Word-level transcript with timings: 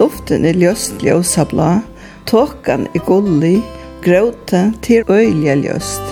Luften 0.00 0.46
er 0.48 0.56
ljøst 0.56 1.02
ljøsa 1.04 1.44
blå. 1.50 1.82
tåkan 2.26 2.86
er 2.94 3.02
gullig, 3.04 3.60
gråte 4.00 4.72
til 4.82 5.04
øyelig 5.10 5.56
ljøst. 5.64 6.06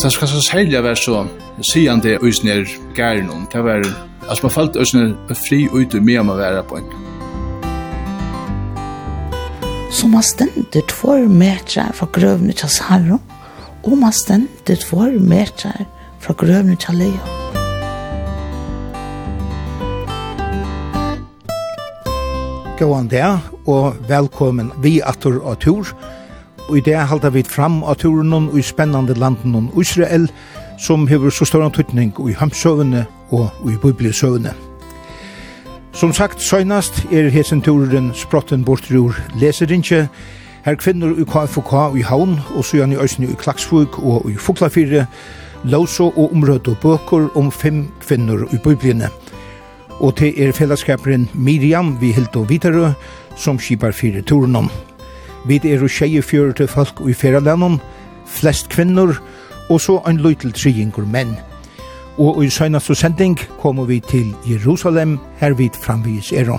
Så 0.00 0.10
skal 0.10 0.28
så 0.28 0.40
særlig 0.50 0.82
være 0.82 0.96
så 0.96 1.26
sigende 1.72 2.18
øysner 2.22 2.64
gæren 2.94 3.26
noen. 3.26 3.46
Det 3.52 3.64
var, 3.64 3.84
altså 4.28 4.42
man 4.42 4.50
falt 4.50 4.76
øyne 4.76 5.16
fri 5.34 5.68
ut 5.68 5.94
og 5.94 6.02
mye 6.02 6.20
om 6.20 6.32
å 6.32 6.40
være 6.40 6.62
på 6.62 6.80
en. 6.80 6.90
Så 9.92 10.08
man 10.08 10.22
stender 10.22 10.88
två 10.88 11.28
meter 11.28 11.92
fra 11.92 12.06
grøvene 12.12 12.52
til 12.52 12.68
Sarum, 12.68 13.20
og 13.84 13.98
man 13.98 14.12
stender 14.12 14.76
två 14.88 15.10
meter 15.20 15.84
fra 16.18 16.32
grøvene 16.32 16.76
til 16.76 16.94
Leon. 16.94 17.45
Gåan 22.78 23.08
der, 23.08 23.38
og 23.66 23.96
velkommen 24.08 24.70
vi 24.82 25.00
atur 25.00 25.38
og 25.44 25.58
tur. 25.60 25.86
Og 26.68 26.76
i 26.76 26.80
det 26.80 26.96
halda 27.08 27.30
vi 27.32 27.42
fram 27.42 27.78
av 27.84 27.96
turen 28.02 28.32
og 28.36 28.58
i 28.58 28.62
spennande 28.62 29.14
landen 29.16 29.70
Israel, 29.80 30.28
som 30.78 31.06
hever 31.08 31.30
så 31.30 31.44
stor 31.44 31.64
antutning 31.64 32.12
i 32.28 32.32
hamsøvene 32.36 33.06
og 33.30 33.48
i 33.64 33.76
bibliesøvene. 33.82 34.52
Som 35.92 36.12
sagt, 36.12 36.42
søgnast 36.42 37.06
er 37.12 37.30
hesen 37.32 37.62
turen 37.62 38.12
sprotten 38.14 38.64
bort 38.64 38.90
ur 38.90 39.16
leserinje, 39.40 40.08
Her 40.66 40.74
kvinner 40.74 41.12
i 41.14 41.22
KFK 41.22 41.96
i 41.96 42.02
Havn, 42.02 42.40
og 42.56 42.64
så 42.64 42.76
gjerne 42.76 42.94
i 42.94 42.98
Øysene 42.98 43.28
i 43.30 43.36
Klaksvug 43.38 44.02
og 44.02 44.30
i 44.30 44.34
Foklafire, 44.34 45.06
lauso 45.64 46.08
og 46.08 46.32
omrøde 46.32 46.74
bøker 46.82 47.28
om 47.36 47.52
fem 47.52 47.86
kvinner 48.00 48.42
i 48.52 48.58
Bibliene 48.64 49.08
og 50.00 50.16
til 50.16 50.34
er 50.36 50.52
fellesskaperen 50.52 51.28
Miriam 51.34 51.96
vi 52.00 52.12
helt 52.12 52.36
og 52.36 52.50
videre, 52.50 52.94
som 53.36 53.58
skipar 53.58 53.92
fire 53.92 54.22
turen 54.22 54.70
Vi 55.46 55.60
er 55.64 55.82
og 55.82 55.90
tjeje 55.90 56.22
fjøre 56.22 56.52
til 56.52 56.68
folk 56.68 57.00
i 57.08 57.12
ferralanen, 57.12 57.80
flest 58.26 58.68
kvinner, 58.68 59.14
og 59.70 59.80
så 59.80 60.00
en 60.08 60.16
løy 60.16 60.34
til 60.34 60.52
triingur 60.52 61.06
menn. 61.06 61.36
Og 62.18 62.44
i 62.44 62.50
søgnaste 62.50 62.94
sending 62.94 63.38
kommer 63.60 63.84
vi 63.84 64.00
til 64.00 64.34
Jerusalem, 64.50 65.18
her 65.38 65.54
vi 65.54 65.70
framvis 65.82 66.32
er 66.32 66.58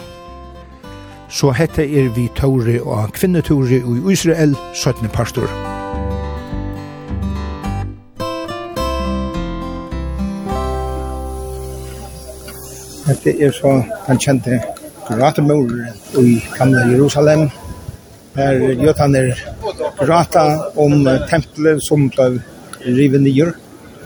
Så 1.29 1.51
hette 1.51 1.83
er 1.83 2.09
vi 2.15 2.29
tåre 2.35 2.81
og 2.81 3.11
kvinnetåre 3.13 3.81
i 3.81 4.11
Israel, 4.11 4.55
17. 4.73 5.09
pastor. 5.09 5.66
Dette 13.07 13.31
er 13.39 13.53
så 13.55 13.69
han 14.07 14.17
kjente 14.19 14.57
gratamøren 15.07 15.93
i 16.19 16.41
gamle 16.57 16.81
Jerusalem. 16.89 17.45
Her 18.35 18.57
gjør 18.81 18.97
han 18.99 19.15
er 19.15 19.29
grata 20.01 20.43
om 20.75 21.07
tempelet 21.29 21.79
som 21.85 22.09
ble 22.11 22.27
rivet 22.83 23.23
nyer. 23.23 23.53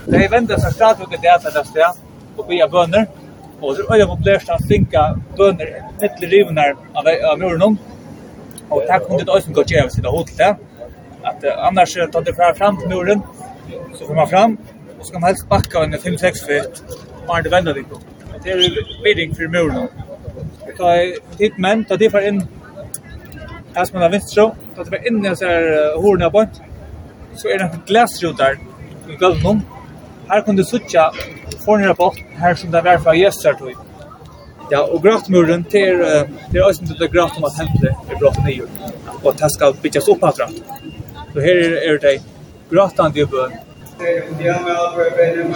De 0.05 0.21
vende 0.35 0.59
seg 0.61 0.75
stadig 0.75 1.09
til 1.09 1.23
det 1.23 1.33
etter 1.33 1.57
det 1.57 1.89
og 2.37 2.45
be 2.51 2.61
bønner. 2.75 3.09
Og 3.61 3.75
så 3.77 3.87
øye 3.89 4.05
populært 4.13 4.53
å 4.53 4.59
finka 4.69 5.07
bønner 5.37 5.73
mitt 6.01 6.21
i 6.21 6.31
riven 6.35 6.61
her 6.61 6.77
av 6.93 7.35
muren. 7.41 7.77
Og 8.69 8.85
det 8.85 9.01
om 9.09 9.17
det 9.17 9.29
også 9.29 9.57
går 9.57 9.69
til 9.73 9.81
å 9.81 9.89
sitte 9.89 10.13
hodet 10.13 10.53
At 11.25 11.43
annars 11.57 11.97
tar 12.13 12.21
det 12.25 12.37
fra 12.37 12.53
fram 12.57 12.77
til 12.77 12.89
muren, 12.89 13.21
så 13.97 14.05
får 14.07 14.15
man 14.15 14.29
fram, 14.29 14.57
og 14.97 15.05
så 15.05 15.11
kan 15.11 15.21
man 15.21 15.29
helst 15.29 15.49
bakka 15.49 15.83
en 15.85 15.93
5-6 15.93 16.47
fyrt, 16.47 16.81
og 17.27 17.37
er 17.37 17.43
det 17.45 17.51
vendet 17.53 17.77
litt 17.77 17.89
på 17.89 17.99
det 18.43 18.51
är 18.51 19.03
bidding 19.03 19.35
för 19.35 19.47
muren. 19.47 19.87
Ta 20.77 20.95
hit 21.39 21.53
men 21.57 21.85
ta 21.85 21.97
det 21.97 22.09
för 22.09 22.27
in 22.27 22.47
som 23.73 23.87
man 23.93 24.01
har 24.01 24.09
visst 24.09 24.29
så 24.29 24.55
ta 24.75 24.83
det 24.83 25.07
in 25.07 25.21
där 25.21 25.35
så 25.35 25.45
här 25.45 25.95
horna 26.01 26.29
på. 26.29 26.47
Så 27.35 27.47
är 27.47 27.57
det 27.57 27.63
en 27.63 27.81
glasrutar 27.85 28.57
i 29.09 29.15
golvet. 29.15 29.63
Här 30.27 30.41
kunde 30.41 30.63
sucha 30.63 31.11
fornera 31.65 31.95
på 31.95 32.13
här 32.35 32.55
som 32.55 32.71
där 32.71 32.81
var 32.81 32.97
för 32.97 33.13
gäster 33.13 33.53
tror. 33.53 33.73
Ja, 34.69 34.83
och 34.83 35.03
graftmuren 35.03 35.63
till 35.63 35.97
det 36.49 36.57
är 36.57 36.69
också 36.69 36.83
det 36.83 37.07
graft 37.07 37.37
om 37.37 37.43
att 37.43 37.57
hämta 37.57 37.87
är 37.87 38.15
bra 38.19 38.33
för 38.33 38.41
nio. 38.41 38.63
Och 39.23 39.35
det 39.35 39.49
ska 39.49 39.73
byggas 39.81 40.07
upp 40.07 40.21
här. 40.21 40.31
Så 41.33 41.39
här 41.39 41.55
är 41.89 41.99
det 41.99 42.21
gratande 42.69 43.25
bön 43.25 43.51
उद्यम 44.01 44.65
प्रेम 44.95 45.53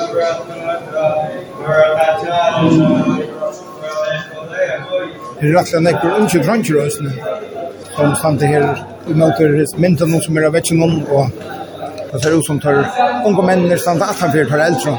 Det 5.40 5.48
är 5.48 5.56
också 5.60 5.80
nekkur 5.80 6.10
unnsju 6.20 6.40
bransjer 6.40 6.78
òsne, 6.86 7.12
som 7.96 8.16
standi 8.16 8.46
her 8.46 8.64
i 9.08 9.14
møter 9.14 9.50
mynden 9.78 10.22
som 10.22 10.38
er 10.38 10.48
av 10.48 10.54
vetsinnom, 10.54 10.94
og 11.12 11.26
det 12.12 12.22
ser 12.24 12.38
ut 12.38 12.46
som 12.46 12.60
tar 12.60 12.78
unge 13.26 13.44
mennene 13.50 13.78
standi 13.78 14.06
han 14.22 14.32
fyrir 14.32 14.50
tar 14.50 14.64
eldre. 14.68 14.96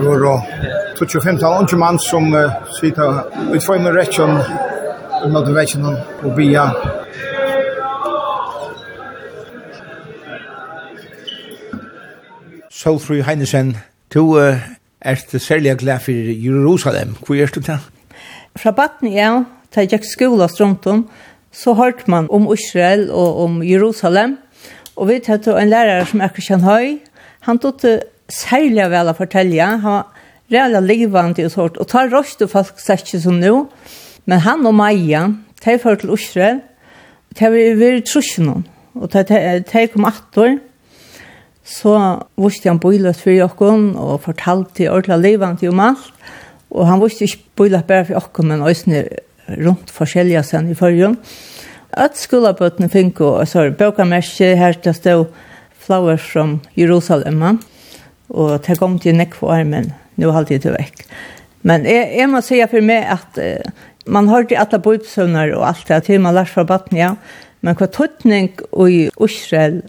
det 0.00 0.08
var 0.08 0.20
då 0.20 1.06
25 1.06 1.38
tal 1.38 1.60
unge 1.60 1.76
mann 1.76 1.98
som 1.98 2.34
uh, 2.34 2.52
svita 2.80 3.24
ut 3.52 3.64
fra 3.64 3.76
en 3.76 3.88
rettjon 3.94 4.38
i 5.24 5.28
møte 5.28 5.52
vekkene 5.52 5.92
og 6.24 6.34
bia. 6.36 6.66
Solfru 12.70 13.20
Heinesen, 13.26 13.74
du 14.14 14.38
uh, 14.38 14.56
er 15.00 15.38
særlig 15.38 15.76
glad 15.78 16.00
for 16.00 16.12
Jerusalem. 16.12 17.16
Hvor 17.26 17.34
er 17.34 17.46
du 17.46 17.60
til? 17.60 17.78
Fra 18.56 18.70
Batten, 18.70 19.12
ja, 19.12 19.44
da 19.74 19.80
jeg 19.84 19.90
gikk 19.90 20.08
skola 20.08 20.48
rundt 20.60 20.86
om, 20.86 21.08
så 21.52 21.74
hørte 21.74 22.10
man 22.10 22.30
om 22.30 22.48
Israel 22.52 23.10
og 23.10 23.44
om 23.44 23.62
Jerusalem. 23.62 24.38
Og 24.96 25.08
vi 25.08 25.20
tatt 25.20 25.46
en 25.48 25.68
lærer 25.68 26.04
som 26.04 26.20
er 26.20 26.32
kjenner 26.36 26.64
høy. 26.64 26.98
Han 27.40 27.58
tog 27.58 27.84
særlig 28.34 28.88
vel 28.92 29.10
å 29.10 29.16
fortelle. 29.16 29.60
Han 29.60 29.84
var 29.84 30.06
reelle 30.50 30.82
livvandig 30.84 31.46
og 31.48 31.54
sånt. 31.54 31.78
Og 31.78 31.88
tar 31.90 32.10
røst 32.12 32.42
og 32.44 32.52
folk 32.52 32.80
sett 32.82 33.04
ikke 33.06 33.22
som 33.24 33.38
nå. 33.40 33.54
Men 34.30 34.42
han 34.44 34.66
og 34.68 34.76
Maja, 34.78 35.28
de 35.64 35.78
fører 35.78 36.02
til 36.02 36.14
Israel. 36.16 36.60
De 37.38 37.46
var 37.50 38.00
i 38.00 38.02
trusjen 38.02 38.64
Og 38.94 39.06
de 39.12 39.86
kom 39.92 40.04
atter. 40.08 40.58
Så 41.64 41.94
visste 42.40 42.68
han 42.68 42.80
bøylet 42.82 43.16
for 43.16 43.30
jokken 43.30 43.92
og 43.94 44.24
fortalte 44.24 44.90
ordentlig 44.90 45.20
livvandig 45.22 45.70
om 45.70 45.80
alt. 45.80 46.10
Og 46.70 46.86
han 46.86 47.00
visste 47.02 47.26
ikke 47.26 47.44
bøylet 47.56 47.86
bare 47.86 48.04
for 48.08 48.18
jokken, 48.18 48.48
men 48.48 48.62
også 48.62 49.04
rundt 49.60 49.90
forskjellige 49.90 50.42
sen 50.46 50.70
i 50.70 50.74
forrige. 50.74 51.14
At 51.90 52.18
skolebøtene 52.18 52.90
fikk 52.90 53.20
og 53.26 53.46
så 53.50 53.64
er 53.64 53.70
det 53.70 53.80
bøkermerske 53.80 54.54
her 54.58 54.78
til 54.78 54.92
å 54.92 54.98
stå 54.98 55.14
Flowers 55.80 56.22
from 56.22 56.60
Jerusalem 56.78 57.58
og 58.30 58.60
det 58.66 58.78
kom 58.78 58.98
til 59.02 59.18
nekk 59.18 59.36
for 59.38 59.54
armen, 59.54 59.90
nå 60.20 60.32
har 60.34 60.46
det 60.48 60.62
til 60.64 60.76
vekk. 60.76 61.04
Men 61.66 61.84
jeg, 61.88 62.08
jeg 62.16 62.30
må 62.30 62.40
si 62.44 62.60
for 62.70 62.84
meg 62.84 63.08
at 63.12 63.40
uh, 63.40 63.88
man 64.10 64.30
har 64.30 64.46
ikke 64.46 64.60
alle 64.62 64.80
bøybsøvner 64.82 65.54
og 65.58 65.66
alt 65.68 65.90
det, 65.90 66.02
til 66.06 66.22
man 66.24 66.36
lærte 66.36 66.54
fra 66.54 66.64
batten, 66.68 67.00
ja. 67.00 67.14
Men 67.60 67.76
hva 67.76 67.90
tøtning 67.92 68.54
i 68.88 69.02
Israel 69.10 69.82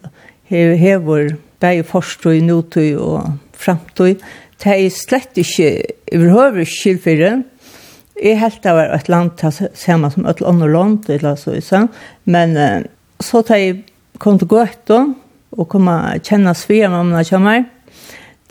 hever 0.51 1.37
bare 1.61 1.85
forstøy, 1.87 2.41
notøy 2.43 2.97
og 2.99 3.37
framtøy, 3.55 4.17
det 4.61 4.73
er 4.73 4.91
slett 4.93 5.39
ikke, 5.39 5.71
overhøver 6.11 6.67
skilfyrre, 6.67 7.39
Jeg 8.21 8.37
helt 8.37 8.63
det 8.63 8.73
var 8.75 8.91
et 8.93 9.07
land 9.09 9.31
til 9.39 9.69
samme 9.73 10.11
som 10.13 10.27
et 10.29 10.41
annet 10.45 10.69
land, 10.69 11.09
eller 11.09 11.35
så, 11.35 11.55
så. 11.61 11.87
men 12.25 12.53
så 13.19 13.41
da 13.41 13.57
jeg 13.57 13.79
kom 14.19 14.37
til 14.37 14.47
Gøtta 14.47 14.99
og 15.57 15.67
kom 15.71 15.89
å 15.89 15.95
kjenne 16.21 16.53
svigermammene 16.53 17.23
kommer, 17.25 17.63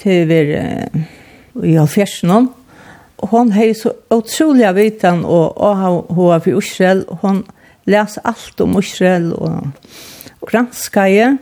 til 0.01 0.29
vi 0.31 0.41
uh, 0.57 1.01
i 1.63 1.77
halvfjersen. 1.77 2.49
Hon 3.31 3.53
har 3.53 3.73
så 3.77 3.93
utrolig 4.11 4.65
av 4.65 4.79
viten, 4.81 5.25
og 5.25 5.57
og 5.57 5.77
hun 5.77 6.31
AHA 6.33 6.39
for 6.39 6.59
Israel. 6.59 7.05
Hon 7.23 7.45
les 7.87 8.19
alt 8.25 8.61
om 8.61 8.79
Israel 8.79 9.33
og 9.35 9.71
granskaje. 10.47 11.39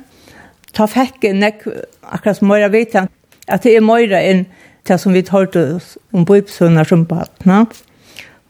Ta 0.75 0.87
fikk 0.87 1.25
en 1.25 1.41
nek, 1.43 1.63
akkurat 2.03 2.39
som 2.39 2.49
Møyra 2.51 2.71
vet 2.73 2.95
han, 2.95 3.09
at 3.49 3.65
det 3.65 3.77
er 3.77 3.85
Moira 3.85 4.21
enn 4.23 4.47
det 4.89 4.99
som 5.01 5.15
vi 5.15 5.23
tar 5.23 5.51
til 5.53 5.79
om 6.13 6.25
bøypsønner 6.25 6.87
som 6.89 7.05
badna. 7.09 7.67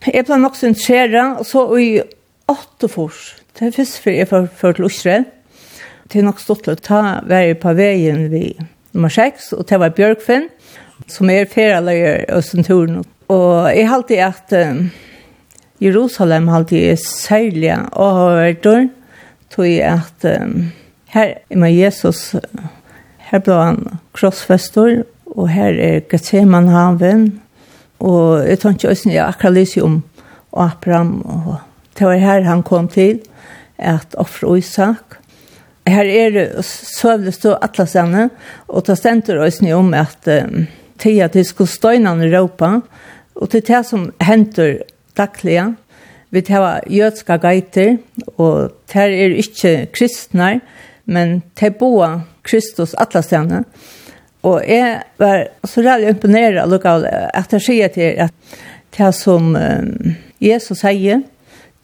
Jeg 0.06 0.26
ble 0.28 0.38
nok 0.38 0.56
sinnsjera, 0.56 1.38
og 1.40 1.46
så 1.46 1.64
i 1.78 1.90
åtte 2.48 2.88
fors. 2.88 3.36
Det 3.58 3.68
er 3.68 3.76
først 3.76 4.00
for 4.02 4.14
jeg 4.14 4.30
var 4.30 4.74
til 4.76 4.86
Israel. 4.86 5.24
Det 6.08 6.20
er 6.20 6.28
nok 6.28 6.40
stått 6.40 6.64
til 6.64 6.76
å 6.76 6.80
ta 6.80 7.02
vei 7.28 7.52
på 7.58 7.74
veien 7.76 8.28
vi 8.32 8.46
nummer 8.92 9.08
6, 9.12 9.52
og 9.52 9.66
det 9.68 9.78
var 9.80 9.94
Bjørkfinn, 9.96 10.48
som 11.08 11.30
er 11.30 11.48
feraløyer 11.50 12.22
i 12.22 12.38
Østenturen. 12.38 13.04
Og 13.28 13.68
jeg 13.76 13.88
halte 13.88 14.20
at 14.24 14.54
um, 14.56 14.88
Jerusalem 15.82 16.48
halte 16.48 16.80
jeg 16.80 16.98
særlig 16.98 17.74
og 17.92 18.16
har 18.16 18.38
vært 18.40 18.64
der, 18.64 18.88
tog 19.52 19.68
jeg 19.68 20.00
at 20.00 20.28
um, 20.40 20.70
her 21.12 21.34
er 21.50 21.60
med 21.60 21.76
Jesus, 21.76 22.34
her 23.30 23.44
ble 23.44 23.60
han 23.60 23.82
krossfester, 24.16 25.02
og 25.28 25.48
her 25.52 25.76
er 25.76 26.00
Gethsemanhaven, 26.08 27.40
og 28.00 28.48
jeg 28.48 28.58
tar 28.58 28.74
ikke 28.76 28.92
også 28.92 29.10
jeg 29.10 29.24
akkurat 29.26 29.54
lyser 29.58 29.84
om 29.84 30.02
Abraham, 30.56 31.20
og 31.22 31.56
det 31.98 32.06
var 32.06 32.22
her 32.22 32.46
han 32.46 32.62
kom 32.62 32.88
til, 32.88 33.20
at 33.78 34.14
offre 34.18 34.58
Isak, 34.58 35.17
her 35.88 36.08
er 36.08 36.62
søvlig 36.62 37.34
stå 37.34 37.56
atlasene, 37.62 38.28
stedene, 38.28 38.30
og 38.68 38.84
ta 38.84 38.96
stender 38.98 39.42
oss 39.44 39.60
nye 39.62 39.76
om 39.76 39.92
at 39.94 40.28
um, 40.28 40.66
tida 40.98 41.28
til 41.28 41.44
skulle 41.44 41.94
i 41.94 42.02
Europa, 42.02 42.80
og 43.34 43.50
til 43.50 43.62
det 43.62 43.86
som 43.86 44.12
henter 44.20 44.82
daglige. 45.16 45.74
Vi 46.30 46.40
tar 46.40 46.80
jødska 46.90 47.36
geiter, 47.36 47.96
og 48.36 48.72
det 48.92 48.96
er 48.96 49.36
ikke 49.36 49.86
kristne, 49.92 50.60
men 51.06 51.42
det 51.60 51.76
boa 51.76 52.20
Kristus 52.42 52.94
atlasene. 52.94 53.22
stedene. 53.22 53.64
Og 54.42 54.62
jeg 54.68 55.02
var 55.18 55.46
så 55.64 55.82
rævlig 55.82 56.08
imponeret 56.08 56.68
lokal, 56.68 57.06
at 57.10 57.52
jeg 57.52 57.62
sier 57.62 57.88
til 57.88 58.20
at 58.22 58.34
det 58.96 59.14
som 59.14 59.54
um, 59.56 60.14
Jesus 60.40 60.78
sier, 60.78 61.22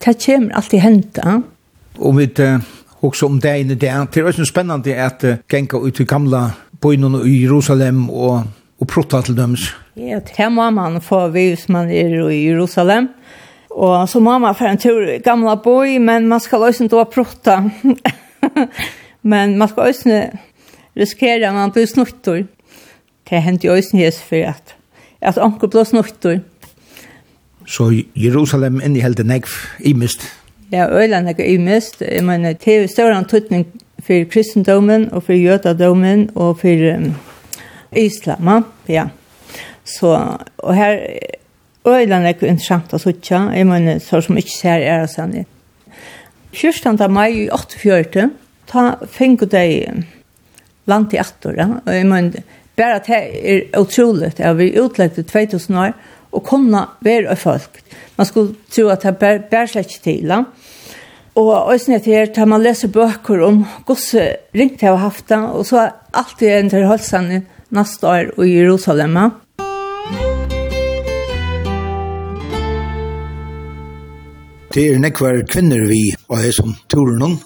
det 0.05 0.17
kommer 0.27 0.55
alltid 0.55 0.79
hente. 0.79 1.43
Og 1.99 2.17
vi 2.19 2.27
og 3.05 3.15
om 3.23 3.41
det 3.41 3.59
inne 3.61 3.75
der. 3.75 4.05
Det 4.05 4.21
er 4.21 4.27
også 4.27 4.45
spennende 4.45 4.95
at 4.95 5.25
uh, 5.25 5.37
genka 5.49 5.77
ut 5.77 5.95
til 5.95 6.07
gamla 6.07 6.51
bøynene 6.81 7.21
i 7.29 7.43
Jerusalem 7.43 8.11
og, 8.11 8.43
og 8.81 8.87
prata 8.87 9.21
til 9.21 9.37
dem. 9.37 9.57
Ja, 9.97 10.19
det 10.19 10.53
må 10.53 10.71
man 10.71 11.01
få 11.01 11.29
hvis 11.29 11.69
man 11.69 11.91
er 11.91 12.29
i 12.29 12.47
Jerusalem. 12.49 13.09
Og 13.71 14.09
så 14.09 14.21
må 14.21 14.39
man 14.39 14.55
få 14.55 14.65
en 14.65 14.79
tur 14.79 15.03
i 15.03 15.19
gamla 15.19 15.55
bøy, 15.55 15.99
men 15.99 16.29
man 16.29 16.41
skal 16.41 16.59
også 16.59 16.85
ikke 16.85 16.97
vara 16.97 17.71
men 19.23 19.59
man 19.59 19.69
ska 19.69 19.93
riskere 20.97 21.49
at 21.49 21.55
man 21.55 21.73
blir 21.73 21.87
snuttor. 21.87 22.45
Det 23.31 23.43
hendte 23.43 23.67
jo 23.67 23.77
også 23.77 23.97
hes 23.97 24.23
for 24.23 24.37
at, 24.37 24.77
at 25.21 25.39
onkel 25.39 25.69
blir 25.69 25.85
snuttor. 25.85 26.39
Så 27.67 28.03
Jerusalem 28.17 28.81
inneholder 28.85 29.25
negv 29.25 29.49
i 29.81 29.93
mistet. 29.93 30.44
Ja, 30.75 30.89
Øyland 30.91 31.29
er 31.29 31.45
i 31.45 31.57
mest. 31.57 32.01
Jeg 32.03 32.25
mener, 32.25 32.53
det 32.53 32.75
er 32.75 32.87
større 32.87 33.15
antutning 33.15 33.67
for 34.03 34.25
kristendommen 34.31 35.07
og 35.13 35.23
for 35.23 35.33
jødadommen 35.33 36.31
og 36.35 36.59
for 36.59 36.97
um, 36.97 37.15
islam. 37.93 38.65
Ja. 38.89 39.05
Så, 39.85 40.39
og 40.59 40.75
her 40.75 40.99
Øyland 41.87 42.27
er 42.27 42.35
interessant 42.43 42.95
å 42.95 42.99
sutja. 42.99 43.53
Jeg 43.55 43.69
mener, 43.71 44.01
så 44.03 44.21
som 44.25 44.41
ikke 44.41 44.51
ser 44.51 44.83
er 44.83 45.05
det 45.05 45.13
sannig. 45.13 45.45
14. 46.53 46.99
mai 47.13 47.45
i 47.45 47.49
8.4. 47.53 48.27
Ta 48.67 48.85
fengu 49.07 49.47
deg 49.47 50.03
land 50.91 51.15
i 51.15 51.23
8. 51.23 51.55
Ja. 51.55 51.69
Og 51.85 51.95
jeg 51.95 52.11
mener, 52.11 52.43
bare 52.77 52.99
at 52.99 53.07
det 53.07 53.23
er 53.23 53.79
utrolig. 53.79 54.33
Jeg 54.39 54.47
har 54.47 54.83
utleggt 54.83 55.23
2000 55.23 55.79
år 55.79 55.95
og 56.35 56.43
kunne 56.43 56.83
være 57.01 57.37
folk. 57.37 57.79
Man 58.17 58.27
skulle 58.27 58.55
tro 58.75 58.89
at 58.89 59.03
det 59.03 59.19
bär, 59.19 59.39
bär 59.51 59.79
ikke 59.79 60.03
til. 60.03 60.27
Ja. 60.27 60.43
Og 61.35 61.73
øyne 61.73 61.99
til 61.99 62.13
her, 62.15 62.45
man 62.47 62.63
leser 62.63 62.89
bøker 62.89 63.41
om 63.43 63.65
gosse 63.87 64.23
ringt 64.55 64.83
jeg 64.83 64.91
har 64.91 65.03
haft 65.03 65.29
det, 65.29 65.39
og 65.39 65.67
så 65.67 65.79
er 65.81 65.91
alltid 66.15 66.49
en 66.49 66.71
til 66.71 66.87
Holsane 66.87 67.41
neste 67.75 68.07
år 68.07 68.31
i 68.45 68.53
Jerusalem. 68.55 69.17
Det 74.75 74.87
er 74.91 74.99
nekvar 74.99 75.43
kvinner 75.51 75.83
vi 75.91 76.15
og 76.29 76.39
her 76.39 76.55
som 76.55 76.77
turen 76.91 77.19
noen, 77.19 77.37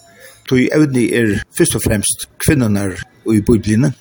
tog 0.49 0.61
evni 0.61 1.09
er 1.13 1.39
først 1.57 1.81
og 1.81 1.85
fremst 1.89 2.29
kvinnerne 2.45 2.91
i 3.33 3.41
biblene. 3.41 3.93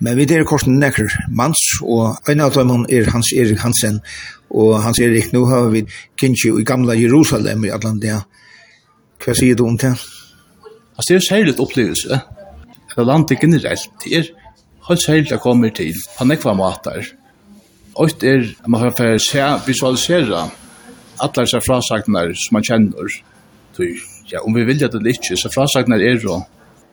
Men 0.00 0.16
vi 0.16 0.24
der 0.24 0.44
korsen 0.48 0.78
nekker 0.80 1.12
mans, 1.28 1.60
og 1.84 2.16
en 2.28 2.40
av 2.40 2.56
dem 2.56 2.86
er 2.88 3.12
Hans 3.12 3.34
Erik 3.36 3.60
Hansen, 3.60 4.00
Og 4.50 4.80
han 4.82 4.94
sier 4.96 5.14
ikke, 5.14 5.36
nå 5.36 5.44
har 5.46 5.68
vi 5.70 5.84
kjent 6.18 6.44
i 6.50 6.66
gamla 6.66 6.96
Jerusalem 6.98 7.64
i 7.64 7.72
Atlantia. 7.74 8.22
det. 8.24 8.40
Hva 9.20 9.34
sier 9.36 9.56
du 9.56 9.66
om 9.66 9.76
det? 9.76 9.92
Altså, 10.96 11.08
det 11.08 11.16
er 11.16 11.26
særlig 11.28 11.60
opplevelse. 11.60 12.20
Det 12.90 13.06
landet 13.06 13.38
generelt, 13.42 13.90
det 14.04 14.16
er 14.16 14.30
helt 14.88 15.02
særlig 15.02 15.34
å 15.36 15.42
kommer 15.44 15.70
til. 15.76 15.94
Han 16.18 16.32
er 16.32 16.40
hva 16.40 16.54
mater. 16.56 17.10
Og 18.00 18.24
er, 18.24 18.48
man 18.66 18.80
har 18.80 18.94
for 18.96 19.18
se, 19.20 19.44
visualisere 19.66 20.46
alle 21.20 21.44
disse 21.44 21.60
frasagnar 21.66 22.32
som 22.34 22.56
man 22.56 22.64
kjenner. 22.64 23.12
Så, 23.76 23.90
ja, 24.32 24.40
om 24.40 24.56
vi 24.56 24.64
vilja 24.64 24.88
det 24.88 25.00
eller 25.00 25.12
ikke, 25.12 25.36
så 25.36 25.52
frasagnar 25.52 26.00
er 26.00 26.18
jo 26.18 26.40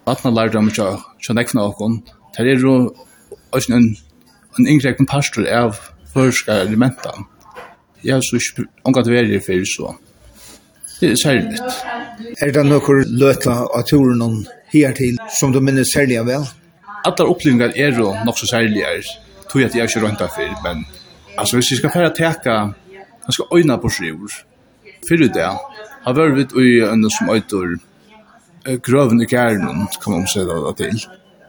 vatna 0.06 0.34
lærdom 0.36 0.70
ikke 0.70 0.90
å 0.98 1.38
nekne 1.38 1.64
noen. 1.64 2.02
Det 2.36 2.44
er 2.46 2.62
jo 2.62 2.76
også 3.56 3.74
en, 3.74 3.90
en 4.60 4.68
inngrekt 4.68 5.02
pastor 5.10 5.48
av 5.48 5.80
førske 6.14 6.54
elementene 6.68 7.26
jeg 8.08 8.16
har 8.16 8.24
så 8.24 8.40
ikke 8.40 8.64
omgått 8.88 9.10
verre 9.12 9.40
før, 9.44 9.64
så 9.68 9.96
det 11.00 11.12
er 11.12 11.18
særlig. 11.22 11.60
Er 12.42 12.54
det 12.56 12.64
noen 12.66 13.18
løte 13.22 13.54
av 13.54 13.84
turen 13.86 14.22
om 14.26 14.38
her 14.72 14.96
til 14.98 15.20
som 15.38 15.52
du 15.54 15.60
minner 15.62 15.86
særlig 15.86 16.24
vel? 16.26 16.46
Alle 17.06 17.28
opplevelser 17.28 17.76
er 17.76 18.00
jo 18.00 18.14
nok 18.26 18.40
så 18.40 18.50
særlig 18.50 18.82
er. 18.88 19.06
Tog 19.52 19.62
jeg 19.62 19.70
at 19.70 19.76
jeg 19.76 19.92
ikke 19.92 20.06
rønta 20.06 20.30
før, 20.32 20.56
men 20.64 20.86
altså 21.38 21.60
hvis 21.60 21.72
vi 21.72 21.80
skal 21.82 21.94
fære 21.94 22.14
teka, 22.18 22.56
jeg 23.28 23.36
skal 23.36 23.52
øyne 23.60 23.78
på 23.82 23.90
skriver. 23.90 24.40
Fyrir 25.08 25.30
det, 25.36 25.52
har 26.06 26.18
vært 26.18 26.56
vi 26.56 26.82
og 26.82 26.92
øyne 26.92 27.12
som 27.14 27.30
øyder 27.30 27.78
grøven 28.84 29.22
i 29.22 29.30
kærnen, 29.30 29.88
kan 30.02 30.12
man 30.12 30.26
omsette 30.26 30.58
det 30.66 30.76
til. 30.78 31.06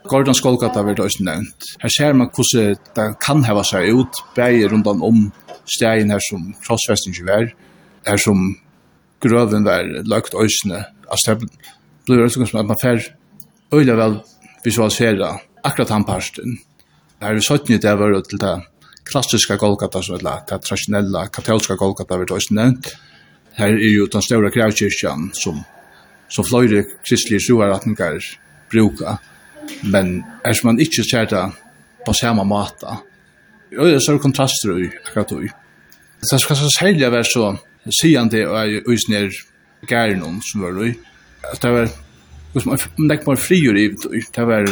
Gordon 0.07 0.35
Skolgata 0.37 0.83
verður 0.85 1.07
også 1.09 1.25
nevnt. 1.27 1.67
Her 1.81 1.91
ser 1.93 2.15
man 2.17 2.29
hvordan 2.33 2.77
det 2.95 3.07
kan 3.23 3.43
hava 3.43 3.63
seg 3.67 3.91
ut, 3.93 4.21
bæger 4.35 4.71
rundt 4.71 4.87
om 4.87 5.27
stegen 5.69 6.13
her 6.13 6.23
som 6.23 6.53
krossfestingen 6.65 7.27
var, 7.27 7.51
her 8.07 8.21
som 8.21 8.55
grøven 9.21 9.67
var 9.67 9.85
lagt 10.07 10.37
øsene. 10.37 10.85
Altså, 11.09 11.35
det 11.35 11.49
blir 12.07 12.25
også 12.25 12.45
som 12.45 12.61
at 12.61 12.71
man 12.71 12.81
fer 12.81 13.03
øyla 13.73 13.95
vel 13.99 14.19
visualisere 14.65 15.35
akkurat 15.63 15.93
han 15.93 16.07
parsten. 16.07 16.57
Her 17.19 17.35
er 17.35 17.43
sånn 17.43 17.67
det 17.67 17.95
var 17.99 18.15
til 18.23 18.39
det 18.39 18.55
klassiska 19.09 19.57
Golgata, 19.59 20.01
som 20.01 20.15
er 20.15 20.23
det 20.23 20.61
tradisjonella 20.69 21.27
katolska 21.33 21.75
Golgata 21.75 22.17
verður 22.17 22.37
også 22.37 22.55
nevnt. 22.55 22.93
Her 23.57 23.75
er 23.75 23.91
jo 23.91 24.07
den 24.07 24.23
store 24.23 24.51
kravkirkjan 24.53 25.31
som, 25.35 25.59
som 26.31 26.45
fløyre 26.47 26.85
kristelige 27.03 27.43
sjuaratningar 27.49 28.21
bruka 28.71 29.17
Men 29.83 30.23
er 30.45 30.53
som 30.53 30.71
man 30.71 30.79
ikke 30.79 31.03
ser 31.07 31.29
det 31.29 31.45
på 32.05 32.13
samme 32.13 32.43
måte, 32.47 32.97
og 33.77 33.85
det 33.85 33.95
er 33.95 34.03
så 34.03 34.17
kontraster 34.21 34.77
i 34.77 34.87
akkurat 34.89 35.31
ui. 35.37 35.49
Så 36.23 36.37
skal 36.41 36.57
jeg 36.57 36.75
særlig 36.77 37.11
være 37.11 37.23
så 37.23 37.55
sigende 38.01 38.45
og 38.47 38.57
jeg 38.59 38.83
uisner 38.87 39.29
gæren 39.87 40.41
som 40.43 40.61
var 40.61 40.79
ui. 40.79 40.93
Det 41.61 41.71
var 41.71 41.89
liksom, 42.53 42.77
man 42.97 43.11
ikke 43.11 43.25
bare 43.25 43.37
frigjør 43.37 43.77
i 43.77 43.87
ui, 43.89 44.23
det 44.35 44.47
var 44.47 44.67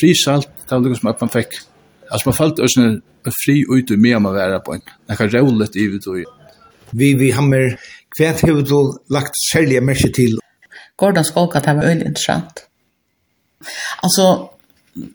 frisalt, 0.00 0.50
det 0.68 0.76
var 0.76 0.88
liksom 0.88 1.08
at 1.08 1.20
man 1.20 1.32
fikk, 1.32 1.56
altså 2.10 2.28
man 2.28 2.38
falt 2.38 2.60
uisner 2.60 3.00
fri 3.44 3.62
ut 3.64 3.90
ui 3.90 3.96
med 3.96 4.20
man 4.20 4.34
være 4.34 4.60
på 4.64 4.76
en, 4.76 4.84
det 5.08 5.18
var 5.18 5.34
rålet 5.40 5.76
i 5.76 5.88
det. 5.88 6.24
Vi, 6.92 7.14
vi 7.14 7.30
hammer, 7.32 7.78
hva 8.18 8.34
har 8.36 8.62
du 8.68 8.92
lagt 9.10 9.38
særlig 9.52 9.82
merke 9.82 10.12
til? 10.12 10.36
Gordon 10.96 11.24
Skolka, 11.24 11.58
det 11.58 11.76
var 11.76 11.88
veldig 11.88 12.12
interessant 12.12 12.66
Alltså 14.02 14.50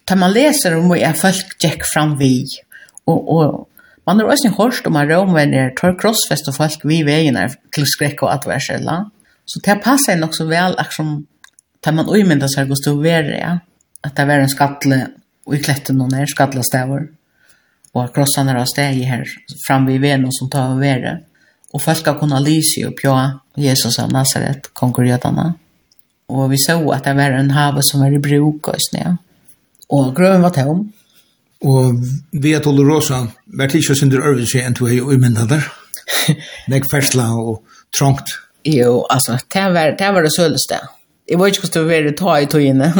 tar 0.06 0.16
man 0.16 0.34
läser 0.34 0.77
om 0.77 0.89
vad 0.89 1.18
folk 1.18 1.63
gick 1.63 1.86
fram 1.94 2.18
vi 2.18 2.46
och 3.06 3.38
och 3.38 3.70
man 4.06 4.20
har 4.20 4.25
också 4.25 4.63
hört 4.63 4.88
om 4.88 4.96
att 4.96 5.10
romarna 5.10 5.70
tar 5.70 6.00
crossfest 6.00 6.48
och 6.48 6.56
folk 6.56 6.80
vi 6.84 7.04
vägen 7.04 7.50
till 7.72 7.86
skräck 7.86 8.22
och 8.24 8.34
adversella. 8.34 9.12
Så 9.46 9.60
det 9.60 9.75
passar 9.75 10.16
nog 10.16 10.36
så 10.36 10.46
väl 10.46 10.77
att 10.77 10.94
som 10.94 11.25
tar 11.82 11.92
man 11.92 12.10
ojmända 12.10 12.48
sig 12.48 12.72
och 12.72 12.77
stå 12.77 12.96
värre 12.96 13.38
ja? 13.38 13.60
att 14.01 14.16
det 14.16 14.25
var 14.25 14.34
en 14.34 14.50
skattle 14.50 15.08
och 15.46 15.56
i 15.56 15.63
klätten 15.63 15.98
någon 15.98 16.10
när 16.10 16.25
skattla 16.25 16.63
stävor 16.63 17.08
och 17.92 18.16
krossarna 18.16 18.54
har 18.54 18.66
steg 18.66 19.04
här 19.04 19.25
fram 19.68 19.86
vid 19.86 20.01
vägen 20.01 20.32
som 20.32 20.50
tar 20.50 20.80
värre 20.80 21.20
och 21.72 21.82
folk 21.82 21.98
ska 21.98 22.20
kunna 22.20 22.39
lysa 22.39 22.88
upp 22.88 23.00
ja 23.04 23.39
Jesus 23.56 24.00
av 24.00 24.12
Nazaret 24.12 24.74
konkurrenterna. 24.74 25.42
Mm 25.42 25.67
Og 26.27 26.50
vi 26.51 26.57
så 26.60 26.75
at 26.91 27.05
det 27.07 27.15
var 27.15 27.36
en 27.38 27.51
hav 27.55 27.79
som 27.81 28.01
var 28.03 28.12
i 28.12 28.19
bruk 28.19 28.67
och 28.67 28.81
snö. 28.89 29.15
Og 29.89 30.15
grøven 30.15 30.41
var 30.41 30.50
tom. 30.50 30.93
Og 31.62 32.03
vi 32.31 32.53
er 32.55 32.60
tolle 32.60 32.84
rosa, 32.84 33.27
vært 33.48 33.75
ikke 33.75 33.88
tills 33.88 33.89
oss 33.89 34.03
under 34.03 34.19
Örvinsö 34.19 34.60
än 34.60 34.74
tog 34.74 34.89
jag 34.89 35.13
i 35.13 35.17
myndader. 35.17 35.63
Nek 36.67 36.84
fersla 36.91 37.31
og 37.34 37.63
trångt. 37.98 38.27
Jo, 38.65 39.05
altså, 39.10 39.38
det 39.53 39.63
var 39.74 39.96
det, 40.00 40.13
var 40.13 40.22
det 40.22 40.31
sölste. 40.39 40.79
Det 41.27 41.36
var 41.36 41.48
inte 41.48 41.60
kostar 41.60 41.81
vi 41.81 42.07
att 42.07 42.17
ta 42.17 42.39
i 42.39 42.46
togene. 42.46 42.93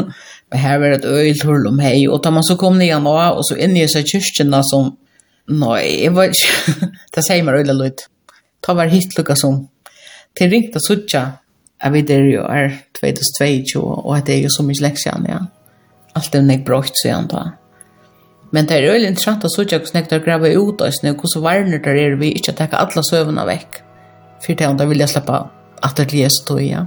Men 0.50 0.60
her 0.60 0.79
var 0.79 0.88
det 0.89 0.96
ett 0.96 1.05
öjl 1.46 1.67
om 1.67 1.79
hei. 1.79 2.07
Og 2.07 2.24
da 2.24 2.31
man 2.31 2.43
så 2.43 2.55
kom 2.55 2.77
ned 2.77 3.01
nå 3.03 3.12
og 3.12 3.43
så 3.43 3.55
inn 3.55 3.75
i 3.75 3.88
seg 3.88 4.07
kyrkjene 4.07 4.62
som... 4.63 4.93
Nei, 5.48 6.03
jeg 6.03 6.13
var 6.15 6.31
ikke. 6.31 6.88
det 7.15 7.24
sier 7.24 7.43
meg 7.43 7.62
öjla 7.62 7.74
lite. 7.74 8.07
Ta 8.63 8.74
var 8.74 8.88
hit 8.91 9.17
lukka 9.17 9.36
som. 9.36 9.67
Det 10.39 10.48
ringte 10.51 10.79
suttja 10.84 11.39
jeg 11.77 11.93
vet 11.93 12.07
det 12.10 12.17
jo 12.31 12.43
er 12.50 12.74
2022, 12.98 13.81
og 13.84 14.25
det 14.25 14.36
er 14.36 14.46
jo 14.48 14.53
så 14.53 14.65
mye 14.65 14.81
leksjon, 14.81 15.27
ja. 15.29 15.43
Alt 16.17 16.36
er 16.36 16.46
nek 16.46 16.63
brått, 16.65 16.96
sier 16.98 17.13
han 17.13 17.29
da. 17.29 17.43
Men 18.55 18.65
det 18.65 18.77
er 18.77 18.88
veldig 18.89 19.12
interessant 19.12 19.46
å 19.46 19.51
sørge 19.51 19.77
hvordan 19.84 20.07
jeg 20.07 20.24
graver 20.25 20.55
ut 20.57 20.81
oss 20.81 21.01
nå, 21.03 21.13
hvordan 21.19 21.43
varner 21.43 21.84
det 21.84 21.93
er 22.01 22.15
vi 22.17 22.31
ikke 22.39 22.55
takke 22.57 22.79
alle 22.79 23.03
søvnene 23.05 23.46
vekk. 23.46 23.81
For 24.41 24.57
det 24.57 24.65
er 24.65 24.89
vil 24.89 25.03
jeg 25.03 25.12
slippe 25.12 25.41
at 25.86 26.00
det 26.00 26.07
er 26.24 26.34
så 26.34 26.48
tog, 26.48 26.63
ja. 26.63 26.86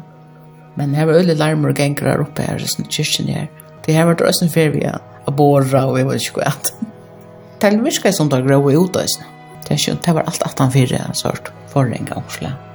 Men 0.78 0.94
her 0.96 1.06
var 1.06 1.20
veldig 1.20 1.36
larmer 1.38 1.70
og 1.70 1.78
ganger 1.78 2.10
her 2.10 2.24
oppe 2.24 2.46
her, 2.46 2.62
sånn 2.64 2.88
kyrkjen 2.90 3.30
her. 3.30 3.46
Det 3.84 3.94
her 3.94 4.08
var 4.08 4.18
det 4.18 4.26
også 4.26 4.46
en 4.48 4.54
ferie, 4.54 4.82
ja. 4.88 4.96
Og 5.28 5.36
båra, 5.36 5.84
og 5.86 6.00
jeg 6.00 6.08
vet 6.08 6.26
ikke 6.26 6.42
hva. 6.42 6.54
Det 7.60 7.68
er 7.68 7.78
virkelig 7.84 8.14
som 8.16 8.30
det 8.32 8.40
er 8.40 8.66
ut 8.74 8.98
oss 8.98 9.18
nå. 9.20 9.30
Det 9.66 9.76
er 9.76 9.82
skjønt, 9.84 10.02
det 10.02 10.16
var 10.16 10.26
alt 10.26 10.42
18-4, 10.42 11.00
sånn, 11.14 11.94
en 11.94 12.08
gang, 12.08 12.28
slik. 12.32 12.68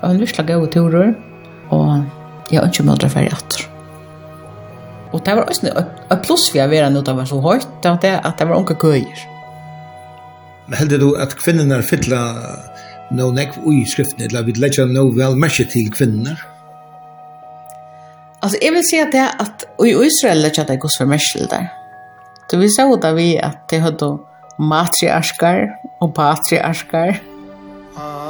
Og 0.00 0.10
en 0.10 0.20
virkelig 0.20 0.48
gode 0.48 0.72
turer 0.74 1.12
og 1.70 2.50
jeg 2.50 2.60
har 2.60 2.68
ikke 2.68 2.86
mødre 2.86 3.10
ferdig 3.12 3.32
etter. 3.34 3.66
Og 5.10 5.24
det 5.26 5.34
var 5.36 5.48
også 5.50 5.70
et 5.70 6.22
pluss 6.22 6.46
for 6.50 6.62
å 6.62 6.68
være 6.70 6.90
noe 6.94 7.06
det 7.06 7.16
var 7.16 7.26
så 7.26 7.40
høyt, 7.42 7.66
det 7.82 7.90
var 7.90 8.00
det 8.04 8.14
at 8.18 8.38
det 8.38 8.46
var 8.48 8.60
unge 8.60 8.76
køyer. 8.78 9.26
Heldig 10.78 11.00
du 11.02 11.08
at 11.18 11.34
kvinnerne 11.38 11.82
fytla 11.82 12.20
no 13.10 13.32
nek 13.34 13.56
ui 13.66 13.82
skriftene, 13.90 14.28
eller 14.28 14.46
vi 14.46 14.54
legger 14.54 14.86
no 14.86 15.08
vel 15.16 15.34
merke 15.38 15.66
til 15.70 15.90
kvinner? 15.90 16.38
Altså, 18.40 18.56
jeg 18.62 18.72
vil 18.72 18.86
si 18.86 19.00
at 19.02 19.10
det 19.12 19.26
at 19.42 19.66
i 19.84 19.90
Israel 20.06 20.46
lägger 20.46 20.68
det 20.68 20.78
gos 20.80 20.96
for 20.98 21.10
märsel 21.10 21.50
der. 21.50 21.68
Det 22.50 22.56
vill 22.56 22.74
säga 22.74 22.94
att 22.94 23.16
vi 23.16 23.38
at 23.38 23.68
det 23.68 23.78
har 23.78 24.18
matriarskar 24.58 25.68
og 26.00 26.14
patriarskar. 26.14 27.20
Ah. 27.96 28.29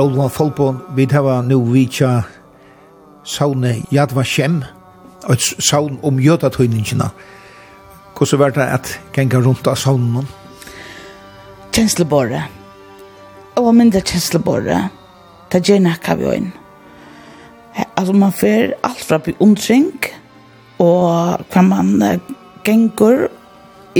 Ola 0.00 0.28
Folbon, 0.32 0.78
vi 0.96 1.04
hava 1.12 1.42
nu 1.42 1.58
vitja 1.72 2.22
saune 3.24 3.82
Yad 3.92 4.14
Vashem, 4.16 4.62
et 5.28 5.40
saun 5.60 5.98
om 6.02 6.16
jødatøyningina. 6.16 7.10
Hvordan 8.16 8.40
var 8.40 8.54
det 8.56 8.64
at 8.64 8.92
genga 9.12 9.42
rundt 9.44 9.68
av 9.68 9.76
saunen? 9.76 10.24
Kjenslebåre. 11.76 12.40
Og 13.56 13.66
hva 13.66 13.74
mindre 13.76 14.00
kjenslebåre. 14.00 14.78
Det 15.52 15.60
gjør 15.68 15.84
nekka 15.84 16.16
vi 16.16 16.30
øyn. 16.32 16.48
Altså 17.96 18.16
man 18.16 18.32
fer 18.32 18.72
alt 18.86 19.04
fra 19.04 19.20
beundring, 19.20 19.92
og 20.80 21.44
hva 21.52 21.66
man 21.66 21.92
gengur 22.64 23.28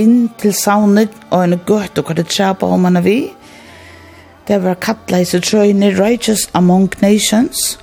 inn 0.00 0.30
til 0.40 0.57
saunet 0.57 1.12
og 1.28 1.45
en 1.45 1.61
gøtt 1.69 2.00
og 2.00 2.09
hva 2.09 2.16
det 2.16 2.30
tjaba 2.33 2.73
om 2.73 2.88
man 2.88 2.97
er 2.97 3.04
vi 3.04 3.19
det 4.50 4.59
var 4.64 4.80
kattla 4.83 5.21
i 5.23 5.26
seg 5.28 5.45
trøyne 5.47 5.92
Righteous 5.95 6.49
Among 6.59 6.88
Nations. 7.04 7.76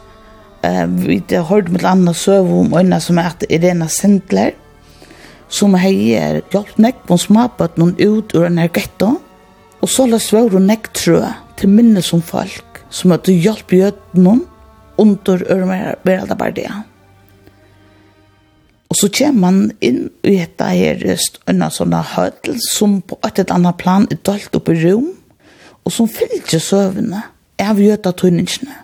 Uh, 0.65 0.83
vi 0.99 1.21
har 1.31 1.45
hørt 1.47 1.69
med 1.71 1.85
andre 1.87 2.11
søv 2.11 2.49
om 2.51 2.73
øyne 2.75 2.99
som 2.99 3.21
er 3.21 3.29
at 3.29 3.45
Irena 3.47 3.87
Sindler, 3.87 4.51
som 5.47 5.77
heier 5.79 6.41
hjelp 6.51 6.73
nekk 6.83 7.05
på 7.07 7.15
småbøtt 7.23 7.77
noen 7.79 7.93
ut 7.95 8.35
ur 8.35 8.43
denne 8.43 8.67
ghetto, 8.67 9.13
og 9.79 9.91
så 9.93 10.09
la 10.11 10.19
svør 10.19 10.57
og 10.59 10.65
nekk 10.65 10.89
trø 10.91 11.21
til 11.55 11.71
minne 11.71 12.03
som 12.03 12.19
folk, 12.19 12.81
som 12.91 13.15
at 13.15 13.23
du 13.23 13.31
hjelp 13.31 13.71
gjød 13.71 14.19
noen 14.19 14.43
under 14.99 15.45
ørmeralda 15.47 16.35
bardia. 16.35 16.81
Og 18.91 18.99
så 18.99 19.07
kommer 19.21 19.39
man 19.45 19.61
inn 19.79 20.09
i 20.27 20.35
dette 20.41 20.67
her 20.67 20.99
øyne 21.47 21.71
sånne 21.71 22.03
høtel, 22.11 22.59
som 22.59 22.99
på 23.07 23.15
et 23.23 23.39
eller 23.39 23.55
annet 23.55 23.79
plan 23.79 24.09
er 24.11 24.19
dalt 24.27 24.59
opp 24.59 24.67
i 24.73 24.75
rom, 24.83 25.13
og 25.87 25.93
som 25.95 26.09
fylgjer 26.11 26.59
søvnene 26.59 27.21
av 27.63 27.79
gjøtatøyningene. 27.79 28.75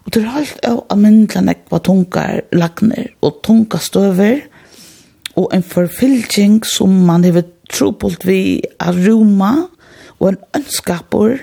Og 0.00 0.12
det 0.14 0.22
er 0.22 0.36
alt 0.40 0.62
av 0.64 0.78
almindelig 0.90 1.42
nekva 1.44 1.80
tungar 1.84 2.40
lagner 2.56 3.10
og 3.20 3.42
tunga 3.44 3.80
støver, 3.82 4.46
og 5.36 5.52
en 5.54 5.62
forfylging 5.62 6.62
som 6.66 6.94
man 7.06 7.26
hever 7.28 7.44
trobult 7.70 8.24
vi 8.26 8.62
av 8.80 8.96
Roma, 9.04 9.52
og 10.18 10.32
en 10.32 10.40
ønskapur 10.58 11.36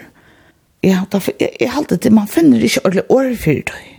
ja, 0.86 1.04
derfor, 1.12 1.34
jeg, 1.40 1.54
jeg 1.60 1.72
halte 1.74 1.98
det, 1.98 2.12
man 2.14 2.30
finner 2.30 2.62
ikke 2.64 2.84
ordentlig 2.86 3.06
år 3.10 3.30
det. 3.70 3.94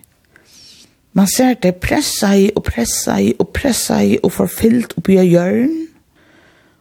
Man 1.19 1.27
ser 1.27 1.55
det 1.63 1.75
pressa 1.83 2.35
i 2.39 2.51
og 2.55 2.63
pressa 2.67 3.19
i 3.19 3.33
og 3.39 3.49
pressa 3.55 4.01
i 4.03 4.19
og 4.23 4.33
forfyllt 4.33 4.95
oppi 4.99 5.19
av 5.19 5.27
hjørn, 5.27 5.79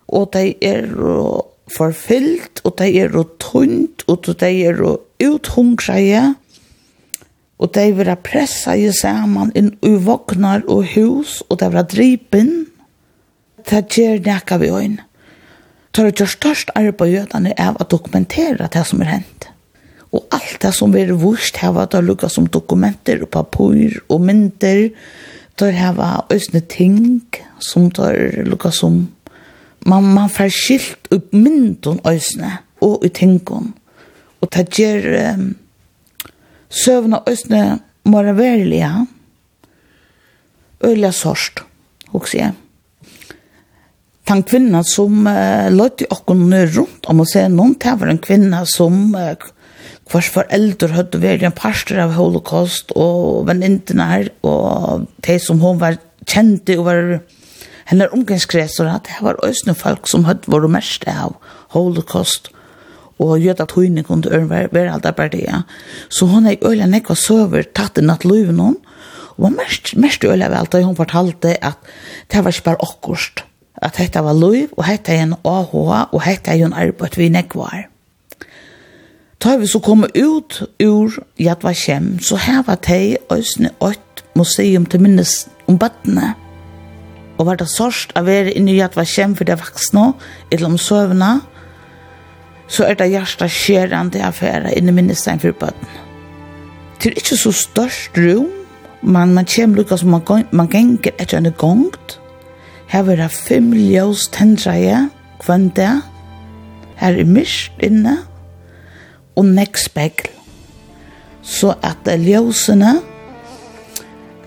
og 0.07 0.29
det 0.33 0.55
er 0.61 0.89
og 0.97 1.56
forfyllt, 1.75 2.61
og 2.63 2.77
de 2.79 2.89
er 3.01 3.15
og 3.17 3.37
tunt, 3.43 4.03
og 4.07 4.27
de 4.27 4.51
er 4.67 4.81
og 4.83 5.03
uthungreie, 5.23 6.35
og 7.57 7.73
de 7.73 7.85
vil 7.97 8.13
pressa 8.23 8.75
i 8.77 8.91
saman 8.93 9.51
inn 9.57 9.71
i 9.81 9.95
vognar 10.05 10.63
og 10.69 10.85
hus, 10.93 11.41
og 11.49 11.59
de 11.61 11.69
vil 11.73 11.89
dripen, 11.93 12.51
det 13.67 13.87
gjør 13.97 14.21
nekka 14.23 14.59
vi 14.61 14.71
øyn. 14.71 14.99
Det 15.91 16.05
er 16.05 16.13
det 16.13 16.29
største 16.29 16.75
arbeidet 16.77 17.33
av 17.57 17.79
å 17.81 17.87
dokumentera 17.89 18.69
det 18.69 18.83
som 18.85 19.01
er 19.01 19.15
hent. 19.15 19.47
Og 20.13 20.23
alt 20.31 20.61
det 20.61 20.71
som 20.77 20.93
er 20.95 21.15
vurst 21.19 21.57
har 21.59 21.73
var 21.75 21.89
å 21.97 22.03
lukket 22.05 22.31
som 22.31 22.47
dokumenter 22.47 23.23
og 23.25 23.31
papur 23.33 23.97
og 24.07 24.21
mynter, 24.23 24.91
det 25.57 25.71
har 25.73 25.97
var 25.97 26.27
øsne 26.31 26.61
ting 26.69 27.25
som 27.59 27.89
det 27.89 28.45
lukket 28.45 28.77
som 28.77 29.07
man, 29.87 30.13
man 30.13 30.29
får 30.29 30.49
skilt 30.49 31.07
upp 31.09 31.33
myndon 31.33 31.99
ösne 32.03 32.57
och 32.79 33.05
i 33.05 33.09
tänkon 33.09 33.73
och 34.39 34.51
ta 34.51 34.61
ger 34.61 35.33
um, 35.33 35.55
sövna 36.69 37.23
ösne 37.25 37.61
øsne 37.61 37.79
mora 38.03 38.33
verilige 38.33 39.05
øyla 40.83 41.11
sorst, 41.11 41.59
och 42.11 42.27
se 42.27 42.51
Den 44.27 44.43
kvinna 44.43 44.83
som 44.83 45.27
uh, 45.27 45.71
løyte 45.71 46.05
och 46.05 46.29
runt 46.75 47.05
om 47.05 47.19
att 47.19 47.29
se 47.29 47.47
någon 47.49 47.75
tävlar 47.75 48.07
en 48.07 48.17
kvinna 48.17 48.65
som 48.65 49.15
uh, 49.15 49.33
kvars 50.09 50.29
föräldrar 50.29 50.89
hade 50.89 51.17
varit 51.17 51.43
en 51.43 51.51
pastor 51.51 51.97
av 51.99 52.11
holocaust 52.11 52.91
og 52.91 53.63
inte 53.63 53.93
när 53.93 54.29
och 54.41 55.01
de 55.15 55.39
som 55.39 55.61
hon 55.61 55.79
var 55.79 55.97
kände 56.25 56.77
och 56.77 56.85
var 56.85 57.19
Hennar 57.87 58.11
omgangskresor 58.13 58.89
at 58.91 59.07
det 59.07 59.23
var 59.23 59.39
òsne 59.45 59.75
folk 59.77 60.09
som 60.11 60.25
høtt 60.27 60.47
våre 60.51 60.69
mest 60.71 61.07
av 61.07 61.37
holocaust 61.75 62.51
og 63.17 63.39
gjød 63.41 63.61
at 63.63 63.71
hun 63.73 63.97
ikke 63.97 64.07
kunne 64.07 64.49
være 64.49 64.69
hver 64.71 64.91
alt 64.93 65.03
der 65.03 65.63
Så 66.09 66.25
hun 66.25 66.45
er 66.45 66.51
i 66.51 66.65
øyla 66.65 66.85
nekva 66.85 67.15
søver 67.15 67.63
tatt 67.63 67.97
i 67.97 68.01
natt 68.01 68.25
løyve 68.25 68.51
noen 68.51 68.75
og 69.37 69.43
var 69.43 69.49
mest, 69.49 69.95
mest 69.95 70.23
i 70.23 70.27
øyla 70.27 70.49
vel 70.49 70.67
da 70.71 70.81
hun 70.81 70.95
fortalte 70.95 71.57
at 71.63 71.77
det 72.31 72.43
var 72.43 72.51
ikke 72.51 72.63
bare 72.63 72.81
akkurst, 72.81 73.43
at 73.81 73.97
dette 73.97 74.23
var 74.23 74.33
løv, 74.33 74.67
og 74.77 74.85
dette 74.85 75.11
er 75.13 75.23
en 75.23 75.33
AHA, 75.45 76.09
og 76.11 76.21
dette 76.25 76.51
er 76.51 76.65
en 76.65 76.73
arbeid 76.73 77.17
vi 77.17 77.29
nekva 77.29 77.69
er. 77.73 77.85
Da 79.43 79.55
vi 79.57 79.67
så 79.67 79.79
kom 79.79 80.03
ut 80.03 80.63
ur 80.81 81.19
Yad 81.39 81.61
Vashem, 81.63 82.19
så 82.19 82.35
her 82.35 82.63
var 82.63 82.75
det 82.75 83.01
i 83.01 83.17
Øsne 83.33 83.69
8 83.79 83.99
museum 84.35 84.85
til 84.85 85.01
minnes 85.01 85.47
om 85.67 85.77
bøttene 85.77 86.33
og 87.37 87.45
var 87.45 87.59
det 87.59 87.69
sørst 87.69 88.15
av 88.17 88.25
være 88.27 88.55
inni 88.57 88.77
i 88.77 88.83
at 88.85 88.97
var 88.97 89.07
kjem 89.07 89.35
for 89.37 89.47
det 89.47 89.59
vaksne, 89.61 90.11
eller 90.51 90.69
om 90.71 90.77
søvna, 90.81 91.31
så 92.67 92.87
er 92.87 92.97
det 92.99 93.11
hjertet 93.13 93.53
skjerende 93.53 94.21
affære 94.25 94.73
inni 94.75 94.93
minnestein 94.95 95.39
for 95.39 95.55
bøtten. 95.55 96.05
Det 96.97 97.11
er 97.11 97.19
ikke 97.21 97.37
så 97.37 97.53
størst 97.53 98.17
rom, 98.17 98.49
men 99.01 99.35
man 99.37 99.45
kommer 99.45 99.77
lukka 99.77 99.97
som 99.97 100.09
man, 100.09 100.47
man 100.51 100.67
ganger 100.67 101.13
etter 101.17 101.37
en 101.37 101.51
gongt. 101.57 102.17
Her 102.87 103.05
var 103.07 103.21
det 103.21 103.29
fem 103.31 103.69
ljøs 103.75 104.27
tendreie, 104.33 105.07
kvann 105.43 105.69
det. 105.75 105.91
Her 106.97 107.19
er 107.21 107.29
myrst 107.29 107.77
inne, 107.83 108.17
og 109.37 109.45
nekk 109.45 109.77
spekkel. 109.77 110.33
Så 111.45 111.75
at 111.85 112.09
ljøsene, 112.09 112.97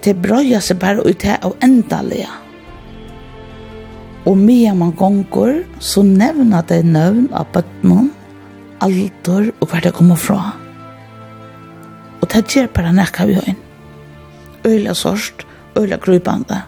det 0.05 0.19
brøyer 0.21 0.61
seg 0.65 0.81
bare 0.83 1.05
ut 1.07 1.23
her 1.25 1.39
og 1.47 1.57
endelige. 1.65 2.40
Og 4.29 4.37
medan 4.37 4.79
man 4.79 4.93
gonger, 4.93 5.63
så 5.81 6.03
nevner 6.05 6.65
det 6.69 6.83
nøvn 6.85 7.31
av 7.33 7.49
bøttenen, 7.55 8.11
alder 8.81 9.51
og 9.61 9.71
hva 9.71 9.81
det 9.85 9.95
kommer 9.97 10.21
fra. 10.21 10.41
Og 12.21 12.29
det 12.33 12.45
gjør 12.53 12.69
bare 12.77 12.93
nekka 12.97 13.27
vi 13.29 13.39
høyen. 13.41 13.61
Øyla 14.65 14.95
sørst, 14.95 15.47
øyla 15.77 15.97
grøybande. 15.97 16.63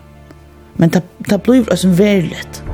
Men 0.81 0.93
det, 0.93 1.03
det 1.29 1.43
blir 1.45 1.69
også 1.69 1.93
veldig. 1.99 2.72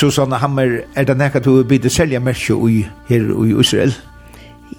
Susanne 0.00 0.38
Hammer, 0.40 0.78
er 0.96 1.04
det 1.04 1.18
nekka 1.20 1.42
du 1.44 1.58
bidde 1.68 1.90
selja 1.92 2.22
merkje 2.24 2.54
ui 2.56 2.76
her 3.10 3.26
i 3.44 3.50
Israel? 3.60 3.92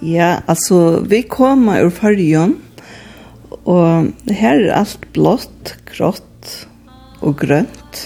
Ja, 0.02 0.40
altså, 0.50 0.98
vi 1.06 1.20
kommer 1.30 1.84
ur 1.84 1.92
fargen, 1.94 2.56
og 3.62 4.10
her 4.26 4.64
er 4.64 4.72
alt 4.80 5.04
blått, 5.14 5.76
grått 5.92 6.56
og 7.22 7.36
grønt, 7.38 8.00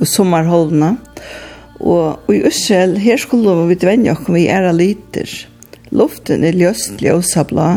og 0.00 0.02
sommerholvna. 0.10 0.96
Og 1.78 2.34
i 2.34 2.40
Israel, 2.50 2.96
her 2.98 3.22
skulle 3.22 3.54
vi 3.70 3.78
dvenja 3.78 4.16
oss 4.16 4.26
vi 4.26 4.48
er 4.50 4.72
liter. 4.74 5.30
Luften 5.94 6.42
er 6.42 6.58
ljøst 6.58 6.98
ljøsa 7.04 7.46
blå, 7.46 7.76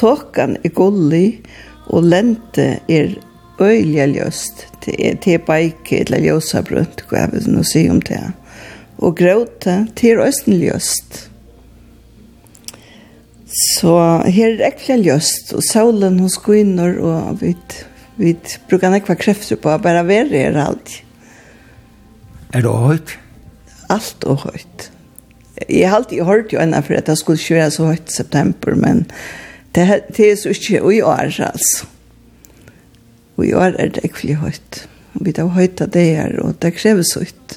tåkan 0.00 0.56
er 0.64 0.72
gullig, 0.72 1.42
og 1.92 2.08
lente 2.08 2.78
er 2.88 3.18
øyelig 3.60 4.08
ljøst. 4.16 4.66
til, 4.80 5.18
til 5.20 5.40
beike 5.44 6.04
eller 6.04 6.24
bare 6.24 6.62
brunt, 6.64 7.04
hva 7.08 7.24
jeg 7.24 7.32
vil 7.34 7.50
nå 7.54 7.64
si 7.68 7.84
om 7.92 8.00
det. 8.04 8.20
Og 9.00 9.16
gråte, 9.16 9.82
til 9.96 10.16
er 10.16 10.24
øyelig 10.24 10.56
ljøst. 10.60 11.26
Så 13.50 13.94
her 14.30 14.54
er 14.54 14.68
ekkert 14.70 15.04
ljøst, 15.04 15.54
og 15.56 15.64
solen 15.66 16.20
hos 16.22 16.38
kvinner, 16.40 16.98
og 17.02 17.40
vi, 17.42 17.54
vi 18.20 18.36
bruker 18.70 18.92
nekva 18.92 19.16
krefter 19.18 19.58
på 19.58 19.72
å 19.72 19.82
bare 19.82 20.06
være 20.06 20.30
her 20.44 20.60
alt. 20.62 21.00
Er 22.54 22.64
det 22.66 22.76
høyt? 22.86 23.14
Alt 23.90 24.26
og 24.30 24.44
høyt. 24.46 24.90
Jeg 25.66 25.90
har 25.90 26.00
alltid 26.00 26.24
hørt 26.24 26.52
jo 26.54 26.60
ennå 26.62 26.80
for 26.86 26.96
at 26.96 27.08
jeg 27.10 27.20
skulle 27.20 27.42
kjøre 27.42 27.70
så 27.74 27.90
høyt 27.90 28.12
i 28.12 28.18
september, 28.20 28.76
men 28.78 29.04
det, 29.74 29.86
det 30.16 30.30
er 30.30 30.38
så 30.38 30.54
ikke 30.54 30.80
i 30.94 31.02
år, 31.02 31.34
altså. 31.50 31.90
Og 33.40 33.46
i 33.48 33.54
år 33.56 33.78
er 33.80 33.88
det 33.96 34.04
ekvelig 34.04 34.34
høyt. 34.42 34.82
Vi 35.24 35.32
tar 35.32 35.48
høyt 35.54 35.80
av 35.80 35.94
det 35.94 36.04
her, 36.12 36.34
og 36.44 36.58
det 36.60 36.74
krever 36.76 37.06
så 37.08 37.22
høyt. 37.24 37.54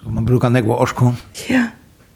Så 0.00 0.08
man 0.08 0.24
bruker 0.24 0.48
nekva 0.48 0.78
orskon? 0.80 1.18
Ja, 1.50 1.66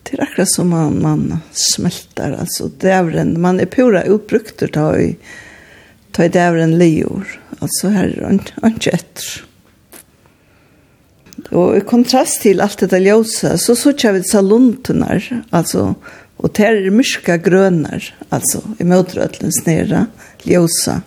det 0.09 0.17
er 0.17 0.25
akkurat 0.25 0.49
som 0.49 0.73
man, 0.73 0.97
man 1.05 1.43
smelter, 1.53 2.33
altså 2.41 2.71
dævren, 2.81 3.37
man 3.45 3.61
er 3.61 3.69
pura 3.69 4.07
utbrukter 4.09 4.73
da 4.73 4.89
i, 4.97 5.11
ta 6.17 6.25
i 6.25 6.33
dævren 6.33 6.79
lior, 6.81 7.29
altså 7.61 7.93
her 7.93 8.17
er 8.25 8.41
ikke 8.73 8.97
etter. 8.97 9.31
Og 11.53 11.77
i 11.77 11.85
kontrast 11.85 12.41
til 12.41 12.65
alt 12.65 12.81
dette 12.81 13.05
ljósa, 13.05 13.59
så 13.61 13.77
sutja 13.77 14.17
vi 14.17 14.25
disse 14.25 14.41
luntunar, 14.41 15.29
altså, 15.53 15.91
og 16.41 16.57
det 16.57 16.71
er 16.73 16.95
myrka 16.95 17.37
grønar, 17.37 18.15
altså, 18.33 18.65
i 18.81 18.89
møtrøtlens 18.89 19.67
nere, 19.69 20.07
ljósa. 20.49 21.03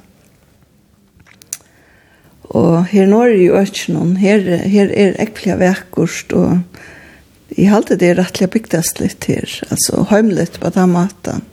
Og 2.55 2.85
her 2.91 3.09
når 3.09 3.33
i 3.35 3.49
økjennom, 3.51 4.15
her, 4.21 4.43
her 4.71 4.91
er 4.95 5.17
ekkelig 5.19 5.57
verkost, 5.59 6.31
og 6.31 7.57
i 7.57 7.67
halte 7.67 7.97
det 7.99 8.13
er 8.13 8.21
rettelig 8.21 8.49
bygdast 8.53 9.01
litt 9.01 9.27
her, 9.27 9.47
altså 9.71 10.05
heimlet 10.11 10.59
på 10.61 10.71
den 10.75 10.93
maten. 10.93 11.43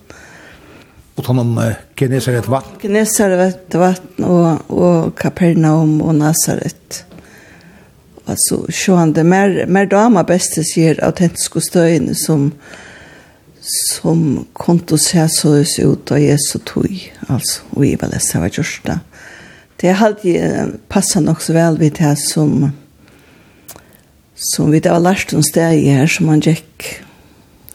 Og 1.14 1.22
tar 1.22 1.36
noen 1.38 1.54
uh, 1.58 1.82
Genesaret 1.98 2.46
vatten? 2.50 2.78
Genesaret 2.82 3.76
vatten 3.78 4.26
og, 4.26 4.70
og 4.70 5.12
Kapernaum 5.18 6.00
og 6.02 6.16
Nazaret. 6.18 7.04
Altså, 8.24 8.64
sjående, 8.72 9.22
mer, 9.26 9.64
mer 9.70 9.86
dama 9.90 10.24
beste 10.26 10.64
sier 10.66 10.98
autentiske 11.04 11.62
støyene 11.62 12.16
som 12.18 12.50
som 13.64 14.44
kontos 14.52 15.06
se 15.08 15.24
så 15.32 15.54
ut 15.88 16.12
av 16.12 16.20
Jesu 16.20 16.58
tog, 16.68 16.90
altså, 17.28 17.62
og 17.72 17.86
i 17.86 17.94
var 17.96 18.12
det 18.12 18.20
som 18.20 18.44
var 18.44 18.52
gjørst 18.52 18.88
det 18.90 18.98
det 19.76 19.92
har 19.92 20.06
alltid 20.06 20.42
passat 20.88 21.22
nog 21.22 21.42
så 21.42 21.52
väl 21.52 21.78
vid 21.78 21.92
det 21.92 22.04
här 22.04 22.14
som 22.14 22.70
som 24.34 24.70
vi 24.70 24.80
det 24.80 24.90
var 24.90 25.00
lärt 25.00 25.32
oss 25.32 25.52
det 25.52 25.60
här 25.60 26.06
som 26.06 26.26
man 26.26 26.40
gick 26.40 27.00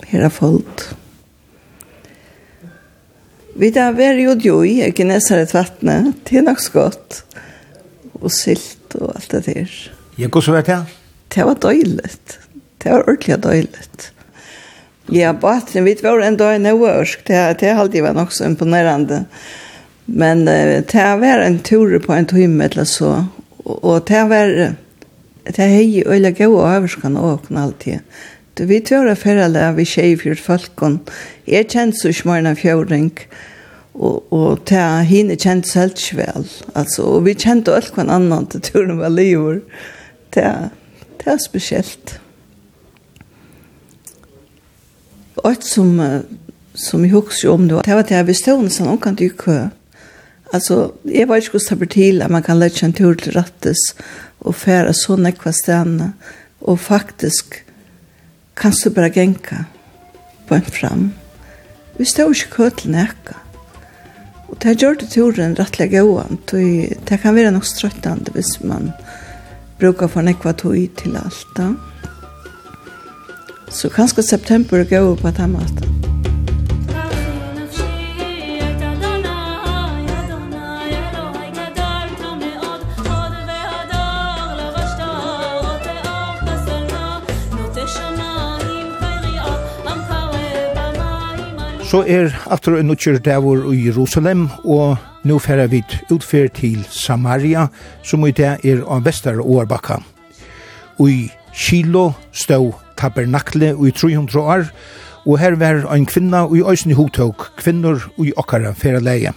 hela 0.01 0.29
folk. 0.29 0.81
Vi 3.55 3.71
det 3.71 3.81
har 3.81 3.93
varit 3.93 4.29
och 4.29 4.45
jo 4.45 4.65
i 4.65 4.91
Gnesaret 4.95 5.53
vattnet, 5.53 6.15
det 6.23 6.37
är 6.37 6.41
nog 6.41 6.61
så 6.61 6.71
gott 6.71 7.23
och 8.11 8.31
silt 8.31 8.95
och 8.95 9.15
allt 9.15 9.29
det 9.29 9.39
där. 9.39 9.91
Jag 10.15 10.31
går 10.31 10.41
så 10.41 10.51
vet 10.51 10.67
jag. 10.67 10.83
Det 11.27 11.43
var 11.43 11.55
dåligt. 11.55 12.39
Det 12.77 12.89
var 12.89 13.09
ordentligt 13.09 13.41
dåligt. 13.41 14.11
Ja, 15.05 15.33
baten, 15.33 15.83
vi 15.83 15.93
var 16.03 16.19
en 16.19 16.37
dag 16.37 16.55
i 16.55 16.59
Nøvørsk, 16.59 17.19
Det, 17.27 17.57
det 17.59 17.69
har 17.69 17.81
alltid 17.81 18.03
varit 18.03 18.17
också 18.17 18.45
imponerande. 18.45 19.13
Ja 19.15 19.68
Men 20.09 20.45
det 20.45 20.93
var 20.93 21.43
en 21.45 21.59
tur 21.59 21.99
på 21.99 22.13
en 22.13 22.25
time 22.25 22.65
eller 22.65 22.83
så. 22.83 23.25
Og 23.65 24.07
det 24.07 24.23
var... 24.29 24.75
Det 25.49 25.63
er 25.65 25.71
hei 25.71 26.03
øyla 26.05 26.29
gau 26.37 26.59
og 26.59 26.67
øverskan 26.75 27.17
åkna 27.17 27.63
alltid. 27.63 28.03
Du 28.57 28.65
vi 28.69 28.81
tjøra 28.85 29.15
fyrrele 29.17 29.61
av 29.65 29.79
i 29.79 29.85
tjejfjord 29.87 30.41
falkon. 30.43 30.99
Jeg 31.47 31.69
kjent 31.71 31.97
så 31.97 32.11
smørna 32.13 32.53
fjordring. 32.59 33.13
Og, 33.95 34.33
og 34.33 34.59
det 34.69 34.77
er 34.77 35.07
hine 35.09 35.37
kjent 35.39 35.67
selv 35.67 35.97
vel. 36.17 36.45
Altså, 36.75 37.05
og 37.07 37.25
vi 37.25 37.33
kjent 37.39 37.71
alt 37.71 37.95
hva 37.95 38.05
annan 38.05 38.45
til 38.51 38.61
turen 38.67 38.99
var 38.99 39.13
livor. 39.15 39.61
Det 40.35 40.43
er, 40.43 40.69
det 41.23 41.33
er 41.33 41.41
spesielt. 41.41 42.19
Og 45.39 45.51
et 45.53 45.65
som, 45.65 45.95
som 46.75 47.03
jeg 47.03 47.15
husker 47.15 47.55
om 47.55 47.67
det 47.67 47.79
var, 47.79 47.87
det 47.87 47.95
var 47.95 48.07
det 48.11 48.17
jeg 48.19 48.29
visste 48.29 48.53
om, 48.53 48.69
sånn 48.69 48.91
omkant 48.91 49.23
i 49.23 49.31
kø. 49.33 49.61
Alltså, 50.51 50.93
jag 51.03 51.27
var 51.27 51.35
inte 51.35 51.59
skulle 51.59 51.59
till 51.85 52.21
att 52.21 52.31
man 52.31 52.43
kan 52.43 52.59
lägga 52.59 52.75
en 52.81 52.93
tur 52.93 53.15
till 53.15 53.31
rattes 53.31 53.77
och 54.37 54.55
färra 54.55 54.93
nekva 55.17 55.31
kvastanna 55.31 56.11
och 56.59 56.81
faktiskt 56.81 57.53
kan 58.53 58.71
du 58.83 58.89
bara 58.89 59.07
gänka 59.07 59.65
på 60.47 60.55
en 60.55 60.61
fram. 60.61 61.11
Vi 61.97 62.05
stod 62.05 62.27
inte 62.27 62.45
kø 62.51 62.69
till 62.69 62.91
näka. 62.91 63.35
Och 64.47 64.57
det 64.59 64.81
gjør 64.81 64.95
det 64.95 65.05
turen 65.05 65.55
rettelig 65.55 65.91
gåan, 65.91 66.37
det 67.05 67.17
kan 67.21 67.35
vara 67.35 67.51
nok 67.51 67.65
ströttande 67.65 68.31
hvis 68.31 68.63
man 68.63 68.91
brukar 69.79 70.07
få 70.07 70.21
nekva 70.21 70.53
tog 70.53 70.89
till 70.95 71.15
allt. 71.15 71.77
Så 73.69 73.89
kanske 73.89 74.23
september 74.23 74.83
går 74.83 75.15
på 75.15 75.31
den 75.31 75.51
måten. 75.51 76.18
Så 91.89 92.03
er 92.05 92.27
aftur 92.53 92.75
en 92.77 92.85
nutjer 92.85 93.15
davor 93.25 93.63
i 93.73 93.79
Jerusalem, 93.87 94.43
og 94.61 94.99
nå 95.25 95.39
færa 95.41 95.63
vi 95.71 95.79
utfær 96.13 96.51
til 96.53 96.83
Samaria, 96.85 97.63
som 98.05 98.27
i 98.27 98.31
det 98.31 98.51
er 98.61 98.83
av 98.85 99.07
vestar 99.07 99.39
årbakka. 99.41 99.97
I 101.01 101.31
Kilo 101.49 102.11
stå 102.29 102.59
tabernakle 102.99 103.71
i 103.73 103.89
300 103.89 104.37
år, 104.37 104.67
og 105.25 105.39
her 105.41 105.57
var 105.57 105.87
en 105.95 106.05
kvinna 106.05 106.43
i 106.53 106.61
øysen 106.61 106.93
i 106.93 106.99
hotok, 106.99 107.47
og 107.57 108.25
i 108.27 108.33
okkara 108.37 108.75
færa 108.77 108.99
leie. 108.99 109.33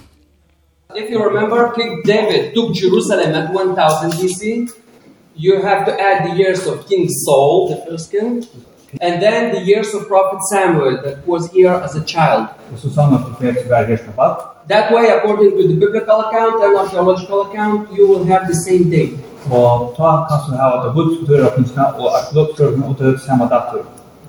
If 0.95 1.09
you 1.09 1.25
remember, 1.25 1.73
King 1.73 2.05
David 2.05 2.53
took 2.55 2.77
Jerusalem 2.77 3.33
at 3.33 3.49
1000 3.49 4.13
BC. 4.21 4.69
You 5.39 5.63
have 5.65 5.87
to 5.87 5.93
add 5.97 6.29
the 6.29 6.37
years 6.37 6.67
of 6.67 6.87
King 6.87 7.09
Saul, 7.09 7.69
the 7.73 7.81
first 7.89 8.11
king, 8.11 8.45
And 9.01 9.23
then 9.23 9.55
the 9.55 9.61
years 9.61 9.95
of 9.95 10.07
prophet 10.07 10.41
Samuel 10.51 11.01
that 11.03 11.27
was 11.27 11.51
here 11.51 11.73
as 11.73 11.95
a 11.97 12.05
child. 12.05 12.49
That 14.69 14.93
way 14.93 15.09
according 15.09 15.51
to 15.57 15.69
the 15.69 15.75
biblical 15.75 16.21
account 16.21 16.63
and 16.63 16.77
archaeological 16.77 17.51
account 17.51 17.93
you 17.93 18.07
will 18.07 18.25
have 18.25 18.47
the 18.49 18.55
same 18.55 18.91
date. 18.91 19.17
Og 19.51 19.95
ta 19.97 20.27
kanskje 20.31 20.57
her 20.57 20.87
at 20.87 20.95
budsdøra 20.95 21.49
kunstna 21.57 21.85
og 21.99 22.19
at 22.19 22.37
og 22.37 22.97
til 22.99 23.19
samme 23.27 23.49
datter. 23.51 23.83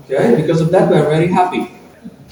Okay, 0.09 0.35
because 0.41 0.61
of 0.61 0.69
that 0.71 0.89
we 0.89 0.97
are 0.97 1.09
very 1.09 1.27
happy. 1.27 1.69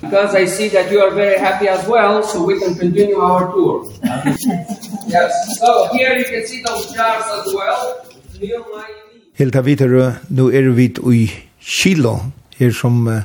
Because 0.01 0.33
I 0.33 0.45
see 0.45 0.67
that 0.69 0.91
you 0.91 0.99
are 0.99 1.11
very 1.11 1.37
happy 1.37 1.67
as 1.67 1.87
well, 1.87 2.23
so 2.23 2.43
we 2.43 2.59
can 2.59 2.73
continue 2.75 3.19
our 3.19 3.51
tour. 3.53 3.85
yes. 5.07 5.31
So 5.59 5.89
here 5.93 6.17
you 6.17 6.25
can 6.25 6.47
see 6.47 6.63
those 6.67 6.91
jars 6.95 7.25
as 7.37 7.53
well. 7.53 7.81
Hilda 9.33 9.59
av 9.59 9.65
videre, 9.65 10.15
nå 10.29 10.49
er 10.49 10.71
vi 10.73 10.89
i 11.13 11.21
kilo 11.61 12.17
her 12.57 12.71
som 12.71 13.07
uh, 13.07 13.21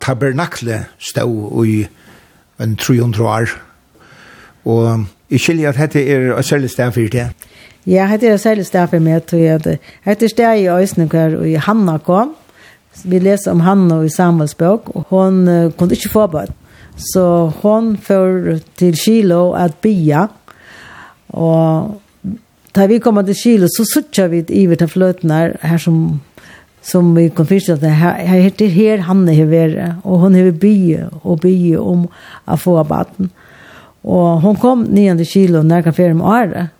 tabernakle 0.00 0.84
stod 0.98 1.66
i 1.66 1.86
en 2.60 2.76
300 2.76 3.24
år. 3.24 3.54
Og 4.64 5.06
jeg 5.30 5.40
skiljer 5.40 5.68
at 5.68 5.78
dette 5.78 6.04
er 6.06 6.32
et 6.38 6.44
særlig 6.44 6.70
sted 6.70 6.92
for 6.92 7.00
det. 7.00 7.28
Ja, 7.86 8.08
dette 8.12 8.28
er 8.28 8.34
et 8.34 8.40
særlig 8.40 8.66
sted 8.66 8.88
for 8.88 8.98
meg, 8.98 9.24
tror 9.26 9.38
jeg. 9.38 9.64
Dette 9.64 10.24
er 10.24 10.28
sted 10.28 10.60
i 10.60 10.68
Øysene 10.68 11.06
hvor 11.06 11.58
Hanna 11.66 11.98
kom. 11.98 12.34
Vi 13.04 13.18
leser 13.18 13.50
om 13.50 13.60
Hanna 13.60 14.02
i 14.02 14.08
Samuels 14.08 14.54
bok, 14.54 14.90
og 14.94 15.06
hun 15.08 15.48
uh, 15.48 15.72
kunne 15.72 15.96
ikke 15.96 16.12
få 16.12 16.26
bøtt. 16.26 16.52
Så 16.96 17.52
hon 17.62 17.96
får 17.96 18.58
til 18.76 18.96
Kilo 18.96 19.52
at 19.52 19.74
bya. 19.80 20.26
Og 21.28 22.00
da 22.74 22.86
vi 22.86 22.98
kommer 22.98 23.22
til 23.22 23.34
Kilo 23.42 23.68
så 23.68 23.84
suttjar 23.84 24.28
vi 24.28 24.44
i 24.48 24.66
vita 24.66 24.86
flötnar 24.86 25.56
her 25.62 25.78
som 25.78 26.20
som 26.82 27.12
vi 27.14 27.28
kom 27.34 27.46
først 27.48 27.74
at 27.74 27.84
her 27.84 28.40
heter 28.40 28.70
her 28.72 29.04
Hanne 29.06 29.34
har 29.36 29.48
vært, 29.50 30.00
og 30.04 30.24
hun 30.24 30.36
har 30.38 30.50
bygge 30.50 31.08
og 31.22 31.40
bygge 31.44 31.80
om 31.80 32.06
å 32.46 32.58
få 32.60 32.78
baden. 32.88 33.30
Og 34.00 34.40
hun 34.40 34.56
kom 34.56 34.86
900 34.88 35.28
kilo 35.28 35.62
når 35.62 35.80
jeg 35.80 35.88
kan 35.88 35.98
fjerde 35.98 36.18
med 36.20 36.30
året, 36.30 36.76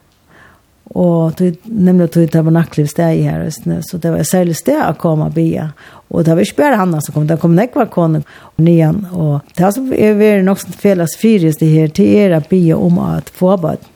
og 0.91 1.37
tog, 1.39 1.59
nemlig 1.71 2.09
tog 2.11 2.31
tabernakliv 2.33 2.89
sted 2.91 3.21
i 3.21 3.27
her, 3.29 3.45
så 3.87 3.99
det 4.01 4.11
var 4.11 4.25
et 4.25 4.31
særlig 4.31 4.57
sted 4.59 4.81
å 4.83 4.97
komme 4.99 5.29
og 5.29 5.37
bygge. 5.37 5.69
Og 6.11 6.25
det 6.27 6.35
var 6.35 6.43
ikke 6.43 6.63
bare 6.65 6.81
Hanna 6.81 7.03
som 7.05 7.15
kom, 7.15 7.29
det 7.29 7.39
kom 7.39 7.55
nekva 7.55 7.87
konen 7.93 8.25
og 8.25 8.65
nyan, 8.65 9.05
og 9.15 9.53
det 9.59 9.71
som 9.77 9.93
er 9.95 10.19
vært 10.19 10.49
nok 10.49 10.65
som 10.65 10.75
felles 10.81 11.15
fyrest 11.21 11.63
det 11.63 11.71
her, 11.71 11.93
til 11.95 12.11
er 12.25 12.35
å 12.35 12.43
bygge 12.43 12.81
om 12.89 12.99
å 12.99 13.11
få 13.37 13.55
baden. 13.61 13.87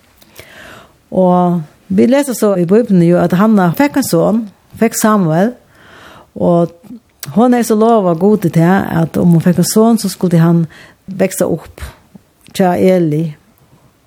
Og 1.15 1.65
vi 1.95 2.07
leser 2.11 2.37
så 2.39 2.55
i 2.59 2.67
Bibelen 2.67 3.03
jo 3.07 3.19
at 3.23 3.35
Hanna 3.39 3.73
fikk 3.79 3.99
en 3.99 4.07
son, 4.07 4.41
fikk 4.79 4.97
Samuel, 4.99 5.53
Og 6.35 6.73
hon 7.35 7.55
er 7.55 7.63
så 7.63 7.77
lova 7.79 8.15
god 8.19 8.45
til 8.45 8.55
det, 8.57 8.75
at 8.91 9.17
om 9.21 9.37
hun 9.37 9.45
fikk 9.45 9.63
en 9.63 9.71
son, 9.71 9.99
så 9.99 10.11
skulle 10.13 10.43
han 10.43 10.67
vekse 11.07 11.47
opp 11.47 11.83
til 12.55 12.87
Eli. 12.91 13.25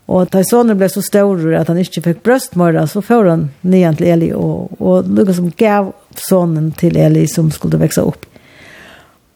Og 0.08 0.30
da 0.32 0.44
sonen 0.48 0.78
ble 0.80 0.88
så 0.92 1.04
stor 1.04 1.42
at 1.60 1.68
han 1.68 1.80
ikke 1.82 2.06
fikk 2.06 2.24
brøstmøra, 2.24 2.86
så 2.88 3.04
får 3.04 3.28
han 3.28 3.50
nyan 3.68 3.98
til 4.00 4.12
Eli, 4.14 4.32
og, 4.36 4.78
og 4.80 5.10
noe 5.12 5.36
som 5.36 5.50
gav 5.60 5.92
sonen 6.18 6.72
til 6.80 6.96
Eli 7.00 7.26
som 7.32 7.52
skulle 7.52 7.80
vekse 7.82 8.06
opp. 8.08 8.24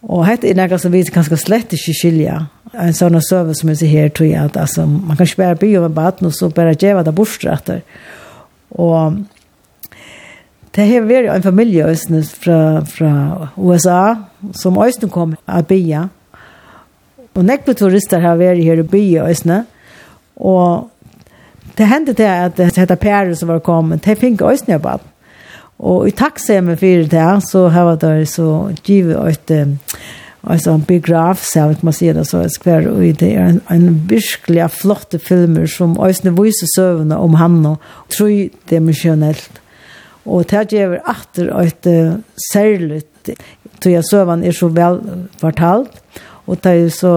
Og 0.02 0.24
hette 0.26 0.50
er 0.50 0.58
noe 0.58 0.80
som 0.82 0.94
vi 0.94 1.04
kanskje 1.06 1.38
slett 1.38 1.76
ikke 1.76 1.94
skilja. 1.94 2.38
En 2.72 2.96
sånn 2.96 3.20
søve 3.22 3.54
som 3.58 3.70
jeg 3.70 3.82
ser 3.82 3.92
her, 3.92 4.10
tror 4.16 4.30
jeg 4.30 4.48
at 4.48 4.58
altså, 4.58 4.88
man 4.88 5.18
kan 5.18 5.28
ikke 5.28 5.44
bare 5.44 5.60
by 5.62 5.74
om 5.78 5.90
en 5.90 5.98
baden, 5.98 6.30
og 6.30 6.34
så 6.38 6.50
bare 6.56 6.78
gjøre 6.80 7.04
det 7.06 7.14
bortstretter. 7.18 7.84
Og 8.80 9.20
Det 10.76 10.88
har 10.88 11.04
vært 11.04 11.28
en 11.34 11.44
familie 11.44 11.88
østene 11.92 12.24
fra, 12.24 12.82
fra 12.88 13.12
USA, 13.58 14.16
som 14.56 14.80
østene 14.80 15.12
kom 15.12 15.36
av 15.48 15.66
bya. 15.68 16.06
Og 17.36 17.44
nekve 17.48 17.76
turister 17.76 18.24
har 18.24 18.40
vært 18.40 18.64
her 18.64 18.80
i 18.80 18.88
bya 18.88 19.28
østene. 19.32 19.66
Og 20.40 20.90
det 21.78 21.88
hendte 21.92 22.16
til 22.16 22.30
at 22.30 22.56
det 22.58 22.72
heter 22.78 23.00
Perre 23.00 23.36
som 23.36 23.52
var 23.52 23.64
kommet, 23.66 24.04
det 24.06 24.20
fikk 24.20 24.44
østene 24.48 24.80
på 24.80 24.96
alt. 24.96 25.08
Og 25.82 26.08
i 26.08 26.14
takksemmen 26.14 26.78
for 26.78 27.08
det, 27.10 27.30
så 27.48 27.68
har 27.74 27.96
det 28.00 28.28
så 28.30 28.72
givet 28.86 29.50
et 29.52 29.80
alltså 30.42 30.72
en 30.72 30.82
biograf 30.82 31.44
så 31.44 31.60
att 31.60 31.84
man 31.84 31.94
ser 31.94 32.14
det 32.14 32.26
så 32.26 32.42
ett 32.42 32.52
skvär 32.52 32.88
och 32.88 33.02
det 33.02 33.36
är 33.36 33.40
en, 33.40 33.62
en 33.68 34.08
virkelig 34.08 34.72
flotte 34.72 35.20
filmer 35.20 35.66
som 35.66 36.00
ösne 36.00 36.32
visar 36.32 36.68
sövna 36.76 37.18
om 37.18 37.34
han 37.34 37.66
och 37.66 37.82
tror 38.18 38.50
dimensionellt. 38.70 39.62
Og 40.26 40.46
det 40.50 40.68
gjør 40.70 41.00
atter 41.10 41.50
et 41.64 41.88
særlig, 42.52 43.02
tror 43.82 43.96
jeg 43.96 44.06
søvann 44.06 44.44
er 44.46 44.54
så 44.54 44.70
vel 44.70 45.00
fortalt, 45.42 46.02
og 46.46 46.60
det 46.64 46.74
er 46.74 46.90
så 46.94 47.14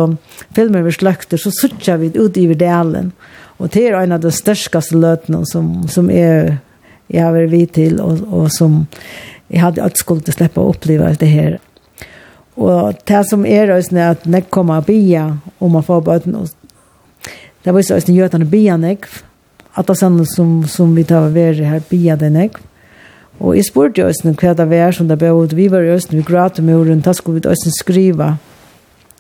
filmer 0.57 0.85
vi 0.85 0.93
sløkter, 0.95 1.41
så 1.41 1.53
sørger 1.53 2.01
vi 2.01 2.13
ut 2.17 2.37
i 2.37 2.47
delen. 2.55 3.13
Og 3.59 3.71
det 3.75 3.87
er 3.89 3.99
en 4.01 4.17
av 4.17 4.23
de 4.23 4.33
største 4.35 4.81
løtene 4.97 5.45
som, 5.47 5.87
som 5.89 6.11
er, 6.11 6.59
jeg 7.09 7.23
har 7.23 7.35
vært 7.35 7.53
vidt 7.53 7.75
til, 7.77 8.01
og, 8.01 8.25
og 8.33 8.51
som 8.53 8.85
jeg 9.51 9.61
hadde 9.61 9.83
alt 9.85 10.01
skulle 10.01 10.25
släppa 10.25 10.35
å 10.35 10.39
slippe 10.39 10.61
å 10.61 10.73
oppleve 10.73 11.15
det 11.21 11.31
her. 11.31 11.57
Og 12.57 13.01
det 13.07 13.23
som 13.29 13.45
er 13.47 13.73
også 13.75 13.97
er 13.97 14.15
at 14.15 14.27
jeg 14.27 14.49
kommer 14.51 14.83
og 14.83 14.89
bia, 14.89 15.27
og 15.59 15.73
man 15.75 15.85
får 15.85 16.05
bøten, 16.07 16.37
og 16.39 16.49
det 17.65 17.73
var 17.73 17.81
også 17.81 18.13
gjør 18.13 18.31
at 18.31 18.37
han 18.39 18.51
bia 18.51 18.77
nek, 18.77 19.09
at 19.75 19.87
det 19.87 19.95
er 19.97 19.99
sånn 19.99 20.21
som, 20.29 20.51
som 20.71 20.95
vi 20.95 21.05
tar 21.09 21.27
over 21.29 21.59
her 21.67 21.83
bia 21.91 22.17
det 22.17 22.31
nek, 22.35 22.61
og 22.61 22.74
Og 23.41 23.57
jeg 23.57 23.67
spurte 23.67 24.01
jo 24.01 24.09
Østen 24.09 24.37
hva 24.39 24.55
det 24.55 24.67
var 24.71 24.95
som 24.95 25.09
det 25.11 25.19
ble, 25.19 25.33
vi 25.57 25.69
var 25.71 25.83
i 25.83 25.95
Østen, 25.95 26.19
vi 26.19 26.27
gråte 26.27 26.63
med 26.63 26.75
jorden, 26.75 27.01
da 27.03 27.13
skulle 27.13 27.41
vi 27.41 27.51
Østen 27.51 27.75
skriva. 27.75 28.37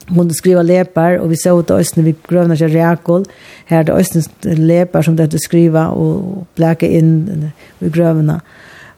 Hun 0.08 0.30
skriva 0.30 0.62
lepar, 0.62 1.18
og 1.18 1.30
vi 1.30 1.36
så 1.40 1.56
ut 1.58 1.70
Østen, 1.70 2.04
vi 2.04 2.14
grøvna 2.28 2.56
seg 2.56 2.74
reakol, 2.74 3.24
her 3.66 3.82
er 3.82 3.88
det 3.88 3.96
Østen 3.98 4.66
lepar 4.68 5.02
som 5.02 5.16
det 5.16 5.40
skriva, 5.42 5.88
og 5.90 6.46
bleke 6.56 6.88
inn 6.88 7.50
i 7.80 7.90
grøvna. 7.90 8.40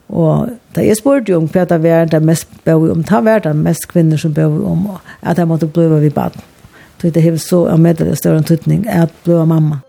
Og 0.09 0.50
da 0.74 0.85
jeg 0.85 0.98
spurte 1.00 1.33
jo 1.33 1.40
om 1.40 1.48
hva 1.50 1.64
det 1.66 1.81
var 1.83 2.11
det 2.11 2.22
mest 2.22 2.50
bør 2.64 2.92
om, 2.92 3.02
det 3.02 3.24
var 3.24 3.42
det 3.42 3.57
mest 3.57 3.88
kvinner 3.90 4.20
som 4.20 4.35
bør 4.35 4.61
om, 4.68 4.87
at 5.22 5.38
jeg 5.38 5.48
måtte 5.48 5.66
bli 5.66 5.88
ved 5.90 6.11
baden. 6.11 6.42
Så 7.00 7.11
det 7.11 7.22
har 7.22 7.37
så 7.37 7.66
en 7.68 7.83
meddelig 7.83 8.16
større 8.16 8.42
tydning, 8.42 8.87
at 8.88 9.11
bli 9.24 9.35
mamma. 9.35 9.83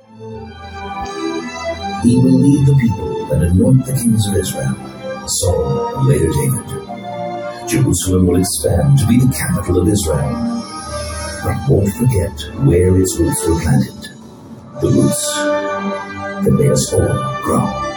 He 2.04 2.16
will 2.18 2.40
lead 2.40 2.66
the 2.68 2.76
people 2.80 3.26
that 3.30 3.44
anoint 3.44 3.86
the 3.86 3.94
kings 3.94 4.28
of 4.28 4.38
Israel 4.38 4.97
Saul 5.30 6.06
later 6.06 6.30
David. 6.30 6.88
Jerusalem 7.68 8.28
will 8.28 8.40
expand 8.40 8.98
to 9.00 9.06
be 9.08 9.18
the 9.20 9.34
capital 9.34 9.82
of 9.82 9.88
Israel, 9.88 10.64
but 11.44 11.70
won't 11.70 11.94
forget 11.96 12.32
where 12.66 12.98
its 12.98 13.18
roots 13.20 13.48
were 13.48 13.60
planted. 13.60 14.10
The 14.82 14.90
roots 14.90 15.36
that 15.36 16.54
made 16.54 16.72
us 16.72 16.94
all 16.94 17.42
grow. 17.44 17.88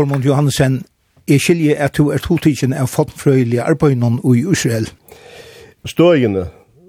Tormund 0.00 0.24
Johansen, 0.24 0.78
jeg 1.28 1.42
skiljer 1.44 1.76
at 1.84 1.98
du 1.98 2.06
er 2.08 2.22
totidgen 2.24 2.72
av 2.72 2.86
fondfrøyelige 2.88 3.60
arbeidene 3.68 4.16
i 4.24 4.46
Israel. 4.48 4.86
Støyene 5.84 6.46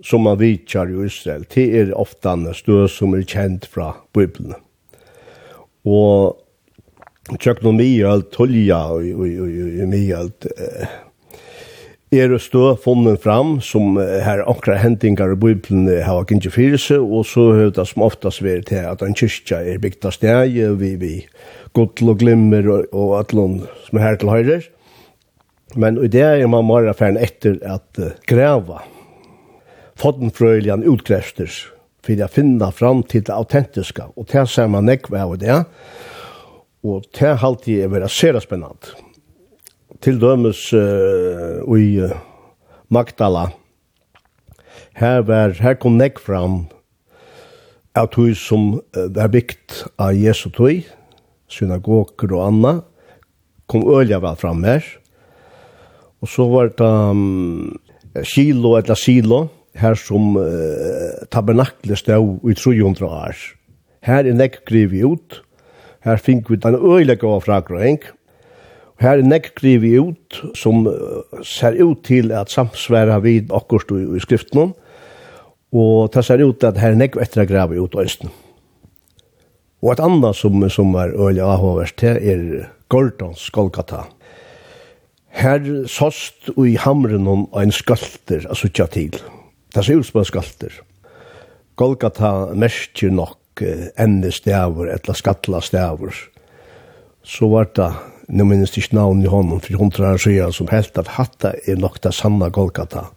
som 0.07 0.23
man 0.23 0.39
vidtjar 0.39 0.87
i 0.87 0.95
Israel, 1.03 1.43
det 1.51 1.65
er 1.75 1.91
ofte 1.99 2.31
en 2.31 2.47
støy 2.55 2.87
som 2.87 3.11
er 3.17 3.27
kjent 3.27 3.67
fra 3.67 3.89
Bibelen. 4.15 4.55
Og 5.83 6.39
tjøknomi 7.35 7.89
og 8.05 8.13
alt 8.13 8.31
tolja 8.31 8.79
og 8.95 9.03
mye 9.91 10.23
alt 10.23 10.47
er 12.11 12.37
stå 12.39 12.77
funnet 12.83 13.19
fram 13.23 13.57
som 13.63 13.99
her 13.99 14.45
akkurat 14.47 14.85
hentingar 14.85 15.35
i 15.35 15.39
Bibelen 15.39 15.87
har 16.03 16.23
ikke 16.23 16.51
fyrir 16.51 16.79
seg, 16.79 17.03
og 17.03 17.27
så 17.27 17.49
høyda 17.59 17.83
som 17.87 18.07
oftast 18.07 18.43
vært 18.43 18.71
til 18.71 18.87
at 18.87 19.03
en 19.03 19.15
kyrkja 19.15 19.61
er 19.67 19.83
bygda 19.83 20.15
steg 20.15 20.55
vi, 20.79 20.95
vi 20.95 21.13
gott 21.77 22.01
og 22.03 22.19
Glimmer 22.21 22.67
og, 22.67 22.87
og 22.91 23.17
Atlon 23.21 23.61
som 23.85 23.99
er 23.99 24.05
her 24.05 24.21
til 24.21 24.31
høyre. 24.31 24.61
Men 25.79 25.99
i 26.03 26.09
det 26.11 26.23
er 26.25 26.49
man 26.51 26.67
bare 26.67 26.95
ferden 26.97 27.21
etter 27.21 27.59
at 27.63 28.01
uh, 28.01 28.11
greva 28.27 28.81
foddenfrøylian 30.01 30.83
utgrester 30.89 31.51
for 32.01 32.23
å 32.25 32.29
finne 32.31 32.71
fram 32.73 33.03
til 33.05 33.23
det 33.27 33.35
autentiske. 33.35 34.07
Og 34.17 34.27
det 34.31 34.47
ser 34.49 34.71
man 34.71 34.89
nekve 34.89 35.21
av 35.21 35.37
det. 35.39 35.61
Og 36.81 37.05
det 37.13 37.29
har 37.29 37.45
alltid 37.45 37.85
vært 37.93 38.11
sere 38.11 38.41
spennende. 38.41 38.95
Til 40.01 40.17
dømes 40.17 40.71
uh, 40.73 41.61
i 41.77 42.01
uh, 42.01 42.15
Magdala. 42.89 43.51
Her, 44.97 45.21
var, 45.27 45.53
her 45.61 45.77
kom 45.79 45.99
nekve 45.99 46.25
fram 46.25 46.63
av 47.95 48.09
tog 48.15 48.33
som 48.39 48.73
uh, 48.81 49.05
var 49.13 49.29
byggt 49.31 49.83
av 50.01 50.17
Jesu 50.17 50.49
tog 50.49 50.81
synagoger 51.51 52.33
og 52.35 52.45
anna, 52.47 52.73
kom 53.69 53.87
ølja 53.91 54.19
vel 54.23 54.37
fram 54.39 54.63
her. 54.67 54.85
Og 56.21 56.29
så 56.29 56.45
var 56.49 56.71
det 56.77 56.87
um, 56.87 57.77
kilo 58.27 58.75
eller 58.79 58.99
silo, 58.99 59.45
her 59.79 59.95
som 59.95 60.35
uh, 60.35 61.21
tabernaklet 61.31 61.99
stod 61.99 62.43
i 62.49 62.55
300 62.57 63.07
år. 63.07 63.45
Her 64.03 64.27
er 64.27 64.35
nekk 64.35 64.63
grivet 64.67 65.05
ut, 65.05 65.41
her 66.03 66.17
fink 66.17 66.49
vi 66.49 66.57
den 66.59 66.75
øylega 66.75 67.29
av 67.29 67.45
fragrøyng, 67.45 68.01
Her 69.01 69.17
er 69.17 69.25
nekk 69.25 69.55
grivi 69.57 69.95
ut 69.97 70.37
som 70.57 70.83
ser 71.47 71.79
ut 71.81 72.03
til 72.05 72.29
at 72.37 72.51
samsværa 72.53 73.17
vid 73.23 73.49
akkurst 73.53 73.89
i 73.97 74.21
skriften, 74.21 74.75
og 75.73 76.11
det 76.13 76.23
ser 76.27 76.43
ut 76.45 76.63
at 76.67 76.77
her 76.77 76.93
er 76.93 76.99
nekk 76.99 77.17
etter 77.23 77.41
å 77.41 77.47
grave 77.49 77.79
ut 77.81 77.97
øynsten. 77.97 78.29
Og 79.81 79.95
et 79.95 80.01
annet 80.03 80.37
som, 80.37 80.61
som 80.69 80.93
er 81.01 81.15
øyelig 81.17 81.41
avhåverst 81.41 81.97
til 81.97 82.17
er 82.21 82.41
Gordons 82.93 83.49
Golgata. 83.49 84.03
Her 85.31 85.63
sost 85.89 86.51
og 86.53 86.67
i 86.69 86.75
hamren 86.77 87.27
om 87.27 87.47
en 87.57 87.71
skalter, 87.73 88.45
av 88.45 88.59
suttja 88.59 88.85
til. 88.91 89.15
Det 89.73 89.85
ser 89.85 90.01
ut 90.01 90.05
som 90.05 90.21
en 90.21 90.27
skalter. 90.27 90.75
Golgata 91.79 92.51
merker 92.53 93.09
nok 93.15 93.63
ende 93.97 94.29
stavur, 94.35 94.91
etla 94.91 95.15
skatla 95.17 95.63
stavur. 95.65 96.13
Så 97.23 97.49
var 97.49 97.71
det, 97.73 97.89
nå 98.29 98.45
minnes 98.45 98.77
ikke 98.77 98.99
navn 98.99 99.23
i 99.25 99.31
hånden, 99.31 99.63
for 99.63 99.81
hundra 99.81 100.13
år 100.13 100.21
siden 100.21 100.53
som 100.53 100.69
helt 100.69 100.97
at 100.97 101.15
hatta 101.17 101.55
er 101.65 101.81
nok 101.81 102.01
det 102.03 102.13
sanna 102.13 102.51
Golgata. 102.53 103.07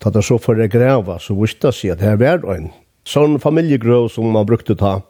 Da 0.00 0.14
det 0.14 0.22
så 0.24 0.38
for 0.38 0.54
det 0.54 0.70
greva, 0.72 1.18
så 1.18 1.34
visste 1.34 1.74
jeg 1.74 1.96
at 1.96 2.04
her 2.04 2.20
var 2.20 2.46
en 2.54 2.70
sånn 3.04 3.40
familjegrøv 3.42 4.08
som 4.12 4.30
man 4.32 4.46
brukte 4.48 4.76
ta, 4.78 5.00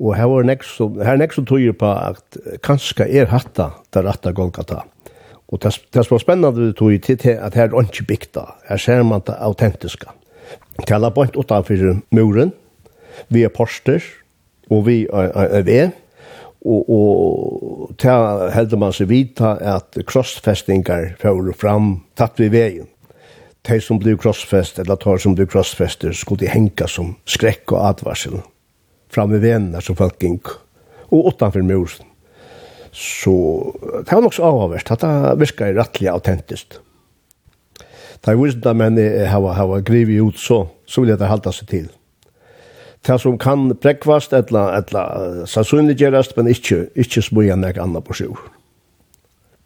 Og 0.00 0.16
her 0.16 0.28
var 0.30 0.46
nek 0.46 0.64
som, 0.66 0.98
her 1.00 1.16
nek 1.20 1.32
som 1.32 1.46
tog 1.48 1.64
på 1.80 1.92
at 1.92 2.38
kanskje 2.66 3.08
er 3.08 3.30
hatta 3.32 3.70
der 3.94 4.06
rette 4.08 4.32
Golgata. 4.36 4.82
Og 5.48 5.62
det, 5.62 5.76
det 5.94 6.04
som 6.04 6.16
var 6.16 6.22
spennende 6.22 6.72
tog 6.76 6.94
til 7.02 7.34
at 7.34 7.54
her 7.54 7.70
er 7.70 7.82
ikke 7.82 8.06
bygda. 8.08 8.46
Her 8.68 8.76
ser 8.76 9.02
man 9.02 9.22
det 9.26 9.36
autentiska. 9.38 10.12
Tala 10.86 11.10
på 11.10 11.22
en 11.22 11.36
utenfor 11.36 12.00
muren, 12.14 12.52
vi 13.28 13.42
er 13.42 13.48
poster, 13.48 14.02
og 14.70 14.86
vi 14.86 15.06
er 15.12 15.62
ved, 15.62 15.94
og, 16.66 16.90
og 16.90 17.94
ta 17.98 18.50
heldur 18.54 18.80
man 18.82 18.94
seg 18.94 19.08
vita 19.10 19.54
at 19.76 19.96
krossfestingar 20.06 21.14
fyrir 21.22 21.54
fram 21.56 22.02
tatt 22.18 22.42
við 22.42 22.52
vegin. 22.56 22.90
Tei 23.66 23.80
som 23.82 23.98
blir 23.98 24.18
krossfest, 24.18 24.78
eller 24.78 24.98
tar 25.02 25.18
som 25.18 25.34
blir 25.34 25.48
krossfester, 25.50 26.12
skulle 26.14 26.44
de 26.44 26.52
henka 26.52 26.86
som 26.90 27.16
skrekk 27.26 27.72
og 27.74 27.82
advarsel 27.88 28.42
fram 29.12 29.34
i 29.34 29.40
venner 29.42 29.84
som 29.84 29.98
folk 29.98 30.18
gikk, 30.22 30.52
og 31.10 31.32
utanfor 31.32 31.64
musen. 31.66 32.06
Så 32.96 33.34
det 34.06 34.12
var 34.12 34.24
nok 34.24 34.34
så 34.34 34.46
avhåverst, 34.48 34.90
at 34.94 35.04
det 35.04 35.36
virker 35.42 35.76
rettelig 35.76 36.08
autentisk. 36.10 36.78
Da 38.24 38.32
jeg 38.32 38.40
visste 38.40 38.72
at 38.72 38.78
menn 38.78 38.96
har 39.28 39.84
grivet 39.86 40.22
ut 40.24 40.40
så, 40.40 40.64
så 40.88 41.02
vil 41.02 41.12
jeg 41.12 41.20
det 41.20 41.30
halda 41.30 41.52
seg 41.52 41.68
til. 41.70 41.88
Det 43.06 43.20
som 43.22 43.36
kan 43.38 43.68
brekvast, 43.70 44.32
eller 44.34 44.80
etla, 44.80 45.02
sannsynliggjørast, 45.46 46.34
men 46.36 46.48
ikke, 46.50 46.88
ikke 46.98 47.22
smuja 47.22 47.54
nek 47.54 47.78
anna 47.78 48.00
på 48.02 48.16
sjur. 48.18 48.40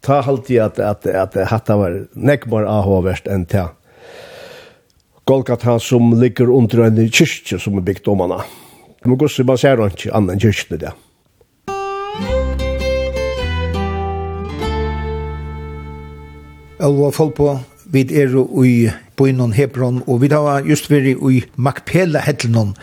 Ta 0.05 0.19
halte 0.25 0.53
jeg 0.53 0.65
at, 0.65 0.79
at, 0.81 1.05
at, 1.07 1.37
at 1.37 1.49
hatta 1.49 1.77
var 1.79 1.97
nek 2.13 2.45
mer 2.51 2.67
avhåverst 2.69 3.29
enn 3.31 3.47
ta. 3.49 3.71
Golgata 5.29 5.77
som 5.79 6.13
ligger 6.19 6.51
under 6.53 6.87
en 6.87 6.99
kyrkje 7.07 7.59
som 7.61 7.77
er 7.79 7.85
bygd 7.85 8.09
om 8.11 8.25
henne. 8.25 8.41
Men 9.05 9.17
gossi 9.17 9.43
man 9.43 9.57
ser 9.57 9.79
ikke 9.81 10.13
annan 10.13 10.39
kyrkene 10.39 10.77
det. 10.83 10.91
Elva 16.81 17.09
Folpo, 17.13 17.55
vi 17.93 18.05
er 18.17 18.33
i 18.65 18.89
bøynon 19.17 19.53
Hebron, 19.53 20.03
og 20.07 20.21
vi 20.21 20.29
har 20.29 20.65
just 20.65 20.89
vært 20.89 21.17
i 21.17 21.41
Makpela 21.57 22.21
Hedlnon, 22.25 22.75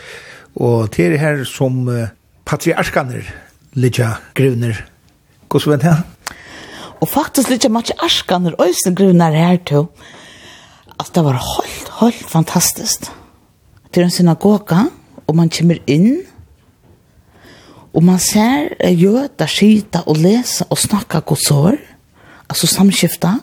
og 0.58 0.90
til 0.94 1.14
er 1.14 1.22
her 1.22 1.44
som 1.46 1.86
patriarkaner, 2.46 3.22
Lidja 3.74 4.16
Grivner. 4.34 4.74
Hvordan 5.48 5.72
vet 5.72 5.86
jeg? 5.86 6.36
Og 7.00 7.08
faktisk 7.08 7.50
Lidja 7.50 7.70
Matriarkaner, 7.70 8.58
Øysen 8.58 8.94
grunner 8.94 9.34
her 9.34 9.58
til, 9.66 9.86
at 10.98 11.10
det 11.14 11.24
var 11.24 11.38
helt, 11.38 11.90
helt 12.00 12.30
fantastisk. 12.30 13.06
Det 13.94 14.02
er 14.02 14.04
en 14.04 14.14
synagoga, 14.14 14.88
og 15.28 15.36
man 15.36 15.50
kommer 15.52 15.80
inn, 15.86 16.22
og 17.92 18.04
man 18.04 18.20
ser 18.22 18.72
jøder 18.88 19.50
skita 19.50 20.04
og 20.08 20.20
lese 20.22 20.66
og 20.70 20.80
snakke 20.80 21.20
godsår, 21.26 21.76
altså 22.48 22.68
samskifta, 22.70 23.34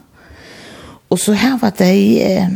og 1.09 1.21
så 1.21 1.35
heva 1.37 1.69
de 1.77 1.91
eh, 2.25 2.55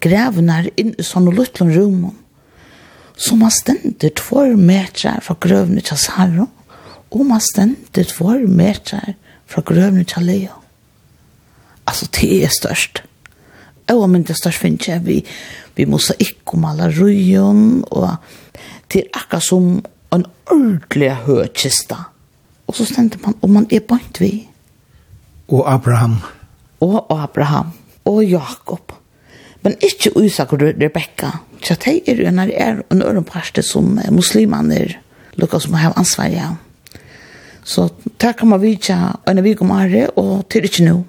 grevner 0.00 0.70
inn 0.80 0.94
i 0.96 1.04
sånne 1.04 1.34
luttlen 1.36 1.72
rummen, 1.74 2.16
så 3.20 3.36
man 3.36 3.52
stender 3.52 4.14
två 4.16 4.46
meter 4.56 5.20
fra 5.20 5.36
grøvene 5.40 5.84
til 5.84 6.00
Sarro, 6.00 6.48
og 7.10 7.26
man 7.26 7.42
stender 7.44 8.08
två 8.08 8.38
meter 8.48 9.12
fra 9.50 9.62
grøvene 9.66 10.06
til 10.08 10.24
Leo. 10.24 10.56
Altså, 11.86 12.08
det 12.16 12.44
er 12.44 12.52
størst. 12.54 13.02
Og 13.90 14.06
men 14.10 14.22
det 14.22 14.36
størst 14.38 14.62
finnes 14.62 14.88
jeg, 14.88 15.02
vi, 15.04 15.18
vi 15.76 15.84
mosaikk 15.90 16.54
om 16.54 16.64
alle 16.70 16.88
røyen, 16.94 17.82
og 17.90 18.14
til 18.90 19.06
akkurat 19.14 19.46
som 19.46 19.82
en 20.14 20.26
ordentlig 20.50 21.10
høykista. 21.26 21.96
Og 22.66 22.74
så 22.74 22.86
stendte 22.86 23.18
man, 23.24 23.34
og 23.42 23.50
man 23.50 23.66
er 23.72 23.80
bant 23.80 24.20
vi. 24.20 24.48
Og 25.48 25.72
Abraham. 25.72 26.16
Og 26.80 27.22
Abraham. 27.22 27.72
Og 28.04 28.24
Jakob. 28.24 28.92
Men 29.62 29.74
ikke 29.82 30.12
Isak 30.24 30.52
og 30.52 30.62
Rebekka. 30.62 31.30
Så 31.62 31.76
det 31.84 32.00
er 32.08 32.16
jo 32.16 32.30
når 32.30 32.50
er 32.54 32.82
en 32.90 33.02
øren 33.02 33.24
parste 33.24 33.62
som 33.62 33.98
muslimene 34.10 34.74
er 34.74 34.98
lukket 35.36 35.62
som 35.62 35.74
har 35.74 35.92
ansvar 35.98 36.30
ja. 36.32 36.48
Så 37.64 37.88
der 38.20 38.32
kan 38.32 38.48
man 38.48 38.62
vite 38.62 38.96
og 39.26 39.34
når 39.34 39.42
vi 39.42 39.54
kommer 39.54 39.86
her, 39.86 40.08
og 40.18 40.48
til 40.50 40.64
ikke 40.64 40.84
nå. 40.84 41.04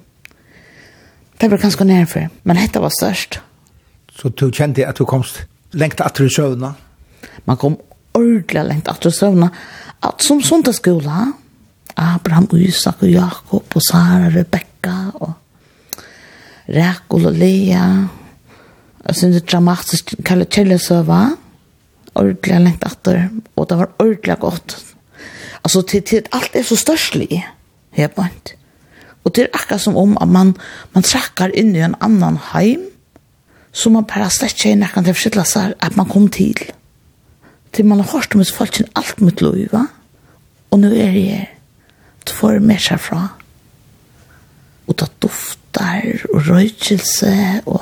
Det 1.40 1.50
var 1.50 1.56
ganske 1.56 1.84
nærmere, 1.84 2.28
men 2.44 2.56
dette 2.56 2.80
var 2.80 2.92
størst. 3.00 3.40
Så 4.12 4.28
du 4.28 4.50
kjente 4.50 4.86
at 4.86 4.98
du 4.98 5.04
komst 5.04 5.46
lengt 5.72 6.00
etter 6.00 6.24
i 6.24 6.28
søvnene? 6.28 6.74
man 7.46 7.58
kom 7.60 7.78
ordentlig 8.14 8.64
lengt 8.68 8.88
at 8.88 9.02
du 9.02 9.10
søvna, 9.10 9.48
at 10.02 10.24
som 10.24 10.42
sundagsskola, 10.42 11.26
Abraham, 11.96 12.48
Isak 12.56 13.02
og 13.02 13.12
Jakob 13.12 13.76
og 13.76 13.84
Sara, 13.84 14.30
Rebecca 14.32 14.96
og 15.20 15.32
Rekul 16.72 17.26
og 17.26 17.36
Lea, 17.36 17.86
jeg 19.02 19.16
synes 19.16 19.34
det 19.36 19.42
er 19.42 19.50
dramatisk, 19.50 20.14
kallet 20.24 20.50
kjellesøva, 20.54 21.20
ordentlig 22.14 22.60
lengt 22.62 22.84
atter, 22.86 23.28
og 23.56 23.68
det 23.68 23.78
var 23.78 23.90
ordentlig 23.98 24.38
godt. 24.38 24.76
Altså, 25.64 25.82
til, 25.82 26.02
til, 26.02 26.28
alt 26.32 26.54
er 26.54 26.62
så 26.62 26.76
størstlig, 26.76 27.42
helt 27.90 28.18
en 28.18 28.30
Og 29.24 29.36
det 29.36 29.44
er 29.44 29.54
akkurat 29.54 29.80
som 29.80 29.96
om 29.96 30.16
at 30.20 30.28
man, 30.28 30.56
man 30.94 31.02
trakkar 31.02 31.54
inn 31.54 31.76
i 31.76 31.82
en 31.82 31.94
annan 32.00 32.38
heim, 32.52 32.80
som 33.72 33.92
man 33.92 34.04
bare 34.04 34.30
slett 34.30 34.58
ikke 34.58 34.72
er 34.72 34.80
nekken 34.80 35.04
til 35.04 35.14
å 35.14 35.14
forstille 35.14 35.44
seg 35.46 35.74
at 35.80 35.96
man 35.96 36.08
kom 36.08 36.28
til 36.28 36.58
til 37.72 37.88
man 37.88 38.00
har 38.02 38.12
hørt 38.12 38.34
om 38.34 38.42
hos 38.42 38.52
folk 38.52 38.76
sin 38.76 38.90
alt 38.96 39.20
mitt 39.20 39.40
lov, 39.40 39.56
va? 39.72 39.86
Og 40.72 40.80
nå 40.80 40.90
er 40.92 41.12
jeg 41.12 41.24
her. 41.28 41.46
Du 42.28 42.32
får 42.36 42.60
mer 42.64 42.80
seg 42.80 43.00
fra. 43.00 43.22
Og 44.86 44.98
det 44.98 45.08
duftar 45.22 46.04
og 46.32 46.48
røykelse, 46.48 47.34
og 47.66 47.80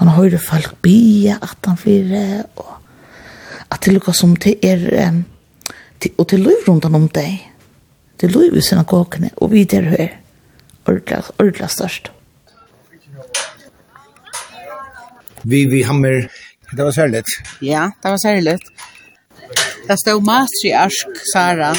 man 0.00 0.12
hører 0.16 0.42
folk 0.42 0.74
bia 0.82 1.38
at 1.42 1.68
han 1.68 1.78
fyrer, 1.78 2.42
og 2.56 2.72
at 3.70 3.82
det 3.84 3.94
lukkar 3.94 4.16
som 4.16 4.34
det 4.36 4.56
er, 4.64 4.86
um, 5.08 5.24
til, 6.00 6.12
og 6.18 6.28
til 6.28 6.42
lov 6.46 6.66
rundt 6.68 6.84
om 6.84 7.08
deg. 7.08 7.40
Til 8.18 8.32
lov 8.32 8.56
i 8.56 8.64
synagogene, 8.64 9.30
og 9.36 9.52
vi 9.52 9.64
der 9.64 9.90
hører. 9.90 10.14
Ordla, 10.86 11.18
ordla 11.42 11.66
størst. 11.66 12.12
Vi, 15.42 15.64
vi 15.66 15.82
hammer, 15.82 16.28
det 16.70 16.84
var 16.84 16.90
særligt. 16.90 17.26
Ja, 17.62 17.90
det 18.02 18.10
var 18.10 18.16
særligt. 18.22 18.62
Det 19.86 19.98
stod 19.98 20.24
matriarsk 20.26 21.20
Sara. 21.32 21.74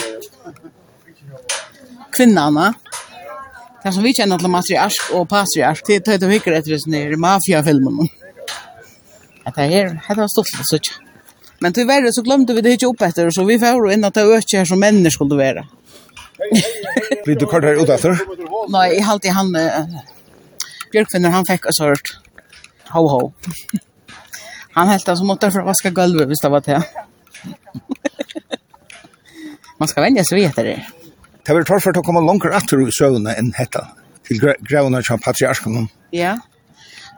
Kvinnarna. 2.11 2.73
Det 3.83 3.93
som 3.93 4.03
vi 4.03 4.13
kjenner 4.15 4.39
til 4.39 4.51
matriarsk 4.51 5.11
og 5.17 5.27
patriarsk, 5.31 5.87
det 5.87 6.13
er 6.13 6.21
det 6.21 6.29
vi 6.29 6.37
hikker 6.39 6.55
etter 6.55 6.75
oss 6.77 6.87
nere 6.87 7.17
i 7.17 7.19
mafiafilmen. 7.19 8.07
Det 9.47 9.67
her, 9.71 9.93
det 10.07 10.17
var 10.17 10.31
stort, 10.31 10.51
så 10.69 10.79
ikke. 10.79 10.95
Men 11.59 11.73
til 11.73 11.87
verre 11.89 12.13
så 12.13 12.23
glemte 12.23 12.55
vi 12.55 12.63
det 12.63 12.77
ikke 12.77 12.91
opp 12.91 13.03
etter, 13.07 13.29
så 13.33 13.43
vi 13.47 13.57
får 13.59 13.79
jo 13.81 13.91
inn 13.91 14.05
at 14.07 14.15
det 14.15 14.23
er 14.23 14.43
ikke 14.45 14.61
her 14.61 14.69
som 14.71 14.79
mennesker 14.83 15.17
skulle 15.17 15.39
være. 15.39 15.65
Vil 17.25 17.39
du 17.39 17.47
kort 17.49 17.67
her 17.67 17.79
ut 17.81 17.91
etter? 17.91 18.23
Nei, 18.71 18.85
jeg 18.93 19.03
halte 19.07 19.35
han, 19.35 19.51
uh, 19.51 19.99
Bjørkvinner, 20.93 21.33
han 21.33 21.47
fikk 21.49 21.67
oss 21.71 21.81
hørt. 21.83 22.13
Ho, 22.93 23.03
ho. 23.11 23.21
han 24.77 24.93
helt 24.93 25.05
det 25.05 25.17
som 25.19 25.27
måtte 25.27 25.51
for 25.51 25.65
å 25.65 25.67
vaske 25.73 25.91
gulvet 25.91 26.31
hvis 26.31 26.43
det 26.45 26.53
var 26.53 26.63
til. 26.63 26.87
Man 29.80 29.89
skal 29.89 30.04
vende 30.04 30.23
seg 30.26 30.43
etter 30.43 30.63
det. 30.63 30.86
Det 31.45 31.54
var 31.54 31.63
torrt 31.63 31.97
att 31.97 32.06
komma 32.06 32.19
långt 32.19 32.45
att 32.45 32.73
ur 32.73 32.91
søvnene 32.91 33.36
enn 33.38 33.54
dette, 33.58 33.88
til 34.28 34.39
grävna 34.39 35.04
som 35.04 35.19
patriarken. 35.19 35.89
Ja. 36.12 36.38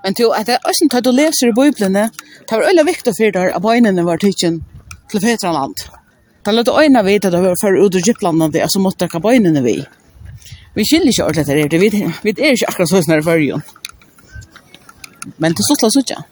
Men 0.04 0.16
til, 0.16 0.32
at 0.36 0.48
det 0.48 0.54
er 0.54 0.70
ösen 0.70 0.90
tar 0.90 1.02
du 1.02 1.12
leser 1.12 1.50
i 1.50 1.56
bibeln, 1.56 1.94
det 1.94 2.52
var 2.52 2.68
veldig 2.68 2.86
viktig 2.86 3.14
for 3.18 3.32
deg 3.36 3.56
at 3.56 3.62
bönen 3.62 4.06
var 4.06 4.18
tidsen 4.18 4.62
til 5.12 5.22
Fetraland. 5.22 5.76
Det 6.46 6.54
låter 6.54 6.84
ena 6.84 7.04
vite 7.04 7.28
at 7.28 7.34
det 7.34 7.42
var 7.42 7.56
för 7.62 7.86
ut 7.86 7.96
ur 7.96 8.00
Egyptland 8.00 8.54
det 8.54 8.72
så 8.72 8.80
måste 8.80 9.08
ta 9.08 9.20
bönen 9.20 9.64
vi. 9.64 9.86
Vi 10.74 10.86
skiljer 10.86 11.26
ordentlig 11.26 11.56
ordentligt 11.56 11.92
det, 11.92 12.14
vi 12.22 12.32
vet 12.32 12.40
är 12.40 12.52
inte 12.52 12.66
akkurat 12.68 12.90
sånn 12.90 13.14
her 13.14 13.22
för 13.22 13.38
ju. 13.38 13.60
Men 15.38 15.54
det 15.54 15.64
så 15.64 15.76
slås 15.76 15.98
ut 15.98 16.10
ja. 16.10 16.24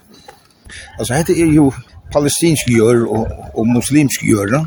Altså, 0.99 1.13
hette 1.13 1.33
er 1.33 1.53
jo 1.53 1.71
palestinske 2.13 2.73
gjør 2.73 3.05
og, 3.05 3.31
og 3.53 3.67
muslimske 3.67 4.27
gjør. 4.27 4.59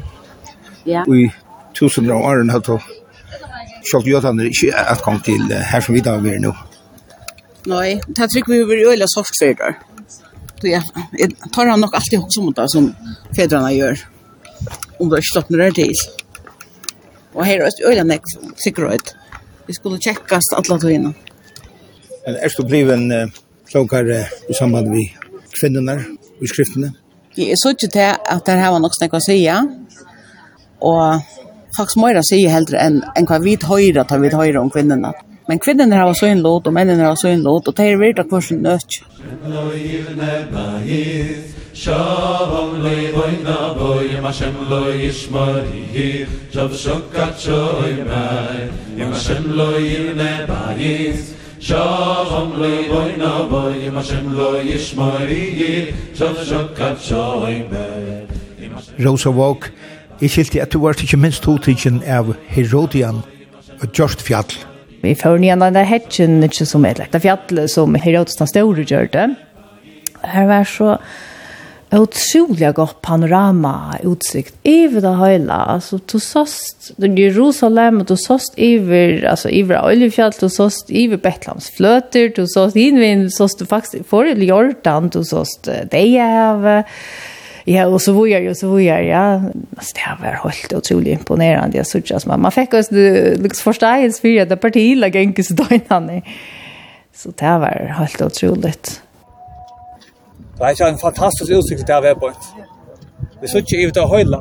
Ja. 0.87 1.05
Og 1.07 1.15
i 1.17 1.29
tusen 1.77 2.11
av 2.11 2.25
årene 2.25 2.53
har 2.53 2.65
det 2.65 2.81
jødene 4.07 4.49
ikke 4.51 4.75
atgang 4.77 5.21
til 5.25 5.47
her 5.49 5.85
som 5.85 5.97
vi 5.97 6.03
da 6.05 6.17
er 6.19 6.43
nå. 6.43 6.53
Nei, 7.71 8.01
det 8.09 8.29
tror 8.33 8.49
vi 8.49 8.59
vil 8.65 8.83
gjøre 8.83 8.95
har 8.95 8.95
øyla 8.97 9.09
sortferdar. 9.09 9.77
Jeg 10.65 11.31
tar 11.55 11.69
han 11.71 11.81
nok 11.81 11.95
alltid 11.97 12.21
hos 12.21 12.39
om 12.41 12.53
det 12.57 12.67
som 12.73 12.91
fedrene 13.37 13.73
gjør. 13.75 14.03
Om 15.01 15.09
det 15.09 15.21
er 15.21 15.29
slått 15.31 15.51
når 15.53 15.63
det 15.65 15.75
til. 15.81 15.95
Og 17.35 17.45
her 17.47 17.63
er 17.65 17.71
det 17.71 17.89
øyne 17.89 18.05
nek 18.09 18.33
sikkerhet. 18.61 19.15
Vi 19.67 19.77
skulle 19.77 20.01
tjekkast 20.03 20.57
alle 20.57 20.81
tøyene. 20.81 21.13
Er 22.27 22.53
du 22.57 22.65
bliven 22.69 23.09
klokere 23.71 24.25
i 24.51 24.57
samband 24.57 24.91
med 24.93 25.15
kvinnerne 25.55 25.97
i 26.43 26.49
skriftene? 26.49 26.93
Jeg 27.37 27.51
er 27.51 27.59
så 27.63 27.71
ikke 27.71 27.89
til 27.93 28.01
at 28.35 28.47
det 28.47 28.59
her 28.59 28.73
var 28.75 28.83
nok 28.83 28.95
snakk 28.97 29.15
å 29.15 29.23
si, 29.23 29.39
og 30.81 31.23
faktisk 31.77 32.01
må 32.03 32.11
jeg 32.11 32.27
si 32.27 32.41
heldre 32.51 32.81
enn 32.83 33.03
en 33.17 33.29
hva 33.29 33.39
vi 33.43 33.55
høyre 33.63 34.05
tar 34.05 34.19
vi 34.19 34.33
høyre 34.35 34.61
om 34.61 34.71
kvinnerne. 34.71 35.13
Men 35.49 35.59
kvinnerne 35.59 35.99
har 35.99 36.13
så 36.15 36.27
en 36.27 36.43
låt, 36.43 36.67
og 36.67 36.75
mennene 36.75 37.07
har 37.07 37.17
så 37.19 37.29
en 37.31 37.43
låt, 37.43 37.69
og 37.69 37.77
det 37.77 37.87
er 37.87 37.99
virkelig 37.99 38.31
hver 38.31 38.41
sin 38.41 38.63
nødt. 38.63 38.91
Shalom 41.73 42.83
leivoina 42.83 43.75
boy 43.79 44.21
ma 44.21 44.33
shem 44.33 44.55
lo 44.69 44.93
yishmarihi 44.93 46.27
Shav 46.53 46.71
shokat 46.75 47.39
shoy 47.39 48.05
mai 48.05 48.69
Hashem 48.99 49.57
lo 49.57 49.79
yirne 49.79 50.47
bayis 50.49 51.40
شاخم 51.61 52.63
لي 52.63 52.89
boy 52.89 53.21
باي 53.53 54.03
shem 54.03 54.27
لي 54.33 54.75
يشمري 54.75 55.93
shav 56.15 56.37
shokat 56.49 56.99
shoy 57.09 57.63
مال 57.73 58.27
Rosa 59.07 59.31
Walk, 59.31 59.73
jeg 60.23 60.31
skilte 60.31 60.63
at 60.63 60.73
du 60.73 60.79
var 60.81 60.97
ikke 61.03 61.17
minst 61.17 61.45
hodtidgen 61.45 62.03
av 62.07 62.35
Herodian 62.49 63.21
og 63.83 63.93
Gjørst 63.93 64.23
Fjall. 64.25 64.53
Vi 65.03 65.15
får 65.15 65.37
nyan 65.41 65.61
den 65.61 65.75
der 65.75 65.85
hedgen, 65.89 66.43
ikke 66.43 66.67
som 66.67 66.85
et 66.85 67.01
av 67.01 67.21
fjallet 67.21 67.71
som 67.71 67.95
Herodes 67.95 68.37
den 68.37 68.49
store 68.49 68.85
gjør 68.85 69.09
det. 69.13 69.27
Her 70.25 70.47
var 70.47 70.65
så 70.65 70.97
otroliga 71.93 72.73
gott 72.73 73.01
panorama 73.01 73.99
utsikt 74.03 74.55
över 74.65 75.01
det 75.01 75.31
hela 75.31 75.55
alltså 75.55 76.01
du 76.07 76.21
såst 76.21 76.93
Jerusalem 76.97 78.05
du 78.05 78.17
såst 78.17 78.55
över 78.57 79.25
alltså 79.25 79.49
över 79.49 79.85
Oljefjäll 79.85 80.33
du 80.41 80.49
såst 80.49 80.91
över 80.91 81.17
Betlehems 81.17 81.71
flöter 81.71 82.33
du 82.37 82.47
såst 82.47 82.77
invid 82.77 83.33
såst 83.33 83.59
du 83.59 83.67
faktiskt 83.67 84.09
för 84.09 84.25
Jordan 84.25 85.09
du 85.09 85.25
såst 85.25 85.69
det 85.91 86.19
är 86.19 86.85
Ja, 87.65 87.87
och 87.87 88.03
så 88.03 88.13
var 88.13 88.27
ju 88.27 88.55
så 88.55 88.69
var 88.69 88.81
jag. 88.81 89.05
Ja, 89.05 89.43
alltså, 89.77 89.95
det 89.95 90.23
var 90.23 90.51
helt 90.51 90.73
otroligt 90.73 91.19
imponerande. 91.19 91.77
Jag 91.77 91.87
såg 91.87 92.13
att 92.13 92.27
man, 92.27 92.41
man 92.41 92.53
fick 92.53 92.75
oss 92.75 92.91
liksom 92.91 93.73
förståelse 93.73 94.21
för 94.21 94.47
det 94.47 94.57
partiet 94.57 95.15
gick 95.15 95.15
inte 95.15 95.43
så 95.43 95.55
dåligt. 95.55 95.89
Så 97.15 97.31
det 97.37 97.59
var 97.59 97.95
helt 97.99 98.23
otroligt 98.23 99.03
det 100.61 100.81
er 100.81 100.91
en 100.93 100.99
fantastisk 101.01 101.53
utsikt 101.57 101.89
der 101.89 102.01
vi 102.05 102.09
er 102.13 102.19
på. 102.21 102.31
Vi 103.41 103.49
sitter 103.49 103.79
i 103.81 103.91
det 103.97 104.07
høyla. 104.13 104.41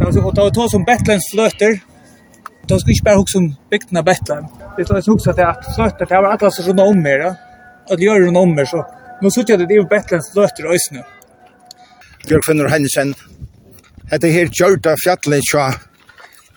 Og 0.00 0.36
da 0.36 0.44
vi 0.44 0.54
tar 0.56 0.68
som 0.72 0.84
Betlehems 0.88 1.26
fløter, 1.32 1.80
da 2.68 2.78
skal 2.78 2.88
vi 2.88 2.96
ikke 2.96 3.04
bare 3.08 3.20
huske 3.20 3.38
om 3.38 3.48
bygden 3.70 4.00
av 4.00 4.04
Betlehem. 4.08 4.46
Vi 4.76 4.84
skal 4.84 5.02
huske 5.08 5.30
at 5.30 5.36
det 5.36 5.74
fløter, 5.76 6.06
det 6.08 6.16
var 6.16 6.30
alle 6.32 6.50
som 6.50 6.68
rundt 6.68 6.80
om 6.80 7.02
mer, 7.06 7.26
at 7.90 7.98
de 7.98 8.06
gjør 8.06 8.26
rundt 8.26 8.40
om 8.40 8.54
mer, 8.56 8.64
så 8.64 8.80
nå 9.22 9.30
sitter 9.30 9.54
jeg 9.54 9.68
det 9.68 9.76
er 9.76 9.88
Betlehems 9.90 10.30
fløter 10.32 10.64
i 10.64 10.72
Øysene. 10.76 11.04
Bjørk 12.28 12.46
Fenner 12.48 12.70
Hennesen, 12.72 13.12
hette 14.12 14.30
her 14.32 14.48
kjørta 14.48 14.94
fjallet 15.04 15.44
tja, 15.50 15.66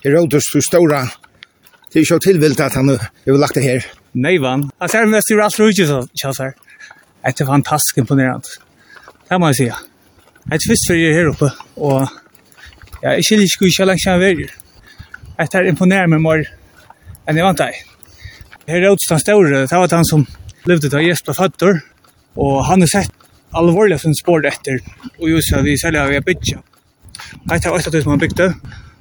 Herodes 0.05 0.47
du 0.53 0.61
stora, 0.63 1.01
det 1.91 1.99
er 1.99 2.05
ikke 2.05 2.19
tilvilt 2.23 2.59
at 2.63 2.77
han 2.79 2.93
har 2.93 3.39
lagt 3.41 3.59
det 3.59 3.63
her. 3.63 3.83
Nei, 4.15 4.37
vann. 4.39 4.69
Han 4.79 4.89
ser 4.89 5.11
mest 5.11 5.31
i 5.31 5.39
alt 5.43 5.59
rujtjus, 5.59 5.91
kjøsar. 6.21 6.55
Det 7.27 7.41
er 7.43 7.49
fantastisk 7.51 7.99
imponerende. 7.99 8.66
Det 9.27 9.39
må 9.39 9.49
jeg 9.51 9.59
si. 9.59 9.67
Jeg 9.67 10.55
er 10.55 10.63
først 10.69 10.87
for 10.87 10.95
jeg 10.95 11.15
her 11.17 11.29
oppe, 11.33 11.49
og 11.75 12.07
jeg 13.01 13.09
er 13.11 13.21
ikke 13.21 13.39
litt 13.41 13.65
ikke 13.67 13.87
langt 13.89 14.03
kjenne 14.03 14.21
verger. 14.23 14.53
Jeg 15.37 15.51
tar 15.53 15.67
imponerer 15.67 16.07
meg 16.07 16.23
mer 16.23 16.45
enn 17.27 17.39
jeg 17.39 17.45
vant 17.45 17.59
deg. 17.59 17.81
Her 18.67 18.79
er 18.81 18.93
Åtstad 18.93 19.23
Ståre, 19.23 19.65
det 19.67 19.81
var 19.81 19.95
han 19.95 20.07
som 20.07 20.25
levde 20.67 20.89
til 20.89 21.05
Jesper 21.07 21.35
Føtter, 21.35 21.81
og 22.39 22.63
han 22.69 22.83
har 22.83 22.91
sett 22.93 23.27
alvorlig 23.55 23.99
som 23.99 24.15
spår 24.15 24.47
etter, 24.47 24.79
og 25.19 25.29
just 25.29 25.53
at 25.55 25.63
vi 25.67 25.75
selger 25.79 26.05
av 26.05 26.15
jeg 26.15 26.23
bytja. 26.23 26.63
Jeg 27.51 27.63
tar 27.63 27.75
Åtstad 27.75 28.01
som 28.01 28.15
han 28.15 28.23
bygde. 28.23 28.49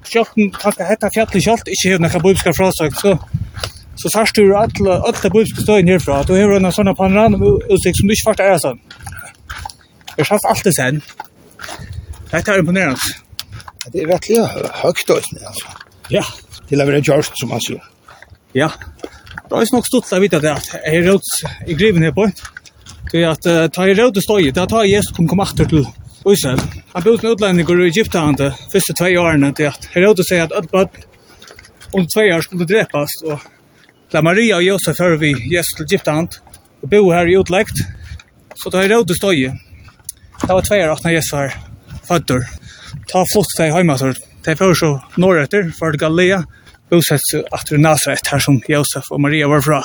Sjølten, 0.06 0.52
kanskje 0.54 0.90
hette 0.90 1.10
fjallet 1.14 1.42
sjølt, 1.42 1.70
ikke 1.70 1.94
hevde 1.94 2.10
hva 2.10 2.24
bøybskar 2.26 2.58
frasøk, 2.58 2.98
så 2.98 3.18
så 3.96 4.10
sørst 4.12 4.36
du 4.36 4.52
alle 4.52 4.96
alla 5.08 5.30
bubska 5.32 5.62
stöjen 5.62 5.88
herfra. 5.88 6.22
Du 6.22 6.34
har 6.36 6.50
en 6.56 6.72
sånn 6.72 6.92
panorama 6.96 7.38
utsikt 7.72 7.96
som 7.96 8.08
du 8.08 8.12
ikke 8.12 8.28
fast 8.28 8.42
er 8.44 8.58
sånn. 8.60 8.80
Jeg 10.16 10.24
har 10.24 10.28
sjalf 10.30 10.46
alt 10.48 10.64
det 10.64 10.74
sen. 10.76 11.02
Dette 12.30 12.52
er 12.52 12.62
imponerende. 12.62 13.16
Det 13.92 14.02
er 14.02 14.08
rettelig 14.10 14.46
høyt 14.80 15.10
også, 15.12 15.40
altså. 15.46 15.74
Ja. 16.10 16.22
Til 16.66 16.82
å 16.82 16.86
være 16.88 17.02
gjørst, 17.04 17.36
som 17.38 17.52
man 17.52 17.62
sier. 17.62 17.82
Ja. 18.56 18.70
Det 19.46 19.60
er 19.60 19.74
nok 19.74 19.86
stått 19.86 20.14
å 20.16 20.22
vite 20.22 20.40
at 20.40 20.70
jeg 20.72 20.80
er 20.88 21.04
råd 21.06 21.28
i 21.68 21.76
griven 21.78 22.06
her 22.06 22.14
på. 22.16 22.26
Det 23.12 23.20
er 23.22 23.28
at 23.30 23.46
ta 23.76 23.84
i 23.86 23.94
råd 23.94 24.16
og 24.18 24.24
støy, 24.24 24.48
det 24.50 24.62
er 24.62 24.70
ta 24.70 24.82
Jesus 24.86 25.14
kom 25.14 25.28
kom 25.30 25.44
achter 25.44 25.68
til 25.70 25.84
Israel. 26.26 26.62
Han 26.94 27.04
bodde 27.04 27.28
en 27.28 27.34
utlending 27.36 27.68
i 27.70 27.90
Egypten 27.90 28.38
de 28.40 28.48
første 28.72 28.96
tve 28.98 29.12
årene 29.20 29.52
til 29.54 29.68
at 29.70 29.86
jeg 29.92 30.02
råd 30.02 30.22
å 30.24 30.26
si 30.26 30.40
at 30.42 30.54
alle 30.56 30.72
bøtt 30.72 30.96
om 31.94 32.08
tve 32.10 32.26
år 32.34 32.42
skulle 32.42 32.66
drepast. 32.66 33.22
Og 33.28 33.44
da 34.10 34.24
Maria 34.26 34.58
og 34.58 34.66
Josef 34.66 34.98
hører 34.98 35.20
vi 35.22 35.34
Jesus 35.52 35.76
til 35.76 35.86
Egypten 35.86 36.26
og 36.82 36.90
bo 36.90 37.04
her 37.12 37.30
i 37.30 37.38
utleggt. 37.38 37.84
Så 38.56 38.72
ta 38.72 38.82
i 38.82 38.90
råd 38.90 39.12
og 39.12 39.20
støy, 39.20 39.52
Det 40.42 40.52
var 40.52 40.62
tvei 40.62 40.80
åttna 40.88 41.12
jesar 41.12 41.54
fødder. 42.08 42.44
Ta 43.10 43.24
flott 43.32 43.52
til 43.56 43.72
heima 43.72 43.96
så. 43.98 44.12
Det 44.44 44.60
er 44.60 44.74
så 44.74 44.92
norrøtter, 45.18 45.72
for 45.78 45.90
det 45.90 46.00
Galilea, 46.00 46.42
bosett 46.90 47.34
at 47.52 47.70
du 47.70 47.76
Nazaret, 47.76 48.28
her 48.30 48.38
som 48.38 48.60
Josef 48.68 49.10
og 49.10 49.20
Maria 49.20 49.48
var 49.50 49.60
fra. 49.60 49.80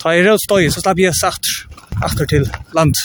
Ta 0.00 0.14
i 0.16 0.22
rød 0.24 0.38
støy, 0.40 0.70
så 0.70 0.80
slapp 0.80 0.98
jeg 0.98 1.14
satt 1.14 1.50
atter 2.02 2.26
til 2.26 2.48
land. 2.74 2.96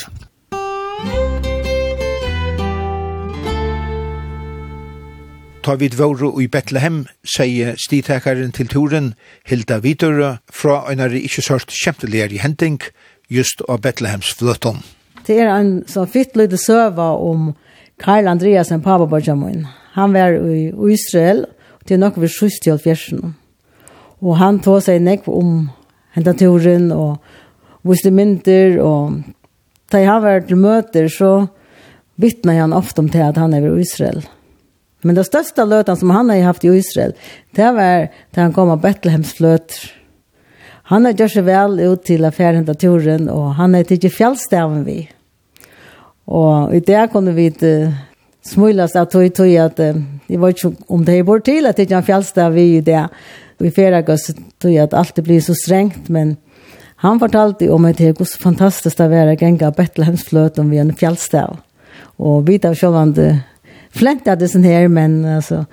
Ta 5.68 5.76
vid 5.76 5.98
våre 6.00 6.32
i 6.40 6.48
Betlehem, 6.48 7.02
sier 7.28 7.76
stitekaren 7.76 8.54
til 8.56 8.70
turen, 8.72 9.16
Hilda 9.44 9.82
Vidøre, 9.84 10.38
fra 10.48 10.86
en 10.88 11.04
er 11.04 11.18
ikke 11.20 11.44
sørt 11.44 11.76
kjempeligere 11.76 12.38
i 12.38 12.40
hending, 12.40 12.80
just 13.28 13.60
av 13.68 13.84
Betlehems 13.84 14.32
fløtånd 14.40 14.86
det 15.28 15.40
er 15.42 15.52
en 15.52 15.72
sånn 15.90 16.08
fitt 16.10 16.38
lite 16.40 16.60
søva 16.60 17.12
om 17.20 17.52
Karl 18.00 18.30
Andreasen, 18.30 18.84
pappa 18.86 19.08
Borgjamoin. 19.10 19.66
Han 19.98 20.14
var 20.14 20.38
i 20.38 20.70
Israel, 20.94 21.44
og 21.80 21.88
det 21.88 21.98
er 21.98 22.04
nok 22.04 22.20
vi 22.22 22.30
skjøst 22.32 22.64
til 22.64 22.80
fjersen. 22.80 23.34
Og 24.22 24.38
han 24.40 24.62
tog 24.64 24.80
seg 24.86 25.02
nekk 25.04 25.28
om 25.30 25.68
hentaturen, 26.16 26.92
og 26.94 27.18
viste 27.88 28.12
mynter, 28.14 28.78
og 28.84 29.20
da 29.92 30.04
han 30.06 30.24
var 30.24 30.46
til 30.48 30.62
møter, 30.62 31.10
så 31.12 31.48
vittna 32.22 32.58
han 32.58 32.76
ofte 32.76 33.04
om 33.04 33.12
til 33.12 33.26
at 33.26 33.38
han 33.40 33.54
er 33.54 33.68
i 33.68 33.76
Israel. 33.82 34.24
Men 35.06 35.16
det 35.16 35.28
største 35.28 35.66
lötan 35.66 35.98
som 35.98 36.10
han 36.10 36.30
har 36.30 36.48
haft 36.50 36.66
i 36.66 36.74
Israel, 36.74 37.14
det 37.56 37.70
var 37.76 38.08
da 38.34 38.42
han 38.42 38.54
kom 38.54 38.72
av 38.74 38.82
Bethlehems 38.82 39.36
fløter. 39.38 39.94
Han 40.88 41.06
har 41.06 41.18
gjort 41.20 41.36
seg 41.36 41.46
vel 41.48 41.80
ut 41.84 42.06
til 42.08 42.26
affæren 42.26 42.68
av 42.70 42.78
turen, 42.80 43.28
og 43.30 43.58
han 43.60 43.76
har 43.76 43.84
tidlig 43.88 44.14
fjallstaven 44.16 44.86
vi. 44.88 45.02
Og 46.28 46.76
i 46.76 46.82
det 46.84 47.08
kunne 47.12 47.34
vi 47.36 47.50
smulas 48.48 48.96
av 48.96 49.10
tog 49.12 49.34
tog 49.36 49.54
at 49.60 49.78
det 49.78 50.40
var 50.40 50.52
ikke 50.52 50.74
om 50.92 51.06
det 51.06 51.20
er 51.20 51.28
bort 51.28 51.46
til 51.48 51.68
at 51.68 51.78
det 51.78 51.92
er 51.92 51.98
en 52.00 52.08
fjallstad 52.08 52.52
vi 52.56 52.78
i 52.78 52.82
det. 52.82 53.08
Vi 53.60 53.72
fjerdag 53.72 54.10
oss 54.10 54.32
tog 54.62 54.76
at 54.76 54.94
alt 54.94 55.16
det 55.16 55.24
blir 55.24 55.42
så 55.42 55.56
strengt, 55.56 56.10
men 56.10 56.36
han 56.98 57.20
fortalte 57.20 57.70
om 57.72 57.86
at 57.86 57.98
det 57.98 58.12
er 58.12 58.26
så 58.26 58.40
fantastisk 58.42 59.00
å 59.00 59.10
være 59.10 59.38
genga 59.38 59.72
om 60.58 60.70
vi 60.70 60.78
en 60.78 60.96
fjallstad. 60.96 61.58
Og 62.18 62.48
vi 62.48 62.60
tar 62.60 62.74
selv 62.74 62.96
om 62.96 63.14
det 63.14 63.40
här 63.92 64.28
av 64.28 64.64
her, 64.64 64.88
men 64.88 65.26
altså, 65.26 65.66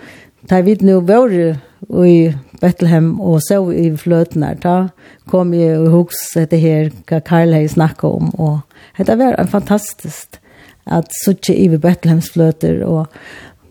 tar 0.48 0.62
vi 0.62 0.76
nu 0.80 1.00
våre 1.00 1.59
i 2.07 2.34
Bethlehem 2.61 3.20
og 3.20 3.40
så 3.42 3.72
i 3.72 3.90
fløten 3.96 4.42
her, 4.42 4.55
da 4.55 4.88
kom 5.28 5.52
jeg 5.55 5.78
og 5.78 5.90
hos 5.90 6.30
dette 6.34 6.57
her 6.57 6.90
hva 7.09 7.20
Karl 7.20 7.52
har 7.52 7.68
snakket 7.68 8.05
om, 8.05 8.30
og 8.38 8.61
det 8.96 9.18
var 9.18 9.36
fantastisk 9.50 10.40
at 10.87 11.11
suttje 11.22 11.55
i 11.57 11.68
Bethlehemsfløter, 11.70 12.82
og 12.85 13.09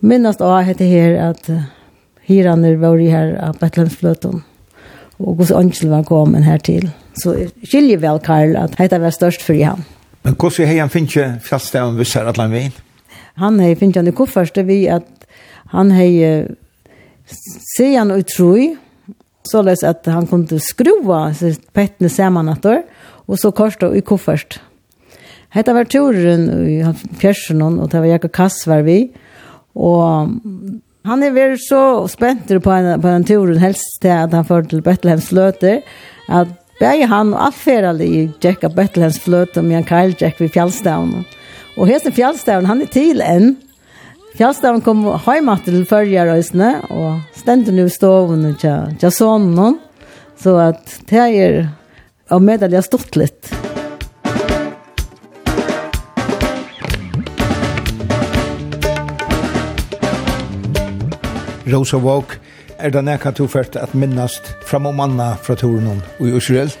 minnast 0.04 0.42
av 0.42 0.62
hette 0.66 0.86
her 0.88 1.16
at 1.30 1.50
hiraner 2.26 2.76
var 2.80 3.00
i 3.00 3.10
her 3.12 3.34
av 3.42 3.58
Bethlehemsfløten, 3.60 4.42
og 5.22 5.42
hos 5.42 5.52
Angel 5.54 5.92
var 5.92 6.06
kommet 6.08 6.46
her 6.46 6.58
til. 6.58 6.88
Så 7.22 7.36
skiljer 7.62 8.00
vel 8.02 8.18
Karl 8.24 8.56
at 8.58 8.74
hette 8.80 8.98
var 9.00 9.14
størst 9.14 9.44
for 9.44 9.58
han. 9.62 9.84
Men 10.24 10.34
hvordan 10.34 10.66
har 10.66 10.80
han 10.80 10.90
finnet 10.90 11.44
fjallstaven 11.44 11.98
hvis 12.00 12.14
her 12.16 12.30
at 12.30 12.40
han 12.40 12.54
veien? 12.54 12.74
Han 13.38 13.58
har 13.60 13.74
finnet 13.78 14.00
han 14.00 14.08
i 14.08 14.14
koffert, 14.16 14.56
vi 14.66 14.86
at 14.90 15.08
han 15.74 15.90
har 15.94 16.48
se 17.26 17.94
han 17.94 18.12
utroi, 18.14 18.74
så 19.44 19.62
løs 19.64 19.84
at 19.84 20.06
han 20.08 20.28
kunde 20.28 20.60
skrua 20.62 21.26
pettene 21.76 22.10
sammen 22.12 22.48
etter, 22.52 22.84
og 23.28 23.40
så 23.40 23.52
korsta 23.56 23.90
i 23.96 24.02
koffert. 24.04 24.58
Hetta 25.54 25.74
var 25.76 25.86
turen 25.86 26.48
i 26.66 26.80
fjersen 27.20 27.62
og 27.62 27.86
det 27.92 28.00
var 28.00 28.10
Jakob 28.10 28.32
Kass 28.34 28.64
var 28.66 28.82
vi. 28.86 29.12
Og 29.78 30.32
han 31.06 31.22
er 31.22 31.34
veldig 31.36 31.60
så 31.62 31.82
spent 32.10 32.50
på 32.50 32.72
en, 32.74 32.88
på 32.98 33.10
en 33.10 33.26
turen 33.28 33.60
helst 33.62 34.00
til 34.02 34.14
at 34.16 34.34
han 34.34 34.46
får 34.48 34.66
til 34.72 34.82
Bethlehems 34.82 35.28
fløter. 35.30 35.84
At 36.26 36.50
bare 36.80 37.06
han 37.06 37.30
og 37.36 37.44
alt 37.46 37.60
ferdig 37.60 38.08
i 38.08 38.22
Jakob 38.42 38.74
Bethlehems 38.74 39.20
fløter 39.22 39.62
med 39.62 39.82
en 39.82 39.86
kajljekk 39.86 40.42
ved 40.42 40.50
fjallstavn. 40.56 41.22
Og 41.78 41.86
hesten 41.90 42.14
fjallstavn, 42.14 42.66
han 42.66 42.82
er 42.82 42.90
til 42.90 43.22
enn. 43.22 43.54
Fjallstaven 44.34 44.82
kom 44.82 45.04
hjemme 45.06 45.54
til 45.62 45.84
førjerøysene 45.86 46.72
og 46.90 47.22
stendte 47.38 47.74
nu 47.74 47.84
i 47.86 47.94
stoven 47.94 48.48
til, 48.58 48.90
til 48.98 49.14
tja. 49.14 49.70
Så 50.34 50.56
at 50.58 50.98
det 51.06 51.28
er 51.30 51.62
og 52.32 52.42
meddelig 52.42 52.82
stort 52.88 53.14
litt. 53.20 53.52
Musikk 53.52 53.73
Rosa 61.72 61.96
Walk, 61.96 62.38
er 62.78 62.90
det 62.92 63.04
nekka 63.06 63.32
to 63.32 63.46
først 63.48 63.76
at 63.80 63.94
minnast 63.94 64.50
fram 64.66 64.86
om 64.90 65.00
anna 65.00 65.34
fra 65.40 65.56
turen 65.56 66.02
i 66.20 66.34
Israel? 66.36 66.72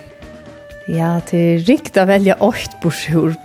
Ja, 0.88 1.20
det 1.30 1.40
er 1.40 1.64
riktig 1.64 2.02
å 2.02 2.08
velge 2.10 2.36
åkt 2.44 2.76
bursjord. 2.82 3.38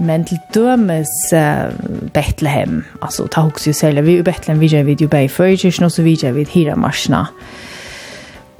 Men 0.00 0.24
til 0.28 0.40
dømes 0.54 1.10
uh, 1.36 1.72
Bethlehem, 2.14 2.82
altså 3.04 3.26
ta 3.28 3.44
hos 3.44 3.66
jo 3.68 3.74
selv, 3.76 4.04
vi 4.06 4.18
i 4.20 4.24
Bethlehem, 4.24 4.60
vi 4.60 4.70
gjør 4.72 4.86
vi 4.88 4.96
jo 5.00 5.08
bare 5.12 5.28
før, 5.28 5.50
Førkirken, 5.52 5.88
og 5.88 5.92
så 5.92 6.04
vi 6.04 6.14
gjør 6.16 6.38
vi 6.38 6.46
hira 6.52 6.76
marsjene. 6.76 7.24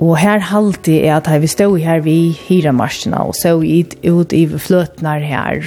Og 0.01 0.16
her 0.20 0.40
halte 0.48 0.96
jeg 0.96 1.12
at 1.12 1.28
vi 1.42 1.48
stod 1.48 1.78
her 1.84 2.01
vi 2.05 2.32
hira 2.32 2.72
marsjene, 2.72 3.20
og 3.20 3.36
så 3.36 3.59
ut 3.61 4.32
i 4.36 4.46
fløtene 4.48 5.18
her, 5.28 5.64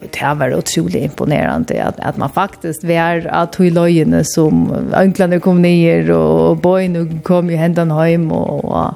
det 0.00 0.34
var 0.34 0.54
otroligt 0.54 1.04
imponerande 1.04 1.84
att 1.84 2.00
att 2.00 2.16
man 2.16 2.30
faktiskt 2.30 2.84
var 2.84 3.26
att 3.26 3.60
hur 3.60 3.70
lojene 3.70 4.24
som 4.24 4.72
önklarna 4.94 5.40
kom 5.40 5.62
ner 5.62 6.10
och 6.10 6.56
boyn 6.56 7.20
kom 7.20 7.50
ju 7.50 7.56
händan 7.56 7.90
hem 7.90 8.32
och, 8.32 8.94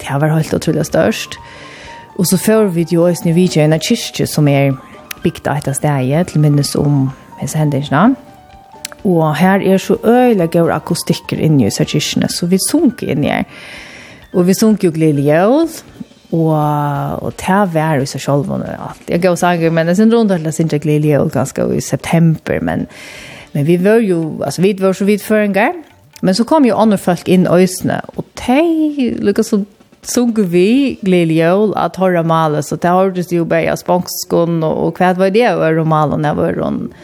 det 0.00 0.18
var 0.18 0.28
helt 0.28 0.54
otroligt 0.54 0.86
störst. 0.86 1.30
Och 2.16 2.28
så 2.28 2.38
får 2.38 2.64
vi 2.64 2.86
ju 2.90 2.98
oss 2.98 3.24
nu 3.24 3.32
vid 3.32 3.56
en 3.56 3.80
kyrka 3.80 4.26
som 4.26 4.48
är 4.48 4.76
bygd 5.22 5.46
efter 5.46 5.72
stedet 5.72 6.28
till 6.28 6.40
minnes 6.40 6.74
om 6.74 7.10
hans 7.38 7.54
händelserna. 7.54 8.14
Och 9.02 9.34
här 9.34 9.62
är 9.62 9.78
så 9.78 9.98
öjliga 10.04 10.62
och 10.62 10.70
akustiker 10.70 11.40
inni 11.40 11.66
i 11.66 11.70
kyrkan 11.70 12.28
så 12.28 12.46
vi 12.46 12.58
sunker 12.58 13.06
inni 13.06 13.28
her. 13.28 13.44
Og 14.32 14.40
Och 14.40 14.48
vi 14.48 14.54
jo 14.60 14.76
ju 14.80 14.90
glädje 14.90 15.46
og 16.32 17.22
og 17.24 17.34
ta 17.40 17.64
vær 17.66 18.02
i 18.02 18.06
seg 18.06 18.22
sjølv 18.22 18.50
og 18.54 18.64
alt. 18.66 19.08
Jeg 19.08 19.22
går 19.22 19.38
sanger 19.40 19.70
men 19.74 19.86
det 19.86 19.98
er 19.98 20.12
rundt 20.14 20.32
alle 20.32 20.52
sin 20.52 20.68
gledelige 20.68 21.20
og 21.20 21.32
ganske 21.32 21.66
i 21.74 21.80
september 21.80 22.60
men 22.62 22.86
men 23.52 23.66
vi 23.66 23.76
var 23.82 23.98
jo 23.98 24.42
altså 24.44 24.62
vi 24.62 24.76
var 24.78 24.92
så 24.92 25.04
vidt 25.04 25.22
før 25.22 25.42
en 25.42 25.52
gang. 25.52 25.84
Men 26.22 26.34
så 26.34 26.44
kom 26.44 26.64
jo 26.64 26.76
andre 26.76 26.98
folk 26.98 27.28
inn 27.28 27.48
øysene 27.48 28.00
og 28.16 28.24
de 28.46 29.14
lukket 29.20 29.46
så 29.46 29.64
sung 30.02 30.34
vi 30.36 30.98
gledelige 31.04 31.50
og 31.52 31.74
at 31.76 31.96
høyre 31.96 32.22
male 32.24 32.62
så 32.62 32.76
det 32.76 32.90
hørtes 32.90 33.32
jo 33.32 33.44
bare 33.44 33.76
spanskån 33.76 34.62
og, 34.62 34.76
og 34.86 35.00
hva 35.00 35.12
var 35.16 35.32
det 35.34 35.48
og 35.50 35.76
romalen 35.76 36.24
jeg 36.24 36.36
var 36.36 36.56
rundt 36.60 36.94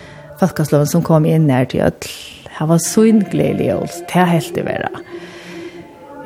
folkesloven 0.41 0.89
som 0.89 1.05
kom 1.05 1.27
inn 1.29 1.51
her 1.51 1.64
til 1.64 1.85
at 1.87 2.09
det 2.57 2.68
var 2.68 2.81
så 2.81 3.05
gledelige 3.31 3.77
og 3.77 3.89
det 3.89 4.16
er 4.16 4.31
helt 4.31 4.55
det 4.55 4.64
være. 4.64 4.89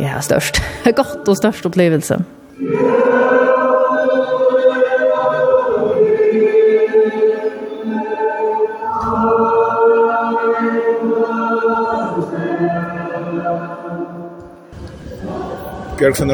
Ja, 0.00 0.20
størst. 0.22 0.62
Godt 1.00 1.28
og 1.28 1.36
størst 1.36 1.66
opplevelse. 1.66 2.20
Bjørkfunner 2.60 2.76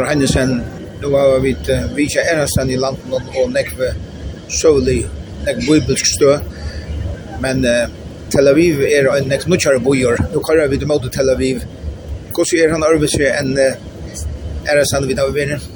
Hennesen, 0.04 0.64
nu 1.02 1.10
var 1.10 1.38
vi 1.38 1.48
vidt 1.48 1.70
Visa 1.94 2.20
Erastan 2.20 2.70
i 2.70 2.76
landen 2.76 3.14
og 3.14 3.52
nekve 3.54 3.94
søvlig, 4.50 5.06
nekve 5.46 5.62
bibelsk 5.62 6.06
stø, 6.06 6.34
men 7.38 7.62
uh, 7.62 7.86
Tel 8.34 8.48
Aviv 8.48 8.82
er 8.82 9.12
en 9.14 9.30
nekve 9.30 9.54
nukkjare 9.54 9.78
bojor, 9.78 10.18
nu 10.34 10.42
kallar 10.42 10.66
vi 10.74 10.82
det 10.82 10.90
måte 10.90 11.08
Tel 11.14 11.30
Aviv. 11.30 11.62
Hvordan 12.34 12.58
er 12.66 12.74
han 12.74 12.90
arbeidser 12.90 13.30
enn 13.30 13.54
uh, 13.54 13.78
Erastan 14.66 15.06
vid 15.06 15.22
av 15.22 15.30
verden? 15.30 15.75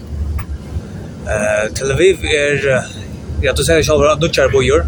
Eh 1.30 1.72
Tel 1.74 1.92
Aviv 1.92 2.24
är 2.24 2.84
ja 3.42 3.52
du 3.52 3.64
säger 3.64 3.82
själva 3.82 4.14
nutchar 4.14 4.48
bojor. 4.48 4.84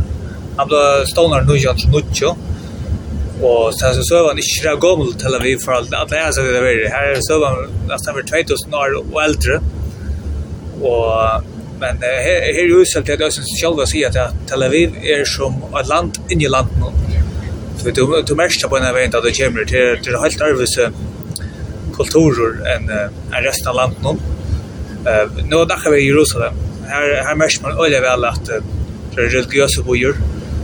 Han 0.57 0.68
blev 0.68 1.05
stonar 1.07 1.43
nu 1.43 1.57
jag 1.57 1.76
nutcho. 1.93 2.30
Och 3.43 3.74
sen 3.74 3.95
så 3.95 4.03
så 4.03 4.14
var 4.14 4.34
ni 4.34 4.43
Shragom 4.43 5.12
Tel 5.12 5.34
Aviv 5.34 5.59
för 5.64 5.72
allt 5.72 5.95
att 5.95 6.34
så 6.34 6.43
det 6.43 6.53
där. 6.53 6.90
Här 6.90 7.16
så 7.20 7.38
var 7.38 7.68
nästan 7.88 8.14
över 8.14 8.45
2000 8.45 8.74
år 8.74 9.14
och 9.14 9.22
äldre. 9.22 9.61
Och 10.80 11.43
men 11.80 11.97
här 12.03 12.40
är 12.61 12.64
ju 12.68 12.84
så 12.86 12.99
att 12.99 13.09
jag 13.09 13.32
syns 13.32 13.62
själva 13.62 13.86
säger 13.86 14.09
att 14.09 14.49
Tel 14.49 14.62
Aviv 14.62 14.90
är 15.03 15.24
som 15.24 15.55
ett 15.80 15.88
land 15.88 16.18
in 16.28 16.40
i 16.40 16.49
landet. 16.49 16.76
Så 17.78 17.90
du 17.90 18.22
du 18.26 18.34
märker 18.34 18.68
på 18.68 18.78
när 18.78 18.93
vi 18.93 19.05
inte 19.05 19.18
att 19.18 19.24
det 19.24 19.38
kommer 19.38 19.64
till 19.64 20.05
till 20.05 20.16
helt 20.16 20.40
överse 20.40 20.90
kulturer 21.97 22.53
än 22.74 22.90
än 23.34 23.43
resten 23.45 23.68
av 23.68 23.74
landet 23.74 24.32
nu 25.44 25.57
dagar 25.57 25.90
vi 25.90 25.98
i 25.98 26.07
Jerusalem. 26.07 26.55
Här 26.86 27.22
här 27.24 27.34
märks 27.34 27.62
man 27.62 27.72
öle 27.84 28.00
väl 28.00 28.24
att 28.24 28.44
det 29.14 29.22
är 29.22 29.28
religiösa 29.28 29.82
bojor. 29.82 30.16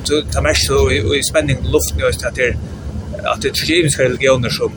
Så 0.04 0.22
ta 0.32 0.40
mest 0.42 0.66
så 0.66 0.90
i 0.90 1.22
spänning 1.30 1.56
luft 1.56 1.94
nu 1.96 2.26
att 2.26 2.34
det 2.34 2.56
att 3.24 3.42
det 3.42 3.48
är 3.48 3.70
judiska 3.70 4.02
religioner 4.02 4.48
som 4.48 4.72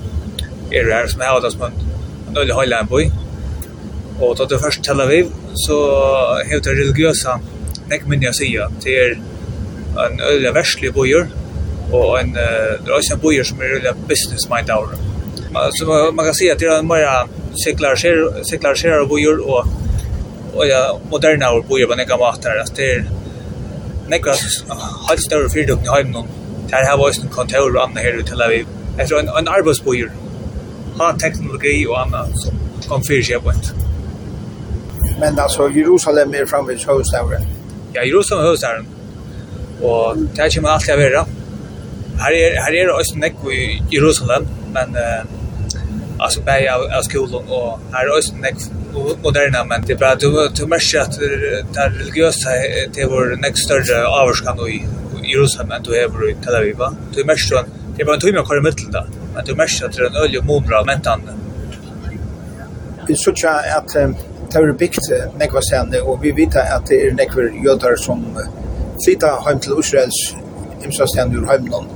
är 0.72 0.92
här 0.92 1.08
som 1.08 1.22
har 1.22 1.48
att 1.48 1.60
man 1.60 1.72
öle 2.36 2.54
hålla 2.54 2.80
en 2.80 2.88
boj. 2.88 3.12
Och 4.20 4.36
då 4.36 4.46
det 4.46 4.60
först 4.60 4.84
Tel 4.84 5.02
Aviv 5.02 5.26
så 5.54 5.78
helt 6.50 6.68
religiösa 6.68 7.40
nek 7.90 8.02
men 8.06 8.22
jag 8.22 8.36
säger 8.36 8.68
det 8.84 8.98
är 8.98 9.22
en 10.12 10.20
öle 10.20 10.52
västlig 10.52 10.94
bojor 10.94 11.28
och 11.92 12.20
en 12.20 12.34
det 12.34 12.92
är 12.92 12.98
också 12.98 13.14
en 13.14 13.20
bojor 13.20 13.44
som 13.44 13.62
är 13.62 13.66
öle 13.66 13.94
business 14.08 14.50
mind 14.50 14.72
out 14.72 15.11
så 15.72 16.12
man 16.14 16.26
kan 16.26 16.34
se 16.34 16.52
att 16.52 16.60
det 16.60 16.66
är 16.66 16.84
mer 16.84 17.28
sekulariserade 17.66 18.46
sekulariserade 18.46 19.06
bojor 19.06 19.50
och 19.50 19.66
och 20.54 20.68
ja 20.68 21.00
moderna 21.12 21.62
bojor 21.70 21.88
på 21.88 21.96
några 21.96 22.18
matar 22.18 22.58
att 22.64 22.76
det 22.76 22.92
är 22.92 23.06
några 24.10 24.34
helt 25.10 25.22
större 25.22 25.50
företag 25.50 25.80
i 25.86 25.90
hemmen. 25.90 26.24
Där 26.70 26.90
har 26.90 26.98
vi 26.98 27.22
en 27.22 27.30
kontor 27.30 27.76
och 27.76 27.84
annat 27.84 28.04
här 28.04 28.20
i 28.20 28.24
Tel 28.24 28.42
Aviv. 28.42 28.66
Alltså 29.00 29.16
en 29.16 29.28
en 29.28 29.48
arbetsbojor 29.48 30.12
ha 30.98 31.14
teknologi 31.18 31.88
och 31.88 32.02
annat 32.02 32.30
som 32.40 32.54
kom 32.88 33.04
för 33.04 33.22
sig 33.22 33.40
på 33.40 33.52
Men 35.20 35.40
alltså 35.40 35.70
Jerusalem 35.70 36.34
är 36.34 36.46
framvis 36.46 36.88
huvudstaden. 36.90 37.42
Ja, 37.94 38.04
Jerusalem 38.04 38.44
är 38.44 38.48
huvudstaden. 38.48 38.86
Och 39.82 40.18
det 40.18 40.56
kommer 40.56 40.70
alltid 40.70 40.94
att 40.94 41.00
vara. 41.00 41.26
Här 42.18 42.32
är 42.32 42.62
här 42.62 42.74
är 42.74 43.00
också 43.00 43.16
näck 43.16 43.34
i 43.52 43.82
Jerusalem, 43.90 44.48
men 44.74 44.90
uh, 44.96 45.41
alltså 46.24 46.42
bäj 46.42 46.68
av 46.76 46.82
av 46.98 47.02
skolan 47.02 47.44
och 47.50 47.80
här 47.94 48.06
är 48.06 48.18
också 48.18 48.36
next 48.36 48.72
moderna 49.24 49.64
men 49.70 49.82
det 49.88 49.96
bara 49.96 50.16
du 50.16 50.50
du 50.56 50.66
märker 50.68 51.00
att 51.00 51.20
det 51.74 51.90
religiösa 52.00 52.50
det 52.94 53.06
vår 53.06 53.26
next 53.42 53.64
större 53.66 54.08
avskan 54.08 54.58
i 54.68 54.86
Jerusalem 55.34 55.84
du 55.84 55.92
är 55.96 56.30
i 56.30 56.36
Tel 56.44 56.56
Aviv 56.56 56.78
du 57.16 57.24
märker 57.24 57.56
att 57.56 57.66
det 57.98 58.06
bara 58.06 58.16
en 58.16 58.22
timme 58.22 58.42
kvar 58.46 58.58
i 58.58 58.62
mitten 58.62 58.92
där 58.92 59.08
men 59.36 59.46
du 59.46 59.56
märker 59.56 59.86
att 59.86 59.94
det 59.94 60.02
är 60.02 60.06
en 60.06 60.16
öl 60.16 60.38
och 60.38 60.46
mumra 60.46 60.84
mentan 60.84 61.22
Det 63.08 63.18
så 63.18 63.32
att 63.32 63.96
det 64.52 64.60
har 64.60 64.74
byggt 64.74 65.08
nekva 65.40 65.62
sene, 65.64 66.02
og 66.04 66.24
vi 66.24 66.32
vet 66.36 66.56
at 66.56 66.90
det 66.90 66.98
er 67.06 67.14
nekva 67.16 67.48
jødar 67.66 67.96
som 67.96 68.24
flytta 69.06 69.30
heim 69.46 69.60
til 69.60 69.80
Israels 69.80 70.20
imsa 70.84 71.08
sene 71.16 71.40
ur 71.40 71.48
heimland. 71.48 71.88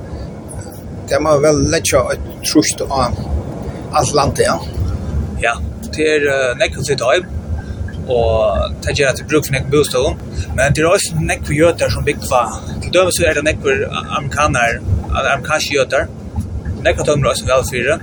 Det 1.08 1.20
må 1.22 1.36
vel 1.44 1.60
letja 1.72 2.00
et 2.14 2.30
trusht 2.48 2.80
av 2.88 3.35
allt 3.92 4.38
ja. 4.38 4.60
Ja, 5.40 5.58
det 5.96 6.02
är 6.02 6.26
uh, 6.26 6.56
nekkel 6.56 6.84
sitt 6.84 7.00
heim, 7.00 7.26
og 8.08 8.72
det 8.82 8.94
gjør 8.96 9.10
at 9.10 9.20
vi 9.20 9.26
bruker 9.28 9.46
for 9.46 9.56
nekkel 9.56 9.70
bostål, 9.70 10.14
men 10.56 10.74
det 10.74 10.82
er 10.82 10.88
også 10.88 11.20
nekkel 11.20 11.56
gjøter 11.56 11.92
som 11.92 12.04
bygger 12.06 12.28
for, 12.30 12.56
til 12.82 12.92
døme 12.94 13.12
så 13.12 13.26
er 13.28 13.38
det 13.38 13.44
nekkel 13.44 13.84
amerikaner, 13.90 14.80
amerikanske 15.12 15.76
gjøter, 15.76 16.08
nekkel 16.86 17.04
tømmer 17.04 17.32
også 17.32 17.48
vel 17.50 17.66
fire, 17.70 17.98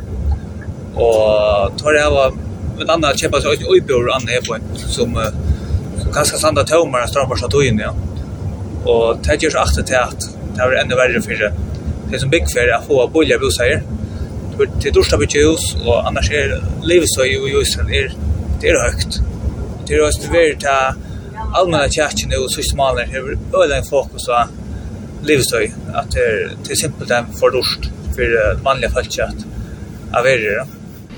og 0.93 1.79
tar 1.81 1.97
det 1.97 2.05
her, 2.05 2.37
men 2.77 2.93
anna 2.95 3.13
kjempa 3.17 3.41
seg 3.41 3.55
også 3.55 3.73
uibjør 3.73 4.13
anna 4.13 4.35
her 4.35 4.45
på, 4.45 4.59
som, 4.83 5.17
som 5.99 6.13
kanskje 6.13 6.41
sanda 6.41 6.65
tømmer 6.69 7.05
og 7.05 7.09
strammer 7.09 7.39
seg 7.39 7.53
tøyen, 7.53 7.81
ja. 7.81 7.93
Og 8.83 9.19
det 9.23 9.39
gjør 9.39 9.55
så 9.55 9.59
aktet 9.63 9.87
til 9.87 9.95
att 9.95 10.29
det 10.53 10.61
er 10.61 10.81
enda 10.81 10.95
verre 10.95 11.21
for 11.21 11.33
det. 11.39 11.53
Det 12.11 12.19
som 12.21 12.29
bygger 12.29 12.51
for 12.51 12.59
er 12.61 12.75
å 12.77 12.83
få 12.85 13.05
bolig 13.13 13.39
bostål, 13.41 13.79
säga 14.56 14.70
det 14.82 14.82
det 14.82 14.90
då 14.90 15.02
ska 15.02 15.16
vi 15.16 15.26
ljus 15.26 15.76
och 15.86 16.06
annars 16.06 16.30
är 16.30 16.62
livet 16.82 17.08
så 17.08 17.24
ju 17.24 17.48
ju 17.48 17.64
så 17.64 17.80
är 17.80 18.14
det 18.60 18.68
är 18.68 18.82
högt 18.82 19.20
det 19.86 19.94
är 19.94 20.06
också 20.08 20.32
väldigt 20.32 20.60
ta 20.60 20.94
allmänna 21.54 21.88
kärchen 21.88 22.28
nu 22.28 22.36
så 22.48 22.62
smalare 22.62 23.06
här 23.12 23.38
ölen 23.62 23.84
fokus 23.84 24.24
så 24.24 24.44
livet 25.22 25.46
så 25.46 25.56
att 25.94 26.10
det 26.10 26.20
är 26.20 26.50
till 26.64 26.76
simpelt 26.76 27.10
för 27.40 27.50
dust 27.50 27.80
för 28.16 28.58
manliga 28.62 28.90
falchat 28.90 29.34
av 30.12 30.26
er 30.26 30.38
det 30.38 30.66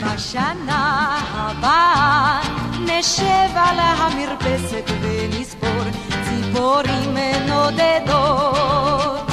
בשנה 0.01 1.19
הבאה 1.33 2.41
נשב 2.87 3.51
על 3.55 3.79
המרפסת 3.79 4.91
ונספור 5.03 5.85
ציפורים 6.25 7.17
נודדות 7.49 9.31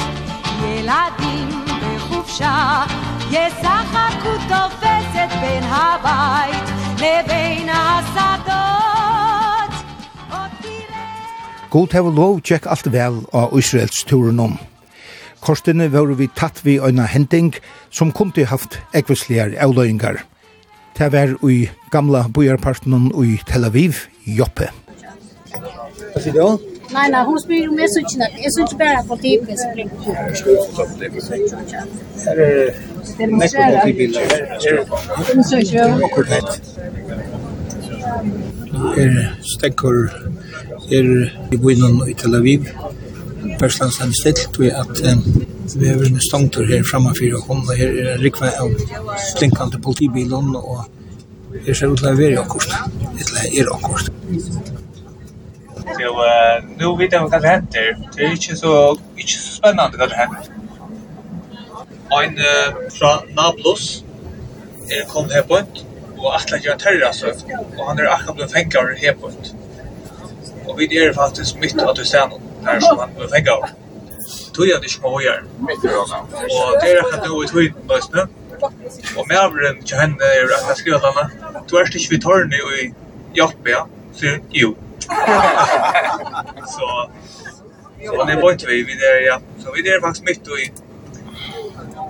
ילדים 0.64 1.64
בחופשה 1.82 2.84
ישחקו 3.32 4.32
תופסת 4.48 5.30
בין 5.40 5.64
הבית 5.64 6.68
לבין 6.94 7.68
השדות 7.68 8.68
God 11.70 11.92
hever 11.92 12.14
lov 12.16 12.40
tjekk 12.40 12.66
alt 12.66 12.86
vel 12.92 13.18
av 13.36 13.52
Israels 13.58 14.00
turen 14.08 14.40
om. 14.40 14.54
Korstene 15.44 15.90
var 15.92 16.14
vi 16.16 16.30
tatt 16.32 16.62
vi 16.64 16.78
øyne 16.80 17.04
hending 17.06 17.52
som 17.90 18.12
kunne 18.12 18.46
haft 18.48 18.80
ekvislige 18.96 19.60
avløyngar. 19.60 20.24
Det 20.98 21.12
var 21.12 21.36
i 21.44 21.68
gamla 21.90 22.24
bojarparten 22.34 23.12
i 23.24 23.36
Tel 23.46 23.64
Aviv, 23.64 24.08
Joppe. 24.24 24.72
Hva 25.52 26.22
sier 26.24 26.32
du? 26.32 26.71
Nei, 26.93 27.07
nei, 27.13 27.23
hun 27.25 27.39
spyr 27.41 27.69
om 27.69 27.79
jeg 27.81 27.89
synes 27.93 28.13
ikke 28.13 28.19
nok. 28.21 28.33
Jeg 28.45 28.51
synes 28.53 28.71
ikke 28.71 28.79
bare 28.83 29.03
politikken 29.11 29.57
som 29.61 29.69
ringer. 29.77 29.97
Jeg 30.29 30.37
skal 30.39 30.51
ikke. 31.07 31.81
Her 32.25 32.35
er 32.45 32.67
nekko 33.41 33.61
politibiler. 33.81 34.21
Hun 35.33 35.43
synes. 35.49 35.69
Akkurat 36.07 36.29
nett. 36.33 36.51
Er 39.01 39.13
stekker 39.55 39.95
er 40.97 41.09
i 41.51 41.57
byen 41.57 42.03
i 42.09 42.13
Tel 42.13 42.35
Aviv. 42.35 42.67
Persland 43.59 43.91
han 43.99 44.13
stilt 44.21 44.59
ved 44.59 44.71
at 44.71 45.01
vi 45.75 45.87
har 45.87 46.05
en 46.05 46.19
stongtur 46.29 46.65
her 46.67 46.83
framme 46.91 47.15
for 47.17 47.37
å 47.37 47.41
komme. 47.47 47.77
her 47.77 47.87
er 47.87 48.13
en 48.13 48.21
rikve 48.23 48.51
av 48.59 48.71
stinkande 49.31 49.79
politibilen, 49.81 50.55
og 50.55 50.85
her 51.65 51.73
ser 51.73 51.91
ut 51.91 51.97
til 52.03 52.11
å 52.11 52.15
være 52.19 52.39
akkurat. 52.43 52.91
Eller 53.19 53.59
er 53.61 53.75
akkurat. 53.75 54.72
Och 56.07 56.19
uh, 56.19 56.69
nu 56.77 56.97
vet 56.97 57.13
jag 57.13 57.29
vad 57.29 57.41
det 57.41 57.47
händer. 57.47 57.97
Det 58.15 58.23
är 58.23 58.31
inte 58.31 58.55
så, 58.55 58.97
inte 59.15 59.31
så 59.31 59.55
spännande 59.55 59.97
vad 59.97 60.09
det 60.09 60.15
händer. 60.15 60.41
En 62.23 62.37
uh, 62.37 62.89
från 62.89 63.35
Nablus 63.35 64.03
eh, 64.89 65.13
kom 65.13 65.29
här 65.29 65.41
på 65.41 65.57
ett 65.57 65.85
och 66.17 66.35
att 66.35 66.51
lägga 66.51 66.63
gör 66.63 66.75
terroransökt 66.75 67.45
och 67.77 67.85
han 67.87 67.99
är 67.99 68.05
akkurat 68.05 68.35
blivit 68.35 68.51
fängare 68.51 68.95
här 68.97 69.13
på 69.13 69.29
ett. 69.29 69.53
Och 70.65 70.79
vi 70.79 71.05
är 71.05 71.13
faktiskt 71.13 71.55
mitt 71.55 71.81
att 71.81 71.95
du 71.95 72.05
ser 72.05 72.27
någon 72.27 72.41
här 72.65 72.79
som 72.79 72.99
han 72.99 73.09
blev 73.17 73.27
fängare. 73.27 73.69
Tog 74.53 74.67
jag 74.67 74.81
det 74.81 74.89
som 74.89 75.03
var 75.03 75.21
här. 75.21 75.43
Och 75.59 76.81
det 76.81 76.91
är 76.91 76.99
akkurat 76.99 77.29
nu 77.29 77.45
i 77.45 77.47
tog 77.47 77.95
just 77.95 78.13
nu. 78.13 78.27
Och 79.17 79.27
med 79.27 79.37
avren 79.37 79.83
till 79.83 79.97
henne 79.97 80.15
är 80.15 80.47
det 80.47 80.55
akkurat 80.55 80.77
skrivet 80.77 81.01
henne. 81.03 81.29
Du 81.69 81.77
är 81.77 81.85
inte 81.85 82.07
vid 82.09 82.21
tornet 82.21 82.59
i 82.83 82.93
Jakbea, 83.33 83.85
så 84.13 84.25
jo 84.51 84.75
så 86.67 87.09
så 88.05 88.23
det 88.23 88.35
bort 88.35 88.63
vi 88.67 88.83
vi 88.83 88.95
där 88.95 89.27
ja. 89.27 89.39
Så 89.63 89.71
vi 89.75 89.81
där 89.81 90.01
faktiskt 90.01 90.25
mitt 90.25 90.47
i 90.47 90.71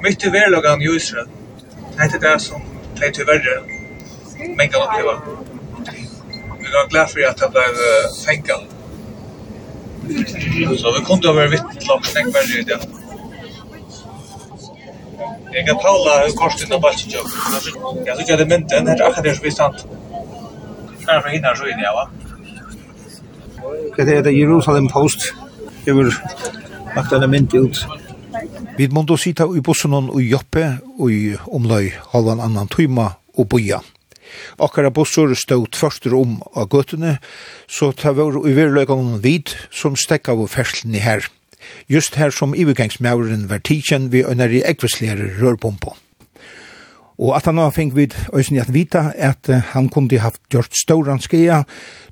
mitt 0.03 0.25
i 0.25 0.29
värlagan 0.29 0.81
i 0.81 0.85
Israel. 0.85 1.27
Det 1.97 2.03
är 2.03 2.19
det 2.19 2.39
som 2.39 2.61
det 2.99 3.05
är 3.05 3.11
tyvärr 3.11 3.63
men 4.57 4.69
kan 4.69 4.81
uppleva. 4.81 5.21
Vi 6.59 6.71
var 6.71 6.89
glada 6.89 7.07
för 7.07 7.29
att 7.29 7.37
det 7.37 7.49
blev 7.49 7.75
fänka. 8.25 8.55
Så 10.77 10.99
vi 10.99 11.05
kunde 11.05 11.27
ha 11.27 11.33
varit 11.33 11.51
vitt 11.51 11.87
långt 11.87 12.11
tänk 12.13 12.35
väl 12.35 12.47
det 12.55 12.61
där. 12.61 12.79
Jag 15.51 15.67
kan 15.67 15.77
tala 15.77 16.25
hur 16.25 16.31
kostet 16.31 16.69
det 16.69 16.79
bara 16.79 16.93
så 16.93 17.09
jag. 17.09 17.25
Jag 18.05 18.17
tycker 18.17 18.37
det 18.37 18.45
men 18.45 18.67
den 18.67 18.87
här 18.87 19.07
akademiska 19.07 19.43
visant. 19.43 19.87
Kanske 21.05 21.29
hinner 21.29 21.55
så 21.55 21.67
in 21.67 21.79
ja 21.83 21.93
va. 21.93 22.09
Det 23.97 24.07
er 24.09 24.23
det 24.25 24.33
Jerusalem 24.37 24.87
Post, 24.89 25.33
over 25.87 26.09
lagt 26.95 27.11
denne 27.13 27.29
mynd 27.29 27.53
ut. 27.53 27.83
Vi 28.77 28.87
må 28.89 29.03
da 29.05 29.17
sitte 29.19 29.45
i 29.45 29.61
bussen 29.61 29.93
og 29.93 30.21
joppe 30.21 30.65
og 30.97 31.11
i 31.13 31.35
omløy 31.45 31.91
halvan 32.13 32.41
annan 32.41 32.71
tøyma 32.71 33.11
og 33.37 33.49
boja. 33.49 33.83
Akkara 34.57 34.89
bussur 34.89 35.35
stod 35.37 35.69
tvørster 35.75 36.15
om 36.17 36.39
av 36.55 36.69
gøtene, 36.73 37.17
så 37.67 37.91
ta 37.91 38.13
var 38.17 38.39
i 38.41 38.55
verløygan 38.57 39.19
vid 39.23 39.53
som 39.69 39.97
stekka 39.99 40.33
av 40.33 40.47
ferslene 40.49 41.01
her. 41.03 41.27
Just 41.87 42.17
her 42.19 42.33
som 42.33 42.55
ivergangsmauren 42.57 43.47
var 43.49 43.61
tidkjen 43.63 44.09
vi 44.11 44.25
ønner 44.27 44.51
i 44.51 44.63
ekvislære 44.67 45.35
rørbombo. 45.39 45.95
Og 47.17 47.35
at 47.35 47.45
han 47.45 47.57
har 47.57 47.69
fengt 47.69 47.95
vid 47.95 48.15
øysen 48.33 48.57
at 48.57 48.73
vita 48.73 49.11
at 49.15 49.49
han 49.73 49.89
kunne 49.89 50.19
haft 50.19 50.41
gjort 50.49 50.73
stauran 50.77 51.19
skia, 51.19 51.63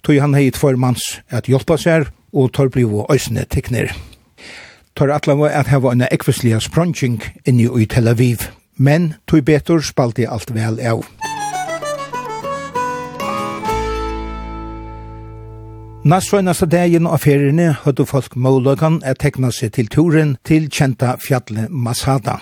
tog 0.04 0.22
han 0.22 0.34
heit 0.34 0.58
for 0.58 0.76
manns 0.76 1.22
at 1.30 1.50
hjelpa 1.50 1.78
seg, 1.78 2.08
og 2.34 2.54
tar 2.54 2.70
blivo 2.70 3.06
øysene 3.12 3.46
tekner. 3.50 3.92
Tar 4.96 5.12
atla 5.12 5.34
var 5.34 5.50
at 5.50 5.68
hava 5.68 5.92
en 5.92 6.06
ekvislige 6.12 6.60
sprunching 6.62 7.22
inni 7.46 7.68
i 7.82 7.86
Tel 7.86 8.08
Aviv, 8.08 8.52
men 8.78 9.14
tog 9.28 9.46
betur 9.46 9.82
spalti 9.82 10.26
alt 10.28 10.54
vel 10.54 10.80
av. 10.80 11.06
Nasrøynast 16.02 16.66
dagen 16.66 17.06
av 17.06 17.22
feriene 17.22 17.76
høyde 17.84 18.08
folk 18.10 18.34
måløkan 18.36 19.04
at 19.06 19.20
tekna 19.22 19.52
seg 19.54 19.76
til 19.76 19.92
turen 19.94 20.32
til 20.44 20.66
kjenta 20.66 21.14
fjallet 21.22 21.70
Masada. 21.70 22.40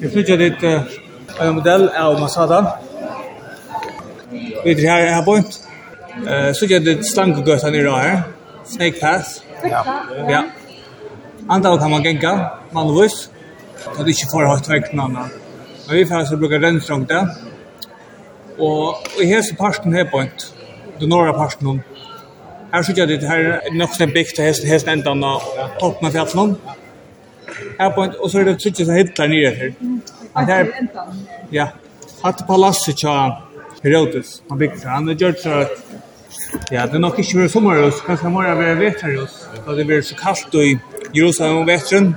Jeg 0.00 0.10
synes 0.10 0.30
at 0.30 1.09
en 1.40 1.54
modell 1.54 1.88
av 1.96 2.18
Masada. 2.20 2.60
Vi 4.64 4.70
er 4.72 4.80
her, 4.84 5.06
her 5.14 5.24
point. 5.24 5.60
Uh, 6.20 6.50
så 6.56 6.68
gjør 6.68 6.84
det 6.84 6.96
stangegøtta 7.08 7.70
nere 7.70 7.98
her. 8.02 8.22
Snake 8.70 9.00
Path. 9.00 9.40
Ja. 9.64 9.82
ja. 10.28 10.42
Andal 11.50 11.78
kan 11.78 11.90
man 11.90 12.02
genka, 12.02 12.34
vanligvis. 12.72 13.30
Så 13.80 13.96
det 13.98 14.10
er 14.10 14.16
ikke 14.16 14.32
for 14.32 14.46
høyt 14.46 14.92
noen 14.92 15.06
annen. 15.06 15.38
Men 15.86 15.96
vi 15.96 16.04
får 16.06 16.22
altså 16.22 16.36
bruke 16.38 16.60
rennstrang 16.62 17.06
der. 17.08 17.30
Og 18.60 19.08
i 19.22 19.26
hese 19.26 19.56
parten 19.56 19.94
her 19.96 20.04
point, 20.10 20.54
den 21.00 21.08
norra 21.08 21.32
parten, 21.32 21.80
her 22.72 22.82
så 22.82 22.92
gjør 22.92 23.06
det 23.06 23.28
her 23.28 23.72
nok 23.74 23.94
som 23.96 24.08
er 24.08 24.12
bygd 24.14 24.34
til 24.36 24.44
hesten, 24.44 24.68
hesten 24.68 24.92
enda 24.98 25.14
av 25.26 25.48
toppen 25.80 26.06
av 26.06 26.14
fjallene. 26.14 26.76
Her 27.80 27.94
på 27.94 28.04
en, 28.04 28.14
og 28.20 28.30
så 28.30 28.40
er 28.40 28.50
det 28.50 28.58
trykker 28.60 28.86
som 28.86 28.94
hittar 28.94 29.32
nere 29.32 29.54
her 29.56 29.72
där 30.34 30.88
ja 31.50 31.68
hatt 32.22 32.46
palasset 32.46 32.98
tja 32.98 33.42
Herodes 33.82 34.42
han 34.48 34.58
byggde 34.58 34.88
han 34.88 35.06
har 35.06 35.14
gjort 35.14 35.38
så 35.38 35.50
at, 35.50 35.70
ja 36.70 36.86
det 36.86 36.96
är 36.96 36.98
nog 36.98 37.18
inte 37.18 37.36
mer 37.36 37.48
sommarhus 37.48 38.22
må 38.22 38.30
mer 38.40 38.50
av 38.50 38.58
vetarhus 38.58 39.46
då 39.66 39.72
det 39.72 39.84
blir 39.84 40.02
så 40.02 40.14
kaldt 40.14 40.54
i 40.54 40.78
Jerusalem 41.12 41.56
om 41.56 41.66
vetren 41.66 42.14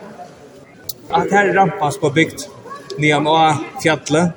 att 1.09 1.31
här 1.31 1.53
rampas 1.53 1.97
på 1.97 2.09
byggt 2.09 2.49
nian 2.97 3.27
och 3.27 3.55
fjallet 3.83 4.31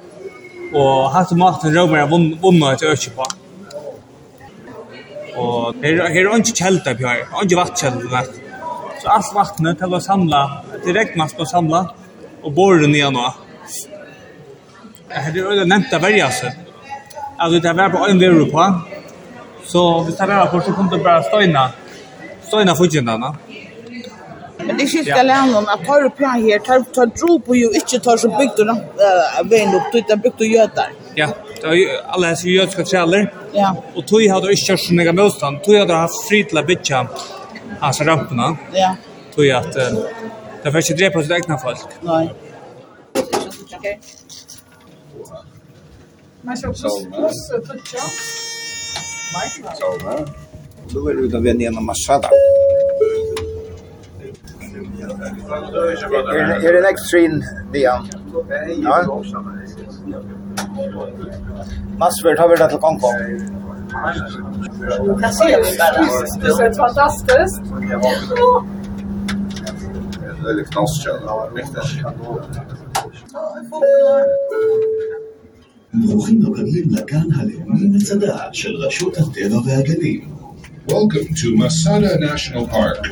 og 0.75 1.11
hatt 1.13 1.31
maten 1.31 1.75
romer 1.75 2.07
vunnet 2.11 2.83
et 2.83 2.89
øke 2.93 3.11
på 3.11 3.27
Og 5.37 5.75
her 5.83 6.09
här 6.09 6.25
är 6.25 6.37
inte 6.37 6.51
kälta 6.51 6.95
på 6.95 7.07
här 7.07 7.43
inte 7.43 7.57
vattkälta 7.57 8.23
så 9.03 9.09
alt 9.09 9.35
vattnet 9.35 9.79
til 9.79 9.95
å 9.95 10.01
samla 10.01 10.65
direkt 10.85 11.17
man 11.17 11.29
ska 11.29 11.45
samla 11.45 11.95
och 12.43 12.53
borra 12.53 12.87
nian 12.87 13.17
och 13.17 13.46
Det 15.09 15.41
är 15.41 15.53
öle 15.53 15.65
nämnt 15.65 15.93
att 15.93 16.03
välja 16.03 16.31
sig. 16.31 16.53
Alltså 17.37 17.61
det 17.61 17.73
var 17.73 17.89
på 17.89 18.07
en 18.07 18.19
del 18.19 18.51
på. 18.51 18.81
Så 19.67 20.05
vi 20.05 20.13
tar 20.13 20.27
vara 20.27 20.47
på 20.47 20.61
så 20.61 20.73
kommer 20.73 20.91
det 20.97 21.05
bara 21.05 21.23
stöjna. 21.23 21.71
Stöjna 22.43 22.75
fotjändarna. 22.75 23.37
Men 24.67 24.77
det 24.79 24.87
skiljer 24.87 25.25
länen 25.25 25.69
att 25.69 25.87
tar 25.87 26.03
du 26.03 26.11
plan 26.11 26.51
här, 26.51 26.59
tar, 26.59 26.81
tar 26.95 27.07
tro 27.07 27.41
på 27.41 27.57
ju 27.57 27.67
inte 27.67 27.99
tar 28.01 28.17
så 28.17 28.29
byggt 28.29 28.59
och 28.59 28.69
äh, 28.69 29.49
vägen 29.51 29.75
upp, 29.75 29.95
utan 29.95 30.19
byggt 30.19 30.41
och 30.41 30.47
gödar. 30.47 30.91
Ja, 31.15 31.29
det 31.61 31.67
är 31.67 31.73
ju 31.73 31.89
alla 32.09 32.27
här 32.27 32.47
jötska 32.47 32.85
källar. 32.85 33.33
Ja. 33.53 33.77
Och 33.95 34.07
tog 34.07 34.27
hade 34.29 34.51
inte 34.51 34.63
kört 34.67 34.81
så 34.81 34.95
mycket 34.95 35.15
motstånd. 35.15 35.63
Tog 35.65 35.77
hade 35.77 35.95
haft 35.95 36.29
fri 36.29 36.45
till 36.45 36.59
att 36.59 36.67
bytja 36.67 37.07
alltså 37.81 38.05
ramperna. 38.05 38.57
Ja. 38.73 38.97
Tog 39.35 39.51
att 39.51 39.77
äh, 39.77 39.83
det 40.63 40.73
får 40.73 40.81
inte 40.81 40.95
drepa 40.95 41.23
sitt 41.23 41.31
egna 41.31 41.59
folk. 41.59 41.79
Nej. 42.01 42.35
Okay. 43.79 43.97
Men 46.47 46.57
så 46.57 46.67
plus, 46.67 47.09
plus 47.09 47.49
toucha. 47.69 47.99
Salma. 49.75 50.27
Då 50.89 51.09
är 51.09 51.15
det 51.15 51.21
utav 51.21 51.43
Venena 51.43 51.81
Masada. 51.81 52.29
Är 56.63 56.73
det 56.73 56.81
next 56.81 57.11
train 57.11 57.45
Dian? 57.73 58.09
Ja. 58.83 59.23
Massvärd 61.99 62.39
har 62.39 62.49
vi 62.49 62.57
det 62.57 62.69
till 62.69 62.79
Kongo. 62.79 63.09
Det 65.21 66.53
ser 66.53 66.73
fantastiskt. 66.77 67.63
Det 70.43 70.51
är 70.51 70.55
lite 70.55 70.71
knastkärn. 70.71 71.21
Det 71.55 71.61
är 71.61 71.65
lite. 71.65 71.81
ברוכים 75.96 76.46
הבאים 76.46 76.90
לגן 76.90 77.28
הלאומי 77.36 77.88
מצדה 77.98 78.38
של 78.54 78.76
רשות 78.76 79.18
הטבע 79.18 79.58
והגנים. 79.66 80.22
Welcome 80.88 81.30
to 81.42 81.56
Masada 81.56 82.18
National 82.20 82.66
Park. 82.68 83.08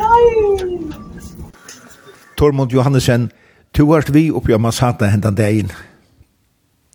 Tormund 2.35 2.71
Johannesen, 2.71 3.29
du 3.77 3.85
har 3.85 4.03
vi 4.11 4.31
oppi 4.31 4.53
av 4.53 4.59
Masata 4.59 5.05
hendan 5.05 5.35
dagen. 5.35 5.71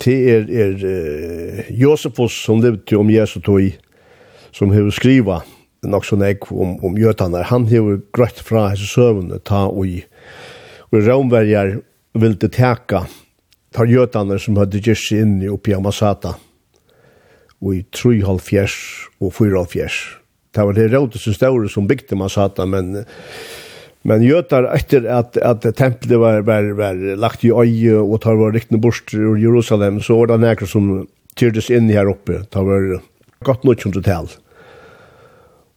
Det 0.04 0.16
er, 0.34 0.42
er 0.50 0.74
uh, 0.74 1.80
Josefus 1.80 2.32
som 2.44 2.60
levde 2.60 2.96
om 2.96 3.10
Jesu 3.10 3.40
tog, 3.40 3.70
som 4.52 4.72
har 4.72 4.90
skriva 4.90 5.40
nok 5.86 6.04
så 6.04 6.16
nek 6.16 6.52
om, 6.52 6.76
om 6.84 6.98
jötarna. 6.98 7.42
Han 7.42 7.66
har 7.68 8.00
grøtt 8.16 8.40
fra 8.40 8.68
hese 8.72 8.88
søvnene 8.88 9.40
ta 9.44 9.66
og 9.68 9.86
i 9.86 10.02
og 10.92 11.02
romverjar 11.06 11.78
ville 12.14 12.48
teka 12.48 13.04
tar 13.71 13.85
jötarna 13.85 14.39
som 14.39 14.57
hade 14.57 14.77
gjort 14.77 14.97
sig 14.97 15.19
in 15.19 15.41
i 15.41 15.47
uppe 15.47 15.71
i 15.71 15.73
Amasata 15.73 16.35
och 17.59 17.75
i 17.75 17.81
3,5 17.81 18.69
og 19.19 19.33
4,5. 19.33 19.89
Det 20.51 20.61
var 20.61 20.73
det 20.73 20.87
rådet 20.87 21.21
som 21.21 21.33
stod 21.33 21.71
som 21.71 21.87
byggde 21.87 22.15
Amasata, 22.15 22.65
men 22.65 23.05
Men 24.01 24.23
jötar 24.23 24.63
efter 24.63 25.05
att 25.05 25.37
att 25.37 25.75
templet 25.75 26.19
var 26.19 26.41
var 26.41 26.71
var 26.71 27.15
lagt 27.15 27.43
i 27.45 27.51
öje 27.51 27.95
och 27.95 28.21
tar 28.21 28.35
var 28.35 28.51
riktigt 28.51 28.79
bort 28.79 29.13
ur 29.13 29.37
Jerusalem 29.37 30.01
så 30.01 30.17
var 30.17 30.27
det 30.27 30.37
några 30.37 30.65
som 30.65 31.07
tyrdes 31.35 31.69
in 31.69 31.89
här 31.89 32.09
uppe. 32.09 32.31
Det 32.31 32.55
var 32.55 33.01
gott 33.43 33.63
nog 33.63 33.81
som 33.81 33.93
hotell. 33.93 34.27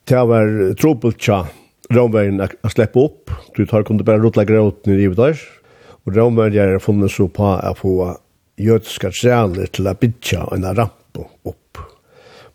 Det 0.04 0.14
var 0.14 0.74
trubbelt 0.74 1.20
tja. 1.20 1.46
Romvägen 1.90 2.40
att 2.40 2.72
släppa 2.72 3.00
upp. 3.00 3.30
Du 3.56 3.66
tar 3.66 3.82
kunde 3.82 4.04
bara 4.04 4.18
rotla 4.18 4.44
gråten 4.44 4.92
i 4.92 4.96
livet 4.96 5.16
där 5.16 5.40
Og 6.02 6.16
romerjar 6.16 6.74
er 6.74 6.82
funnet 6.82 7.12
så 7.14 7.28
på 7.30 7.46
å 7.46 7.72
få 7.78 7.94
jødiska 8.60 9.12
sjaler 9.14 9.70
til 9.72 9.88
å 9.88 9.94
bytja 9.98 10.48
en 10.54 10.66
rampe 10.76 11.26
opp. 11.48 11.80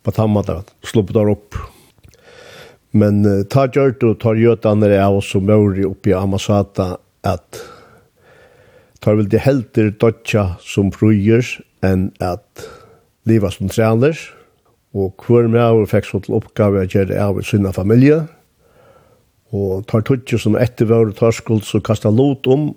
På 0.04 0.14
tammata, 0.16 0.62
sluppet 0.86 1.16
der 1.18 1.32
opp. 1.32 1.58
Men 2.98 3.24
uh, 3.28 3.44
ta 3.50 3.68
gjørt 3.68 4.04
og 4.08 4.20
tar 4.24 4.40
jødene 4.40 4.92
av 5.02 5.20
oss 5.20 5.32
som 5.34 5.46
møri 5.48 5.86
oppi 5.88 6.16
Amasata 6.16 6.96
at 7.28 7.62
tar 9.04 9.18
vel 9.20 9.30
de 9.30 9.40
helter 9.42 9.92
dødja 10.00 10.58
som 10.64 10.90
fruer 10.96 11.46
enn 11.86 12.10
at 12.24 12.66
liva 13.30 13.52
som 13.54 13.70
trener 13.72 14.18
og 14.98 15.28
hver 15.28 15.50
med 15.52 15.62
av 15.62 15.84
fikk 15.92 16.08
så 16.08 16.22
til 16.24 16.38
oppgave 16.40 16.82
å 16.82 16.90
gjøre 16.90 17.20
av 17.22 17.42
sinna 17.46 17.74
familie 17.76 18.24
og 19.56 19.86
tar 19.88 20.04
tutsi 20.08 20.40
som 20.42 20.58
etter 20.60 20.90
vår 20.90 21.14
tarskuld 21.20 21.64
så 21.68 21.80
kasta 21.84 22.12
lot 22.12 22.48
om 22.52 22.72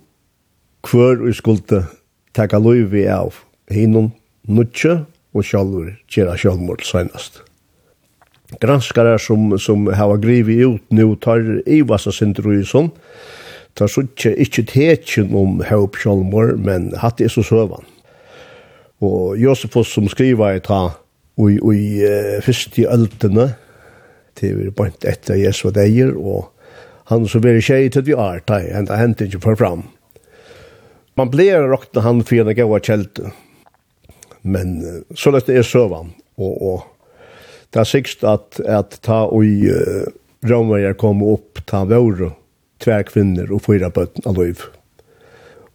hver 0.86 1.20
vi 1.24 1.32
skulle 1.36 1.84
taka 2.34 2.58
loivi 2.58 3.06
av 3.08 3.34
hinnom 3.70 4.10
nutje 4.48 5.04
og 5.34 5.46
sjalvur 5.46 5.92
kjera 6.10 6.36
sjalvmord 6.38 6.84
senast. 6.86 7.42
Granskare 8.60 9.18
som, 9.22 9.52
som 9.62 9.86
hava 9.94 10.16
grivi 10.18 10.58
ut 10.64 10.82
nu 10.90 11.14
tar 11.22 11.44
Ivasa 11.70 12.10
Sindruisen, 12.12 12.90
tar 13.78 13.90
suttje 13.90 14.32
ikkje 14.42 14.66
tekjen 14.72 15.34
om 15.36 15.60
haup 15.68 15.98
sjalvmord, 16.00 16.58
men 16.58 16.90
hatt 16.98 17.22
er 17.22 17.30
så 17.30 17.44
søvan. 17.46 17.86
Og 19.00 19.38
Josefus 19.40 19.94
som 19.94 20.08
skriva 20.10 20.50
i 20.56 20.64
ta 20.64 20.88
i, 21.38 21.56
i 21.56 21.84
uh, 22.02 22.40
fyrst 22.44 22.80
i 22.82 22.88
öltene, 22.90 23.52
til 24.36 24.58
vi 24.58 24.72
bant 24.74 25.06
etter 25.06 25.38
Jesu 25.38 25.70
deier, 25.74 26.12
og 26.16 26.50
han 27.10 27.26
som 27.28 27.42
veri 27.44 27.62
tjei 27.64 27.88
til 27.92 28.06
vi 28.10 28.18
artai, 28.18 28.66
enda 28.76 28.98
hent 28.98 29.22
ikke 29.24 29.40
for 29.46 29.58
fram 29.58 29.86
man 31.20 31.30
blir 31.30 31.58
när 31.92 32.00
han 32.00 32.24
för 32.24 32.36
en 32.36 32.56
gåa 32.56 32.80
kält. 32.80 33.18
Men 34.40 34.68
så 35.14 35.30
lätt 35.30 35.48
är 35.48 35.62
sövan 35.62 36.12
och 36.34 36.74
och 36.74 36.82
där 37.70 37.84
sikst 37.84 38.24
at, 38.24 38.60
att 38.60 39.02
ta 39.02 39.22
och 39.22 39.44
i 39.44 39.72
romverjer 40.40 40.92
kom 40.92 41.22
upp 41.22 41.66
ta 41.66 41.84
vår 41.84 42.32
tver 42.84 43.02
kvinner 43.02 43.52
och 43.52 43.62
fyra 43.62 43.90
på 43.90 44.06
Aloiv. 44.24 44.58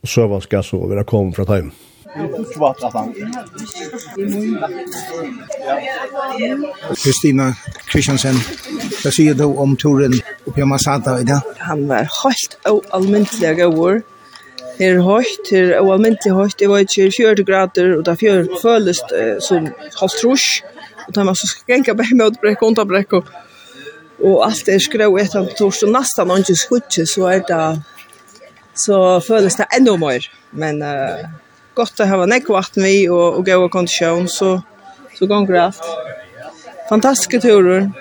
Och 0.02 0.10
sövan 0.10 0.42
ska 0.42 0.64
så 0.64 0.88
være 0.88 1.04
kom 1.04 1.34
fra 1.34 1.56
hem. 1.56 1.72
Kristina 7.04 7.54
Kristiansen, 7.92 8.36
hva 9.04 9.12
sier 9.12 9.34
du 9.36 9.44
om 9.46 9.76
turen 9.76 10.16
oppi 10.48 10.62
i 10.62 10.66
Masada 10.66 11.20
i 11.20 11.24
dag? 11.24 11.42
Han 11.58 11.88
var 11.88 12.08
helt 12.24 12.58
og 12.66 12.86
allmyntelig. 12.90 14.06
Her 14.76 14.98
høyt, 15.00 15.50
her 15.52 15.70
er 15.78 15.88
almindelig 15.94 16.34
høyt, 16.36 16.60
Det 16.60 16.68
var 16.70 16.84
ikke, 16.84 17.12
40 17.18 17.46
grader, 17.48 17.98
og 17.98 18.06
det 18.06 18.18
fjør 18.20 18.48
føles 18.62 19.00
eh, 19.16 19.38
som 19.40 19.70
halvt 20.02 20.18
trus. 20.22 20.64
og 21.08 21.16
da 21.16 21.24
man 21.24 21.36
så 21.36 21.48
skal 21.48 21.76
genka 21.76 21.94
bare 21.94 22.16
med 22.16 22.26
brekk, 22.26 22.42
brekke, 22.42 22.66
underbrekke, 22.66 23.16
og, 23.16 23.26
og 24.24 24.46
alt 24.48 24.70
er 24.70 24.80
skrøv 24.80 25.18
etter 25.22 25.46
på 25.46 25.56
tors, 25.60 25.84
og 25.84 25.92
nesten 25.94 26.32
ikke 26.38 26.56
skutje, 26.56 27.06
så 27.06 27.28
er 27.30 27.44
det, 27.46 27.82
så 28.76 29.20
føles 29.28 29.56
det 29.56 29.68
enda 29.78 29.96
mer, 30.02 30.26
men 30.52 30.82
uh, 30.82 31.22
godt 31.76 32.02
å 32.02 32.10
ha 32.10 32.26
nekk 32.26 32.50
vatten 32.50 32.84
vi, 32.84 33.06
og, 33.08 33.38
og 33.38 33.46
gå 33.46 33.68
kondisjon, 33.70 34.28
så, 34.28 34.58
så 35.14 35.30
ganger 35.30 35.68
alt. 35.68 35.86
Fantastiske 36.90 37.40
turer, 37.46 37.92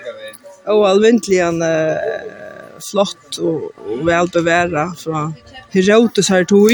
og 0.65 0.89
alvindelig 0.89 1.45
en, 1.45 1.61
Uh, 1.61 2.44
flott 2.83 3.39
og, 3.39 3.69
og 3.85 4.05
vel 4.07 4.29
beværa 4.33 4.89
fra 4.99 5.27
Herodes 5.73 6.31
her 6.31 6.43
tog. 6.49 6.71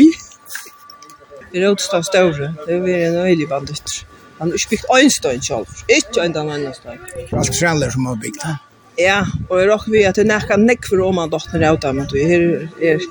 Herodes 1.52 1.90
da 1.92 2.02
større, 2.06 2.54
det 2.66 2.78
er 2.78 2.82
vi 2.86 2.98
en 3.06 3.20
øyelig 3.26 3.50
banditt. 3.50 4.02
Han 4.40 4.50
har 4.50 4.58
ikke 4.58 4.78
bygd 4.78 4.92
en 4.98 5.12
stein 5.14 5.42
selv, 5.46 5.80
ikke 5.90 6.26
en 6.26 6.34
den 6.34 6.50
andre 6.50 6.74
stein. 6.74 7.02
Alt 7.38 7.52
treller 7.60 7.92
som 7.94 8.08
har 8.10 8.22
bygd, 8.22 8.44
ha? 8.48 8.58
Ja, 9.00 9.20
og 9.50 9.60
jeg 9.60 9.70
råkker 9.70 9.92
vi 9.94 10.02
at 10.06 10.18
det 10.20 10.26
nekka 10.28 10.58
nekk 10.60 10.88
for 10.90 11.04
om 11.06 11.22
han 11.22 11.32
dotter 11.32 11.64
av 11.66 11.78
dem, 11.82 12.02
at 12.04 12.12
vi 12.14 12.24
er, 12.26 12.48
er... 12.82 13.06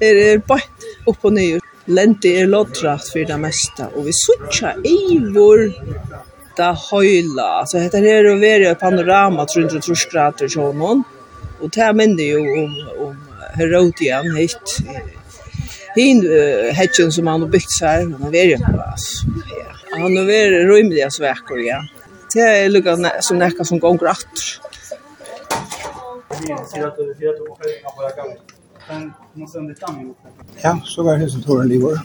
er, 0.00 0.22
er 0.32 0.40
bare 0.48 0.66
opp 1.08 1.28
og 1.28 1.36
nye. 1.36 1.60
Lente 1.88 2.32
er 2.36 2.48
loddratt 2.50 3.06
for 3.08 3.28
det 3.28 3.38
meste, 3.40 3.86
og 3.94 4.08
vi 4.08 4.16
suttja 4.16 4.74
i 4.84 4.98
vår 5.32 5.62
da 6.58 6.72
høyla. 6.74 7.64
Så 7.68 7.80
dette 7.80 8.02
her 8.02 8.24
er 8.24 8.32
å 8.32 8.40
være 8.40 8.74
panorama 8.80 9.46
330 9.48 10.10
grader 10.10 10.50
sånn 10.52 11.04
og 11.60 11.72
det 11.74 11.88
minner 11.96 12.24
jo 12.24 12.42
om, 12.62 12.74
om 13.06 13.16
Herodian 13.58 14.30
hit. 14.36 14.78
Hin 15.96 16.22
uh, 16.26 16.68
hetchen 16.76 17.12
som 17.12 17.26
han 17.30 17.46
har 17.46 17.52
byggt 17.52 17.74
seg, 17.78 18.08
han 18.12 18.28
har 18.28 18.34
vært 18.34 18.66
på 18.66 18.82
oss. 18.84 19.08
Ja. 19.52 19.68
Han 19.96 20.14
har 20.14 20.28
vært 20.28 20.68
rymelig 20.68 21.04
av 21.06 21.14
svekker, 21.16 21.62
ja. 21.64 21.80
Det 22.34 22.40
är 22.40 22.68
lukka 22.68 22.96
som 23.20 23.38
näka 23.38 23.64
som 23.64 23.78
gånger 23.78 24.06
attor. 24.06 24.68
Ja, 30.62 30.80
så 30.84 31.02
var 31.02 31.16
det 31.16 31.30
som 31.30 31.42
tog 31.42 31.60
en 31.60 31.68
livor. 31.68 32.00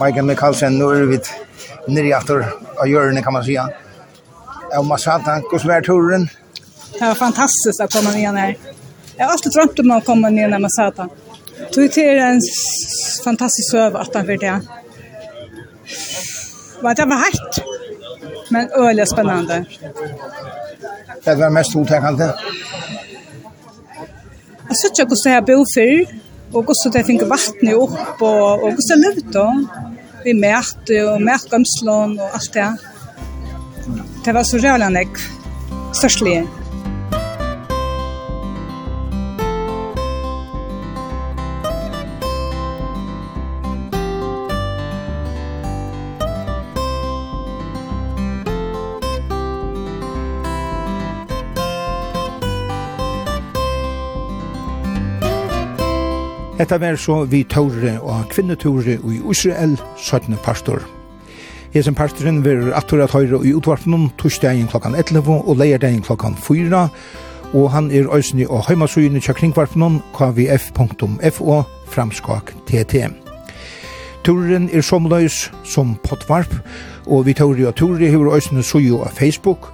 Michael 0.00 0.24
Mikkelsen, 0.24 0.78
nu 0.78 0.84
er 0.84 1.04
vi 1.04 1.18
nere 1.88 2.16
efter 2.18 2.52
av 2.80 2.88
hjørnet, 2.88 3.24
kan 3.24 3.32
man 3.32 3.44
säga. 3.44 3.68
Och 4.78 4.86
man 4.86 4.98
sa 4.98 5.12
att 5.12 5.22
han 5.22 5.42
går 5.42 5.58
som 5.58 5.82
turen. 5.82 6.28
Det 6.98 7.04
var 7.04 7.14
fantastiskt 7.14 7.80
att 7.80 7.92
komma 7.92 8.10
ner 8.10 8.32
här. 8.32 8.56
Jag 9.16 9.24
har 9.26 9.32
alltid 9.32 9.52
drömt 9.52 9.78
om 9.78 9.90
att 9.90 10.04
komma 10.04 10.28
ner 10.28 10.48
när 10.48 10.58
man 10.58 10.70
sa 10.70 10.84
att 10.86 10.98
han. 10.98 11.10
Det 11.74 11.96
är 11.96 12.16
en 12.16 12.40
fantastisk 13.24 13.70
søv 13.70 13.96
at 13.96 14.14
han 14.14 14.26
för 14.26 14.36
det. 14.36 14.60
Men 16.82 16.94
det 16.94 17.04
var 17.04 17.16
hett. 17.16 17.64
Men 18.50 18.68
øyelig 18.76 19.08
spennende. 19.08 19.64
Det 21.24 21.34
var 21.34 21.50
mest 21.50 21.76
otäckande. 21.76 22.24
Jeg 24.68 24.76
synes 24.76 24.98
ikke 24.98 25.08
hvordan 25.08 25.32
jeg 25.34 25.44
bor 25.44 25.64
før, 25.76 25.94
og 26.54 26.62
hvordan 26.64 26.96
jeg 26.96 27.06
finner 27.06 27.26
vattnet 27.34 27.74
upp 27.74 28.22
og 28.22 28.60
hvordan 28.60 28.88
jeg 28.90 28.98
levde 29.04 29.32
de 29.38 29.46
vi 30.24 30.34
mært 30.36 30.92
og 31.04 31.22
mærkomslån 31.22 32.18
og 32.18 32.38
alt 32.38 32.54
det. 32.54 32.68
Det 34.24 34.34
var 34.34 34.46
så 34.46 34.60
rævlig 34.62 34.90
nekk, 34.94 35.20
størstlige. 35.96 36.46
Hetta 56.58 56.78
var 56.78 56.96
så 56.98 57.20
vi 57.30 57.44
tåre 57.46 57.92
og 58.02 58.32
kvinnetåre 58.32 58.96
i 58.98 59.18
Israel, 59.30 59.76
17. 59.96 60.34
pastor. 60.42 60.82
Hesen 61.70 61.94
pastoren 61.94 62.40
verur 62.42 62.72
attor 62.74 63.04
at 63.04 63.14
høyre 63.14 63.38
i 63.46 63.52
útvarpnum 63.54 64.08
torsdagen 64.18 64.66
klokkan 64.66 64.96
11 64.98 65.36
og 65.38 65.54
leierdagen 65.60 66.02
klokkan 66.02 66.34
4, 66.34 66.88
og 67.54 67.70
han 67.70 67.92
er 67.94 68.10
òsni 68.10 68.48
og 68.50 68.66
heimasugene 68.66 69.22
tja 69.22 69.36
kringvarpnen 69.38 70.00
kvf.fo 70.18 71.62
framskak 71.94 72.50
tt. 72.66 73.06
Turen 74.26 74.66
er 74.72 74.82
somløys 74.82 75.52
som 75.62 75.94
potvarp, 76.02 76.58
og 77.06 77.28
vi 77.30 77.38
tåre 77.38 77.70
og 77.70 77.76
tåre 77.78 78.10
hever 78.10 78.34
òsni 78.34 78.66
suju 78.66 79.04
av 79.04 79.14
Facebook. 79.14 79.70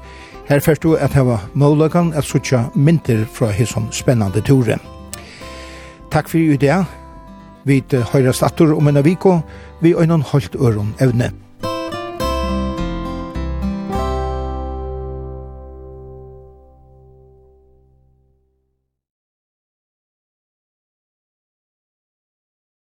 Her 0.52 0.60
fyrst 0.60 0.84
du 0.84 0.98
at 1.00 1.16
heva 1.16 1.40
målagan 1.54 2.12
at 2.12 2.28
sutja 2.28 2.66
mynter 2.74 3.24
fra 3.24 3.48
hesson 3.48 3.88
spennande 3.88 4.44
turen. 4.44 4.93
Takk 6.14 6.28
for 6.30 6.38
i 6.38 6.56
det. 6.62 6.76
Vi 7.66 7.80
høyrast 8.12 8.44
atter 8.46 8.70
om 8.70 8.86
en 8.86 9.00
av 9.00 9.06
viko, 9.08 9.40
vi 9.82 9.96
øynen 9.98 10.22
holdt 10.22 10.54
øron 10.54 10.94
evne. 11.02 11.32